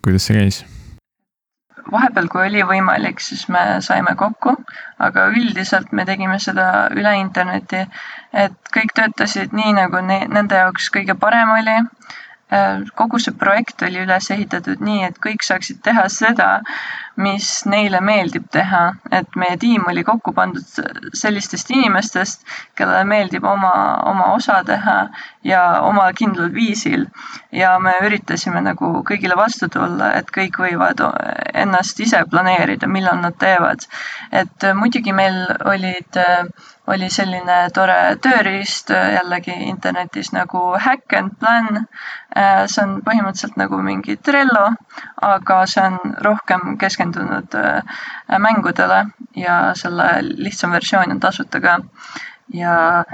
kuidas 0.00 0.24
see 0.24 0.40
käis? 0.40 0.64
Vahepeal, 1.92 2.28
kui 2.32 2.46
oli 2.46 2.62
võimalik, 2.66 3.20
siis 3.24 3.46
me 3.52 3.80
saime 3.84 4.14
kokku, 4.18 4.54
aga 4.98 5.28
üldiselt 5.34 5.92
me 5.92 6.04
tegime 6.08 6.38
seda 6.42 6.88
üle 6.94 7.14
interneti, 7.20 7.84
et 8.32 8.72
kõik 8.74 8.94
töötasid 8.96 9.56
nii, 9.56 9.74
nagu 9.80 10.02
ne 10.04 10.22
nende 10.28 10.60
jaoks 10.60 10.90
kõige 10.94 11.18
parem 11.18 11.54
oli. 11.58 11.76
Äh, 12.48 12.84
kogu 12.96 13.18
see 13.20 13.34
projekt 13.36 13.82
oli 13.84 14.00
üles 14.06 14.30
ehitatud 14.32 14.80
nii, 14.80 15.02
et 15.10 15.18
kõik 15.20 15.44
saaksid 15.44 15.82
teha 15.84 16.06
seda, 16.12 16.62
mis 17.18 17.48
neile 17.66 17.98
meeldib 18.04 18.46
teha, 18.54 18.82
et 19.10 19.36
meie 19.36 19.56
tiim 19.58 19.86
oli 19.90 20.04
kokku 20.06 20.32
pandud 20.36 20.62
sellistest 21.18 21.72
inimestest, 21.74 22.44
kellele 22.78 23.02
meeldib 23.10 23.44
oma, 23.44 23.72
oma 24.06 24.30
osa 24.36 24.60
teha 24.66 24.98
ja 25.44 25.62
oma 25.82 26.06
kindlal 26.14 26.52
viisil. 26.54 27.06
ja 27.52 27.78
me 27.82 27.92
üritasime 28.06 28.60
nagu 28.62 29.02
kõigile 29.08 29.36
vastu 29.36 29.68
tulla, 29.72 30.12
et 30.20 30.30
kõik 30.30 30.60
võivad 30.62 31.02
ennast 31.54 32.00
ise 32.00 32.22
planeerida, 32.30 32.86
millal 32.86 33.18
nad 33.20 33.38
teevad. 33.38 33.86
et 34.32 34.70
muidugi 34.74 35.12
meil 35.12 35.46
olid 35.64 36.22
oli 36.88 37.10
selline 37.12 37.56
tore 37.74 38.16
tööriist 38.24 38.90
jällegi 38.92 39.52
internetis 39.68 40.30
nagu 40.32 40.72
Hack 40.80 41.12
and 41.18 41.34
Plan. 41.40 41.84
Äh, 42.38 42.64
see 42.70 42.84
on 42.84 42.98
põhimõtteliselt 43.04 43.58
nagu 43.60 43.80
mingi 43.82 44.16
Trello, 44.16 44.70
aga 45.24 45.58
see 45.66 45.84
on 45.84 46.14
rohkem 46.24 46.76
keskendunud 46.80 47.07
äh, 47.16 47.82
mängudele 48.38 49.06
ja 49.36 49.74
selle 49.74 50.08
lihtsam 50.22 50.72
versioon 50.72 51.10
on 51.10 51.20
tasuta 51.20 51.60
ka. 51.60 51.78
ja 52.54 53.04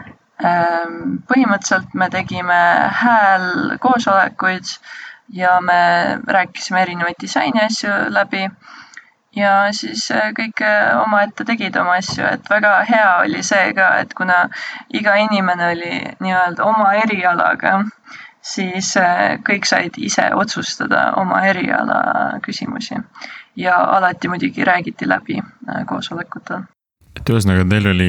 ähm, 0.44 1.18
põhimõtteliselt 1.30 1.94
me 1.94 2.08
tegime 2.10 2.60
häälkoosolekuid 3.00 4.76
ja 5.32 5.60
me 5.60 6.18
rääkisime 6.26 6.82
erinevaid 6.82 7.18
disaini 7.20 7.64
asju 7.64 7.90
läbi 8.14 8.44
ja 9.36 9.52
siis 9.72 10.10
äh, 10.14 10.30
kõik 10.38 10.62
äh, 10.62 10.94
omaette 11.02 11.44
tegid 11.44 11.76
oma 11.76 11.98
asju, 11.98 12.24
et 12.30 12.50
väga 12.50 12.76
hea 12.88 13.08
oli 13.24 13.42
see 13.42 13.72
ka, 13.74 13.88
et 14.04 14.14
kuna 14.14 14.44
iga 14.94 15.16
inimene 15.24 15.70
oli 15.72 15.94
nii-öelda 16.22 16.64
oma 16.64 16.92
erialaga, 17.02 17.80
siis 18.44 18.92
kõik 19.46 19.66
said 19.68 19.96
ise 19.98 20.28
otsustada 20.36 21.12
oma 21.20 21.40
eriala 21.48 22.00
küsimusi. 22.44 23.00
Ja 23.56 23.76
alati 23.96 24.28
muidugi 24.28 24.64
räägiti 24.64 25.08
läbi 25.08 25.38
koosolekutel. 25.86 26.64
et 27.14 27.30
ühesõnaga, 27.30 27.62
teil 27.70 27.86
oli 27.86 28.08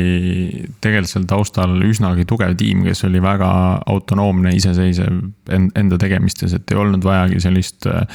tegelikult 0.81 1.11
seal 1.11 1.27
taustal 1.29 1.75
üsnagi 1.85 2.25
tugev 2.25 2.55
tiim, 2.57 2.81
kes 2.87 3.03
oli 3.05 3.21
väga 3.21 3.49
autonoomne, 3.85 4.55
iseseisev 4.57 5.19
enda 5.53 5.99
tegemistes, 6.01 6.55
et 6.57 6.73
ei 6.73 6.79
olnud 6.81 7.05
vajagi 7.05 7.43
sellist 7.43 7.85
äh, 7.91 8.07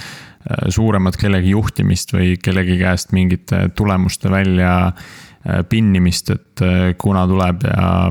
suuremat 0.69 1.17
kellegi 1.21 1.55
juhtimist 1.55 2.15
või 2.17 2.35
kellegi 2.43 2.81
käest 2.81 3.15
mingite 3.15 3.69
tulemuste 3.79 4.33
välja 4.35 4.75
äh, 4.91 5.63
pinnimist, 5.69 6.35
et 6.35 6.67
äh, 6.67 6.93
kuna 6.99 7.27
tuleb 7.31 7.63
ja 7.71 8.11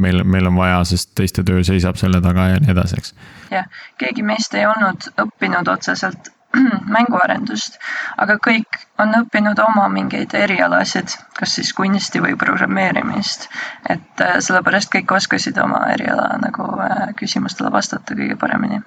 meil, 0.00 0.22
meil 0.24 0.46
on 0.46 0.56
vaja, 0.62 0.84
sest 0.86 1.16
teiste 1.18 1.42
töö 1.42 1.64
seisab 1.66 1.98
selle 1.98 2.22
taga 2.22 2.52
ja 2.54 2.60
nii 2.62 2.76
edasi, 2.76 3.02
eks. 3.02 3.16
jah, 3.50 3.66
keegi 3.98 4.22
meist 4.22 4.54
ei 4.54 4.70
olnud 4.70 5.10
õppinud 5.18 5.74
otseselt 5.74 6.30
mänguarendust, 6.96 7.78
aga 8.18 8.36
kõik 8.42 8.80
on 9.00 9.14
õppinud 9.20 9.60
oma 9.62 9.86
mingeid 9.92 10.34
erialasid, 10.34 11.14
kas 11.38 11.54
siis 11.58 11.72
kunsti 11.76 12.22
või 12.22 12.36
programmeerimist. 12.38 13.48
et 13.88 14.24
äh, 14.24 14.38
sellepärast 14.42 14.92
kõik 14.94 15.14
oskasid 15.16 15.58
oma 15.62 15.84
eriala 15.94 16.32
nagu 16.42 16.66
äh, 16.82 17.10
küsimustele 17.18 17.72
vastata 17.72 18.14
kõige 18.18 18.36
paremini. 18.40 18.80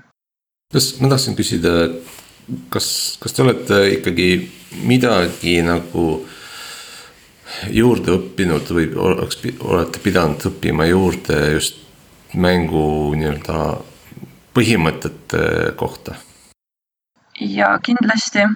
kas, 0.74 0.96
ma 1.00 1.10
tahtsin 1.14 1.36
küsida, 1.40 1.74
kas, 2.70 3.18
kas 3.24 3.34
te 3.34 3.44
olete 3.46 3.80
ikkagi 3.98 4.30
midagi 4.84 5.62
nagu 5.64 6.26
juurde 7.70 8.18
õppinud 8.18 8.76
või 8.76 8.92
oleks, 8.98 9.40
olete 9.62 10.04
pidanud 10.04 10.44
õppima 10.52 10.90
juurde 10.90 11.40
just 11.54 11.80
mängu 12.34 13.14
nii-öelda 13.16 13.64
põhimõtete 14.54 15.74
kohta? 15.78 16.18
Ja 17.40 17.78
kindlasti, 17.84 18.48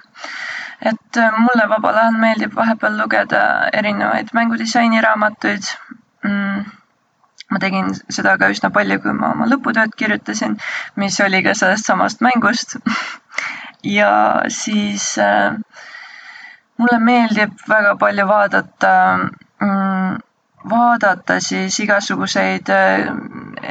et 0.80 1.16
äh, 1.16 1.38
mulle 1.38 1.68
vabal 1.68 1.96
ajal 2.02 2.18
meeldib 2.22 2.54
vahepeal 2.56 2.98
lugeda 2.98 3.44
erinevaid 3.72 4.34
mängudisaini 4.34 5.00
raamatuid 5.04 5.72
mm 6.24 6.66
ma 7.50 7.58
tegin 7.58 7.94
seda 8.12 8.36
ka 8.40 8.50
üsna 8.52 8.70
palju, 8.72 8.98
kui 9.02 9.14
ma 9.16 9.32
oma 9.32 9.46
lõputööd 9.48 9.94
kirjutasin, 9.96 10.58
mis 11.00 11.16
oli 11.24 11.40
ka 11.46 11.54
sellest 11.56 11.88
samast 11.88 12.24
mängust. 12.24 12.76
Ja 13.86 14.42
siis 14.50 15.04
äh, 15.22 15.54
mulle 16.82 16.96
meeldib 16.98 17.52
väga 17.70 17.92
palju 18.00 18.24
vaadata 18.26 18.90
mm, 19.62 20.16
vaadata 20.70 21.38
siis 21.40 21.78
igasuguseid 21.80 22.70
äh, 22.72 23.08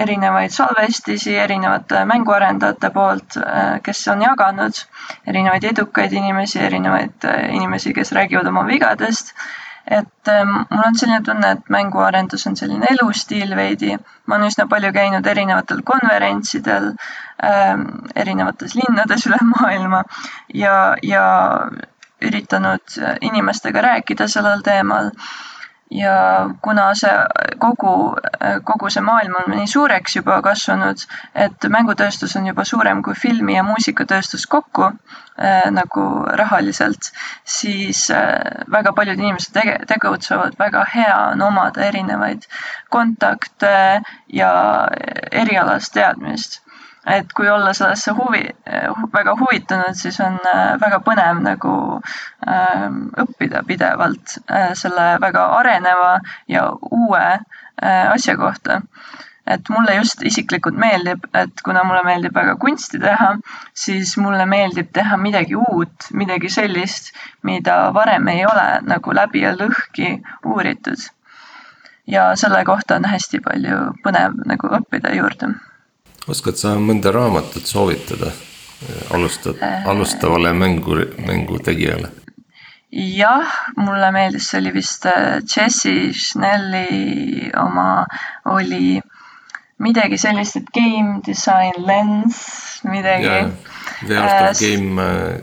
erinevaid 0.04 0.54
salvestisi 0.54 1.36
erinevate 1.38 2.04
mänguarendajate 2.06 2.90
poolt, 2.96 3.38
äh, 3.42 3.78
kes 3.84 4.04
on 4.14 4.22
jaganud 4.26 4.82
erinevaid 5.28 5.70
edukaid 5.72 6.14
inimesi, 6.14 6.60
erinevaid 6.60 7.30
äh, 7.30 7.48
inimesi, 7.56 7.94
kes 7.94 8.12
räägivad 8.18 8.52
oma 8.54 8.66
vigadest. 8.68 9.34
et 9.88 10.30
mul 10.46 10.82
on 10.84 10.98
selline 11.00 11.22
tunne, 11.24 11.50
et 11.56 11.70
mänguarendus 11.72 12.44
on 12.50 12.58
selline 12.60 12.90
elustiil 12.92 13.56
veidi. 13.56 13.94
ma 14.26 14.36
olen 14.36 14.50
üsna 14.52 14.66
palju 14.68 14.92
käinud 14.94 15.28
erinevatel 15.32 15.80
konverentsidel 15.88 16.90
erinevates 18.16 18.76
linnades 18.76 19.24
üle 19.30 19.38
maailma 19.54 20.04
ja, 20.54 20.98
ja 21.04 21.24
üritanud 22.22 23.00
inimestega 23.22 23.82
rääkida 23.82 24.28
sellel 24.28 24.66
teemal 24.66 25.14
ja 25.92 26.50
kuna 26.62 26.90
see 26.96 27.14
kogu, 27.60 27.94
kogu 28.68 28.90
see 28.92 29.04
maailm 29.06 29.36
on 29.40 29.54
nii 29.56 29.68
suureks 29.72 30.18
juba 30.20 30.42
kasvanud, 30.44 31.04
et 31.36 31.68
mängutööstus 31.72 32.36
on 32.36 32.48
juba 32.50 32.66
suurem 32.68 33.02
kui 33.04 33.16
filmi- 33.16 33.56
ja 33.56 33.64
muusikatööstus 33.64 34.46
kokku 34.52 34.90
äh, 34.90 35.70
nagu 35.72 36.06
rahaliselt, 36.42 37.12
siis 37.46 38.10
äh, 38.12 38.68
väga 38.72 38.94
paljud 38.94 39.20
inimesed 39.20 39.56
tege-, 39.56 39.80
tegutsevad, 39.88 40.60
väga 40.60 40.86
hea 40.94 41.18
on 41.32 41.42
omada 41.48 41.88
erinevaid 41.88 42.48
kontakte 42.90 44.02
ja 44.28 44.54
erialast 45.32 45.94
teadmist 45.94 46.62
et 47.08 47.34
kui 47.34 47.50
olla 47.50 47.74
sellesse 47.74 48.12
huvi, 48.18 48.42
väga 49.14 49.36
huvitunud, 49.40 49.96
siis 49.96 50.20
on 50.24 50.36
äh, 50.52 50.74
väga 50.82 51.00
põnev 51.06 51.40
nagu 51.44 51.76
äh, 52.48 52.88
õppida 53.24 53.64
pidevalt 53.68 54.38
äh, 54.52 54.74
selle 54.76 55.14
väga 55.24 55.46
areneva 55.60 56.18
ja 56.52 56.68
uue 56.92 57.24
äh, 57.24 58.12
asja 58.12 58.36
kohta. 58.38 58.82
et 59.48 59.70
mulle 59.72 59.94
just 59.96 60.24
isiklikult 60.28 60.76
meeldib, 60.76 61.24
et 61.32 61.62
kuna 61.64 61.86
mulle 61.88 62.02
meeldib 62.04 62.34
väga 62.36 62.58
kunsti 62.60 63.00
teha, 63.00 63.30
siis 63.72 64.18
mulle 64.20 64.44
meeldib 64.46 64.90
teha 64.92 65.16
midagi 65.18 65.56
uut, 65.56 66.10
midagi 66.12 66.52
sellist, 66.52 67.14
mida 67.48 67.78
varem 67.96 68.28
ei 68.28 68.44
ole 68.46 68.66
nagu 68.84 69.16
läbi 69.16 69.46
ja 69.46 69.54
lõhki 69.56 70.18
uuritud. 70.44 71.08
ja 72.08 72.36
selle 72.36 72.66
kohta 72.66 73.00
on 73.00 73.08
hästi 73.08 73.40
palju 73.48 73.80
põnev 74.04 74.36
nagu 74.52 74.76
õppida 74.82 75.16
juurde 75.16 75.54
oskad 76.28 76.60
sa 76.60 76.76
mõnda 76.80 77.12
raamatut 77.16 77.66
soovitada 77.66 78.32
alustad, 79.14 79.56
äh. 79.62 79.88
alustavale 79.88 80.54
mängu, 80.54 80.96
mängu 81.26 81.60
tegijale? 81.60 82.12
jah, 82.92 83.52
mulle 83.76 84.12
meeldis, 84.16 84.48
see 84.48 84.62
oli 84.62 84.72
vist 84.74 85.06
äh, 85.06 85.40
Jesse 85.44 86.14
Schnelli 86.14 87.52
oma, 87.60 88.06
oli 88.46 89.02
midagi 89.84 90.18
sellist, 90.18 90.56
et 90.56 90.70
game 90.74 91.20
design 91.26 91.84
lens, 91.86 92.38
midagi 92.84 93.28
yeah,. 93.28 93.52
The 94.08 94.18
art 94.18 94.52
of 94.52 94.62
äh, 94.62 94.62
game 94.62 95.02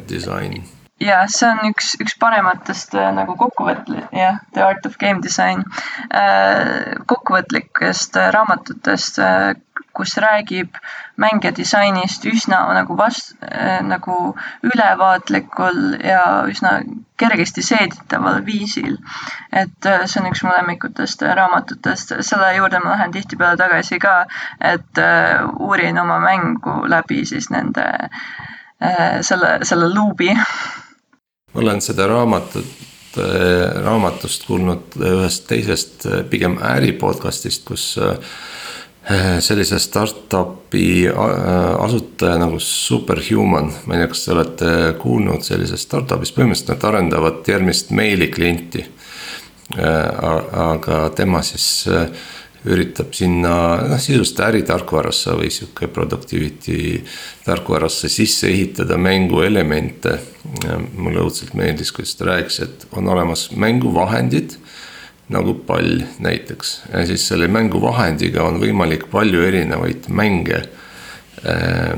design 0.08 0.62
ja 1.02 1.24
see 1.30 1.50
on 1.50 1.64
üks, 1.70 1.94
üks 2.02 2.16
parematest 2.20 2.94
äh, 2.98 3.10
nagu 3.16 3.36
kokkuvõtle-, 3.38 4.06
jah, 4.14 4.40
The 4.54 4.64
Art 4.66 4.86
of 4.86 4.98
Game 5.00 5.22
Design 5.24 5.64
äh,, 6.10 6.94
kokkuvõtlikest 7.10 8.18
äh, 8.20 8.30
raamatutest 8.34 9.20
kus 9.94 10.16
räägib 10.18 10.74
mängija 11.22 11.52
disainist 11.54 12.24
üsna 12.26 12.58
nagu 12.74 12.96
vast- 12.98 13.36
nagu 13.86 14.16
ülevaatlikul 14.66 15.78
ja 16.02 16.24
üsna 16.50 16.72
kergesti 17.16 17.62
seeditaval 17.62 18.40
viisil. 18.46 18.96
et 19.52 19.88
see 20.06 20.20
on 20.20 20.26
üks 20.32 20.42
mu 20.42 20.50
lemmikutest 20.56 21.22
raamatutest, 21.22 22.16
selle 22.26 22.50
juurde 22.56 22.80
ma 22.82 22.96
lähen 22.96 23.14
tihtipeale 23.14 23.56
tagasi 23.56 23.98
ka, 24.02 24.26
et 24.60 25.02
uurin 25.58 25.98
oma 25.98 26.18
mängu 26.18 26.80
läbi 26.90 27.22
siis 27.24 27.50
nende 27.54 27.86
selle, 29.22 29.58
selle 29.62 29.94
luubi 29.94 30.34
ma 31.54 31.60
olen 31.60 31.80
seda 31.80 32.06
raamatut, 32.06 32.66
äh, 33.18 33.82
raamatust 33.84 34.46
kuulnud 34.48 34.98
ühest 34.98 35.46
teisest, 35.48 36.06
äh, 36.06 36.24
pigem 36.30 36.58
äri 36.62 36.92
podcast'ist, 36.98 37.64
kus 37.68 37.94
äh, 37.98 38.18
sellise 39.44 39.78
startup'i 39.78 41.04
asutaja 41.78 42.38
nagu 42.40 42.56
Superhuman, 42.58 43.68
ma 43.84 43.94
ei 43.94 44.00
tea, 44.00 44.10
kas 44.14 44.22
te 44.24 44.32
olete 44.32 44.70
kuulnud 45.02 45.44
sellisest 45.44 45.90
startup'ist, 45.90 46.32
põhimõtteliselt 46.38 46.72
nad 46.72 46.86
arendavad 46.88 47.50
järgmist 47.52 47.92
meiliklienti. 47.92 48.86
aga 49.74 50.96
tema 51.16 51.42
siis 51.42 51.84
üritab 52.64 53.12
sinna 53.12 53.54
noh, 53.84 54.00
sisuliselt 54.00 54.40
äritarkvarasse 54.46 55.36
või 55.36 55.50
sihuke 55.52 55.88
productivity 55.92 57.02
tarkvarasse 57.44 58.08
sisse 58.08 58.48
ehitada 58.48 58.96
mänguelemente. 58.96 60.18
mulle 60.96 61.20
õudselt 61.20 61.54
meeldis, 61.54 61.92
kuidas 61.92 62.14
ta 62.16 62.24
rääkis, 62.28 62.60
et 62.60 62.86
on 62.92 63.08
olemas 63.08 63.50
mänguvahendid 63.56 64.56
nagu 65.32 65.54
pall 65.66 66.02
näiteks 66.20 66.82
ja 66.92 67.06
siis 67.06 67.28
selle 67.28 67.48
mänguvahendiga 67.48 68.44
on 68.44 68.60
võimalik 68.60 69.06
palju 69.10 69.40
erinevaid 69.42 70.08
mänge 70.08 70.58
äh, 70.60 71.96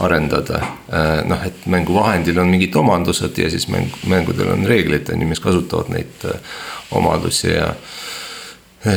arendada 0.00 0.60
äh,. 0.88 1.20
noh, 1.28 1.44
et 1.44 1.66
mänguvahendil 1.66 2.40
on 2.40 2.48
mingid 2.48 2.76
omandused 2.76 3.36
ja 3.38 3.50
siis 3.50 3.68
mäng, 3.68 3.92
mängudel 4.08 4.52
on 4.56 4.64
reeglid 4.66 5.12
on 5.12 5.20
ju, 5.20 5.28
mis 5.28 5.44
kasutavad 5.44 5.92
neid 5.92 6.24
äh, 6.24 6.40
omadusi 6.96 7.52
ja 7.52 7.68
äh, 7.68 8.00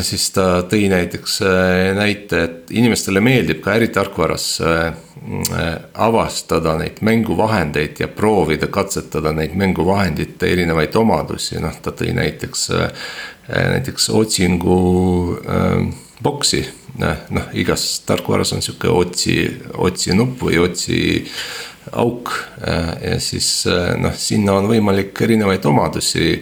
siis 0.04 0.30
ta 0.36 0.46
tõi 0.68 0.88
näiteks 0.92 1.38
äh, 1.46 1.96
näite, 1.96 2.42
et 2.44 2.72
inimestele 2.76 3.22
meeldib 3.24 3.62
ka 3.64 3.76
äritarkvaras 3.78 4.48
äh, 4.62 4.88
avastada 5.94 6.76
neid 6.80 7.00
mänguvahendeid 7.06 8.02
ja 8.04 8.10
proovida 8.12 8.68
katsetada 8.72 9.32
neid 9.36 9.56
mänguvahendite 9.60 10.52
erinevaid 10.52 10.96
omadusi, 11.00 11.60
noh, 11.64 11.76
ta 11.84 11.96
tõi 11.96 12.12
näiteks, 12.18 12.68
äh, 12.76 13.10
näiteks 13.76 14.10
otsingu 14.10 14.80
boksi. 16.24 16.66
noh, 16.98 17.52
igas 17.54 18.02
tarkvaras 18.06 18.54
on 18.54 18.62
sihuke 18.66 18.90
otsi, 18.90 19.36
otsi 19.78 20.16
nupp 20.18 20.42
või 20.42 20.58
otsi 20.58 21.28
auk 21.92 22.32
ja 22.58 23.20
siis 23.22 23.68
noh, 24.02 24.16
sinna 24.18 24.56
on 24.58 24.66
võimalik 24.68 25.22
erinevaid 25.22 25.66
omadusi 25.70 26.42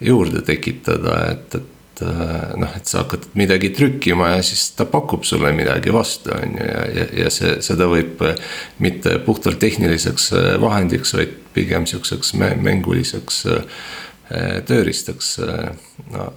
juurde 0.00 0.44
tekitada, 0.46 1.16
et, 1.32 1.58
et 1.58 1.77
et 1.98 2.06
äh, 2.06 2.56
noh, 2.58 2.74
et 2.76 2.86
sa 2.86 3.02
hakkad 3.02 3.28
midagi 3.38 3.70
trükkima 3.74 4.32
ja 4.36 4.42
siis 4.42 4.70
ta 4.76 4.86
pakub 4.88 5.24
sulle 5.26 5.52
midagi 5.52 5.92
vastu, 5.94 6.32
on 6.34 6.58
ju, 6.58 6.66
ja, 6.66 6.84
ja, 6.94 7.06
ja 7.24 7.30
see, 7.30 7.56
seda 7.64 7.88
võib 7.90 8.22
äh, 8.26 8.36
mitte 8.78 9.18
puhtalt 9.24 9.58
tehniliseks 9.62 10.32
äh, 10.32 10.50
vahendiks, 10.60 11.14
vaid 11.18 11.34
pigem 11.54 11.88
sihukeseks 11.88 12.34
mänguliseks 12.38 13.42
tööriistaks 14.68 15.30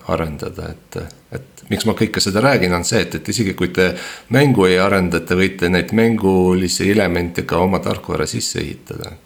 arendada, 0.10 0.70
et, 0.72 0.96
et 1.36 1.64
miks 1.70 1.84
ma 1.86 1.94
kõike 2.00 2.24
seda 2.24 2.40
räägin, 2.42 2.72
on 2.74 2.88
see, 2.88 3.04
et, 3.04 3.20
et 3.20 3.32
isegi 3.36 3.54
kui 3.60 3.68
te 3.76 3.90
mängu 4.32 4.66
ei 4.70 4.80
arenda, 4.80 5.20
te 5.20 5.36
võite 5.36 5.70
neid 5.70 5.92
mängulisi 5.94 6.88
elemente 6.96 7.44
ka 7.44 7.60
oma 7.68 7.84
tarkvara 7.84 8.26
sisse 8.32 8.64
ehitada, 8.64 9.18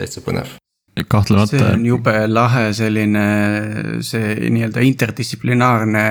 täitsa 0.00 0.24
põnev 0.24 0.56
kahtlemata. 1.08 1.56
see 1.56 1.72
on 1.72 1.86
jube 1.86 2.14
lahe 2.28 2.68
selline 2.72 3.24
see 4.04 4.50
nii-öelda 4.50 4.84
interdistsiplinaarne 4.86 6.04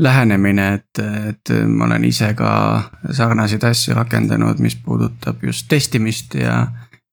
lähenemine, 0.00 0.66
et, 0.78 1.02
et 1.28 1.52
ma 1.68 1.84
olen 1.84 2.04
ise 2.08 2.32
ka 2.34 2.52
sarnaseid 3.12 3.64
asju 3.68 3.94
rakendanud, 3.98 4.62
mis 4.64 4.78
puudutab 4.80 5.42
just 5.44 5.68
testimist 5.68 6.34
ja 6.40 6.62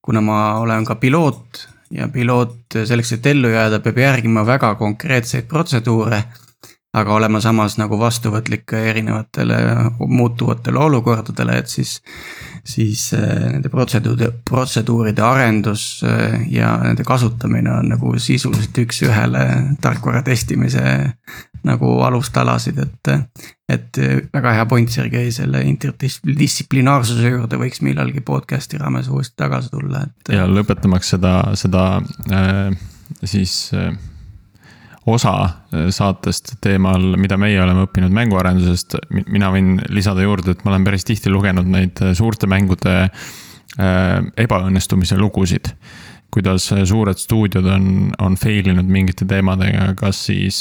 kuna 0.02 0.22
ma 0.24 0.38
olen 0.62 0.86
ka 0.88 0.96
piloot 0.96 1.66
ja 1.92 2.08
piloot 2.08 2.78
selleks, 2.84 3.12
et 3.18 3.26
ellu 3.28 3.52
jääda, 3.52 3.80
peab 3.84 4.00
järgima 4.00 4.46
väga 4.46 4.74
konkreetseid 4.80 5.48
protseduure 5.48 6.22
aga 6.96 7.14
olema 7.14 7.40
samas 7.44 7.76
nagu 7.78 7.98
vastuvõtlik 8.00 8.64
ka 8.72 8.80
erinevatele 8.90 9.58
muutuvatele 9.98 10.80
olukordadele, 10.88 11.58
et 11.60 11.68
siis, 11.72 11.98
siis 12.68 13.12
äh, 13.16 13.46
nende 13.52 13.70
protseduuride, 13.72 14.30
protseduuride 14.48 15.24
arendus 15.24 16.02
äh, 16.06 16.42
ja 16.52 16.74
nende 16.82 17.04
kasutamine 17.06 17.72
on 17.78 17.88
nagu 17.94 18.12
sisuliselt 18.20 18.76
üks-ühele 18.84 19.44
tarkvara 19.82 20.22
testimise 20.26 20.82
nagu 21.66 21.96
alustalasid, 22.06 22.78
et. 22.84 23.10
et 23.68 23.98
väga 24.32 24.52
hea 24.54 24.66
point, 24.70 24.88
Sergei, 24.88 25.32
selle 25.34 25.60
interdistsiplinaarsuse 25.68 27.32
juurde 27.34 27.58
võiks 27.60 27.82
millalgi 27.84 28.22
podcast'i 28.24 28.78
raames 28.80 29.10
uuesti 29.12 29.36
tagasi 29.42 29.72
tulla, 29.72 30.04
et. 30.06 30.30
ja 30.36 30.46
lõpetamaks 30.48 31.16
seda, 31.16 31.34
seda 31.58 31.88
äh, 32.30 32.70
siis 33.24 33.58
äh 33.74 33.90
osa 35.12 35.34
äh, 35.44 35.88
saatest 35.94 36.56
teemal, 36.64 37.14
mida 37.20 37.38
meie 37.40 37.60
oleme 37.62 37.86
õppinud 37.86 38.14
mänguarendusest. 38.14 38.98
mina 39.28 39.50
võin 39.54 39.78
lisada 39.94 40.24
juurde, 40.24 40.54
et 40.54 40.64
ma 40.64 40.74
olen 40.74 40.84
päris 40.86 41.06
tihti 41.08 41.32
lugenud 41.32 41.68
neid 41.70 42.02
äh, 42.04 42.14
suurte 42.18 42.48
mängude 42.50 42.94
äh, 43.04 44.28
ebaõnnestumise 44.36 45.18
lugusid. 45.18 45.74
kuidas 46.30 46.66
suured 46.84 47.16
stuudiod 47.16 47.64
on, 47.72 47.84
on 48.20 48.34
fail 48.36 48.66
inud 48.68 48.84
mingite 48.92 49.24
teemadega, 49.24 49.94
kas 49.96 50.26
siis 50.26 50.58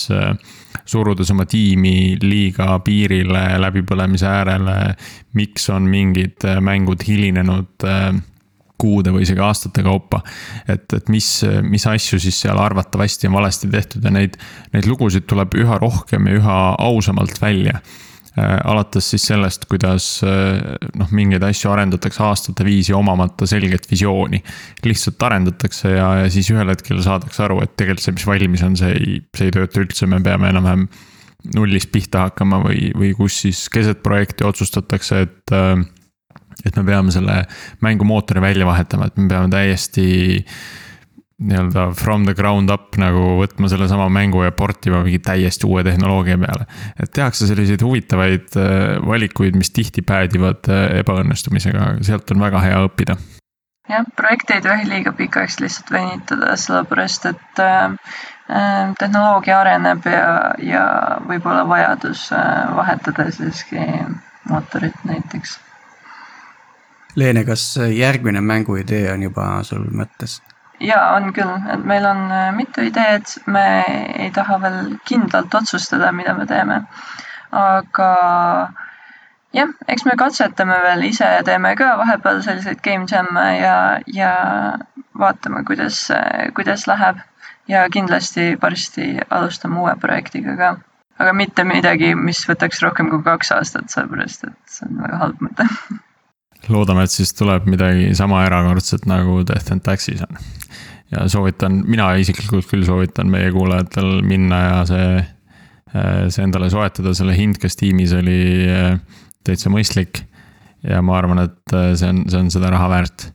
surudes 0.88 1.28
oma 1.34 1.44
tiimi 1.46 2.16
liiga 2.24 2.80
piirile, 2.80 3.42
läbipõlemise 3.60 4.30
äärele. 4.32 4.96
miks 5.36 5.70
on 5.70 5.90
mingid 5.92 6.48
mängud 6.64 7.04
hilinenud 7.04 7.84
kuude 8.78 9.14
või 9.14 9.26
isegi 9.26 9.44
aastate 9.44 9.84
kaupa. 9.86 10.22
et, 10.68 10.86
et 10.94 11.10
mis, 11.14 11.30
mis 11.66 11.88
asju 11.90 12.20
siis 12.22 12.42
seal 12.46 12.60
arvatavasti 12.62 13.30
on 13.30 13.38
valesti 13.40 13.70
tehtud 13.74 14.06
ja 14.06 14.14
neid, 14.14 14.38
neid 14.74 14.90
lugusid 14.90 15.28
tuleb 15.30 15.58
üha 15.58 15.80
rohkem 15.82 16.30
ja 16.30 16.42
üha 16.42 16.60
ausamalt 16.90 17.42
välja 17.42 17.82
alates 18.38 19.10
siis 19.10 19.24
sellest, 19.32 19.66
kuidas 19.70 20.06
noh, 20.22 21.12
mingeid 21.16 21.42
asju 21.48 21.72
arendatakse 21.74 22.22
aastate 22.24 22.66
viisi 22.68 22.94
omamata 22.94 23.48
selget 23.50 23.88
visiooni. 23.90 24.44
lihtsalt 24.86 25.24
arendatakse 25.24 25.96
ja, 25.96 26.12
ja 26.22 26.30
siis 26.30 26.52
ühel 26.54 26.70
hetkel 26.70 27.02
saadakse 27.02 27.44
aru, 27.48 27.62
et 27.66 27.74
tegelikult 27.80 28.06
see, 28.06 28.18
mis 28.20 28.28
valmis 28.30 28.66
on, 28.68 28.78
see 28.78 28.94
ei, 28.94 29.20
see 29.38 29.50
ei 29.50 29.56
tööta 29.56 29.82
üldse, 29.82 30.10
me 30.10 30.22
peame 30.24 30.52
enam-vähem 30.54 30.88
nullist 31.56 31.90
pihta 31.94 32.28
hakkama 32.28 32.62
või, 32.66 32.92
või 32.98 33.14
kus 33.18 33.42
siis 33.46 33.66
keset 33.74 34.04
projekti 34.06 34.46
otsustatakse, 34.46 35.24
et 35.26 35.56
et 36.66 36.76
me 36.76 36.84
peame 36.88 37.14
selle 37.14 37.44
mängumootori 37.86 38.42
välja 38.42 38.66
vahetama, 38.66 39.08
et 39.08 39.18
me 39.18 39.30
peame 39.32 39.50
täiesti 39.54 40.08
nii-öelda 41.38 41.92
from 41.94 42.26
the 42.26 42.34
ground 42.34 42.72
up 42.74 42.96
nagu 42.98 43.36
võtma 43.38 43.70
sellesama 43.70 44.08
mängu 44.10 44.42
ja 44.42 44.52
portima 44.58 45.04
mingi 45.06 45.20
täiesti 45.22 45.68
uue 45.70 45.84
tehnoloogia 45.86 46.38
peale. 46.42 46.66
et 47.00 47.12
tehakse 47.14 47.48
selliseid 47.48 47.82
huvitavaid 47.86 48.58
äh, 48.58 48.98
valikuid, 49.06 49.58
mis 49.58 49.70
tihti 49.72 50.02
päädivad 50.02 50.66
äh, 50.70 50.98
ebaõnnestumisega, 51.04 51.92
sealt 52.02 52.34
on 52.34 52.42
väga 52.42 52.64
hea 52.66 52.80
õppida. 52.88 53.18
jah, 53.90 54.10
projekte 54.16 54.58
ei 54.58 54.66
tohi 54.66 54.90
liiga 54.90 55.14
pikaks 55.14 55.60
lihtsalt 55.62 55.94
venitada, 55.94 56.56
sellepärast 56.58 57.30
et 57.30 57.62
äh, 57.62 57.86
äh, 58.50 58.98
tehnoloogia 58.98 59.62
areneb 59.62 60.10
ja, 60.10 60.26
ja 60.58 60.84
võib-olla 61.22 61.68
vajadus 61.70 62.32
äh, 62.34 62.74
vahetada 62.82 63.30
siiski 63.38 63.86
mootorit 64.50 65.06
näiteks 65.06 65.60
Leene, 67.18 67.42
kas 67.46 67.64
järgmine 67.94 68.42
mänguidee 68.46 69.08
on 69.14 69.24
juba 69.26 69.48
sul 69.66 69.88
mõttes? 69.90 70.38
ja 70.80 71.00
on 71.16 71.32
küll, 71.34 71.54
et 71.74 71.86
meil 71.90 72.06
on 72.06 72.20
äh, 72.32 72.50
mitu 72.56 72.84
ideed, 72.86 73.26
me 73.50 73.64
ei 74.18 74.30
taha 74.34 74.60
veel 74.62 74.98
kindlalt 75.10 75.56
otsustada, 75.58 76.12
mida 76.14 76.36
me 76.38 76.46
teeme. 76.46 76.82
aga 77.52 78.10
jah, 79.56 79.74
eks 79.88 80.06
me 80.06 80.18
katsetame 80.20 80.78
veel 80.84 81.08
ise, 81.10 81.30
teeme 81.48 81.74
ka 81.80 81.96
vahepeal 82.02 82.42
selliseid 82.46 82.84
game 82.86 83.08
jam'e 83.10 83.48
ja, 83.62 83.78
ja 84.14 84.34
vaatame, 85.18 85.64
kuidas, 85.66 86.08
kuidas 86.56 86.88
läheb. 86.88 87.24
ja 87.68 87.88
kindlasti 87.92 88.56
varsti 88.62 89.18
alustame 89.30 89.80
uue 89.80 89.96
projektiga 90.00 90.58
ka. 90.58 90.76
aga 91.20 91.34
mitte 91.34 91.64
midagi, 91.64 92.16
mis 92.16 92.44
võtaks 92.50 92.84
rohkem 92.84 93.10
kui 93.10 93.24
kaks 93.24 93.52
aastat, 93.52 93.90
sellepärast 93.90 94.52
et 94.52 94.60
see 94.66 94.92
on 94.92 95.02
väga 95.02 95.24
halb 95.24 95.42
mõte 95.42 95.72
loodame, 96.72 97.06
et 97.06 97.14
siis 97.14 97.34
tuleb 97.38 97.68
midagi 97.70 98.12
sama 98.18 98.44
erakordset 98.48 99.08
nagu 99.10 99.42
Death 99.48 99.74
and 99.74 99.86
Taxis 99.86 100.24
on. 100.26 100.40
ja 101.14 101.28
soovitan, 101.32 101.82
mina 101.88 102.10
isiklikult 102.20 102.68
küll 102.68 102.86
soovitan 102.88 103.30
meie 103.32 103.52
kuulajatel 103.56 104.22
minna 104.28 104.62
ja 104.64 104.82
see, 104.90 105.12
äh, 105.96 106.28
see 106.34 106.44
endale 106.44 106.70
soetada, 106.74 107.14
selle 107.18 107.38
hind, 107.38 107.60
kes 107.62 107.80
tiimis 107.80 108.16
oli 108.18 108.42
äh, 108.68 108.98
täitsa 109.48 109.72
mõistlik. 109.74 110.26
ja 110.88 111.02
ma 111.02 111.18
arvan, 111.18 111.46
et 111.48 111.76
äh, 111.76 111.94
see 112.00 112.12
on, 112.12 112.26
see 112.30 112.42
on 112.42 112.52
seda 112.54 112.72
raha 112.74 112.92
väärt. 112.92 113.30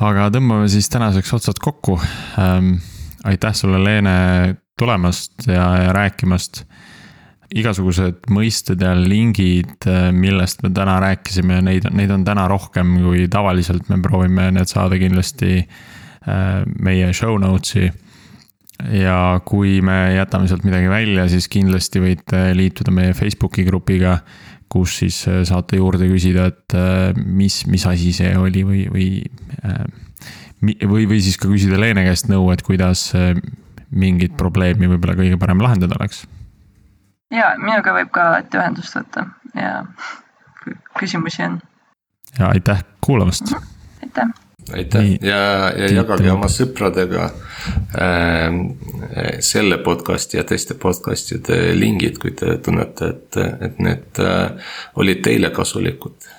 aga 0.00 0.30
tõmbame 0.34 0.68
siis 0.72 0.88
tänaseks 0.92 1.32
otsad 1.36 1.60
kokku. 1.60 1.98
Ähm, 2.40 2.78
aitäh 3.24 3.54
sulle, 3.54 3.80
Leene, 3.84 4.56
tulemast 4.80 5.46
ja, 5.46 5.66
ja 5.84 5.92
rääkimast 5.92 6.64
igasugused 7.50 8.28
mõisted 8.30 8.82
ja 8.84 8.92
lingid, 8.94 9.74
äh, 9.90 10.10
millest 10.14 10.62
me 10.62 10.70
täna 10.74 10.98
rääkisime, 11.02 11.58
neid, 11.66 11.88
neid 11.96 12.12
on 12.14 12.24
täna 12.26 12.46
rohkem 12.50 12.94
kui 13.02 13.26
tavaliselt, 13.30 13.88
me 13.90 13.98
proovime 14.04 14.50
need 14.54 14.70
saada 14.70 14.98
kindlasti 15.00 15.58
äh, 15.58 16.62
meie 16.78 17.10
show 17.16 17.38
notes'i. 17.42 17.90
ja 18.96 19.40
kui 19.44 19.80
me 19.84 20.14
jätame 20.14 20.48
sealt 20.48 20.62
midagi 20.64 20.88
välja, 20.88 21.26
siis 21.28 21.50
kindlasti 21.52 22.00
võite 22.00 22.46
liituda 22.56 22.94
meie 22.94 23.12
Facebooki 23.18 23.66
grupiga, 23.66 24.20
kus 24.70 25.00
siis 25.02 25.20
äh, 25.28 25.42
saate 25.44 25.82
juurde 25.82 26.08
küsida, 26.08 26.46
et 26.54 26.78
mis, 27.18 27.64
mis 27.66 27.86
asi 27.86 28.14
see 28.14 28.32
oli 28.38 28.64
või, 28.64 28.86
või. 28.94 29.08
või, 30.86 31.06
või 31.10 31.18
siis 31.20 31.36
ka 31.40 31.50
küsida 31.50 31.80
Leene 31.80 32.06
käest 32.06 32.30
nõu, 32.30 32.52
et 32.54 32.62
kuidas 32.62 33.10
mingit 33.90 34.36
probleemi 34.38 34.86
võib-olla 34.86 35.18
kõige 35.18 35.40
parem 35.40 35.64
lahendada 35.64 35.98
oleks 35.98 36.28
ja 37.30 37.54
minuga 37.58 37.94
võib 37.96 38.12
ka 38.14 38.28
alati 38.30 38.60
ühendust 38.60 38.96
võtta 38.96 39.26
ja 39.54 39.72
küsimusi 40.98 41.44
on. 41.46 41.58
ja 42.38 42.52
aitäh 42.54 42.84
kuulamast. 43.04 43.52
aitäh. 44.02 44.32
aitäh 44.74 45.02
Nii, 45.02 45.18
ja, 45.22 45.70
ja 45.76 45.92
jagage 45.94 46.32
oma 46.32 46.50
sõpradega 46.52 47.30
äh, 48.00 48.58
selle 49.44 49.80
podcast'i 49.84 50.40
ja 50.40 50.44
teiste 50.44 50.74
podcast'ide 50.74 51.62
lingid, 51.78 52.18
kui 52.22 52.34
te 52.36 52.58
tunnete, 52.64 53.14
et, 53.14 53.40
et 53.68 53.80
need 53.82 54.22
äh, 54.24 54.74
olid 54.96 55.24
teile 55.26 55.50
kasulikud. 55.54 56.30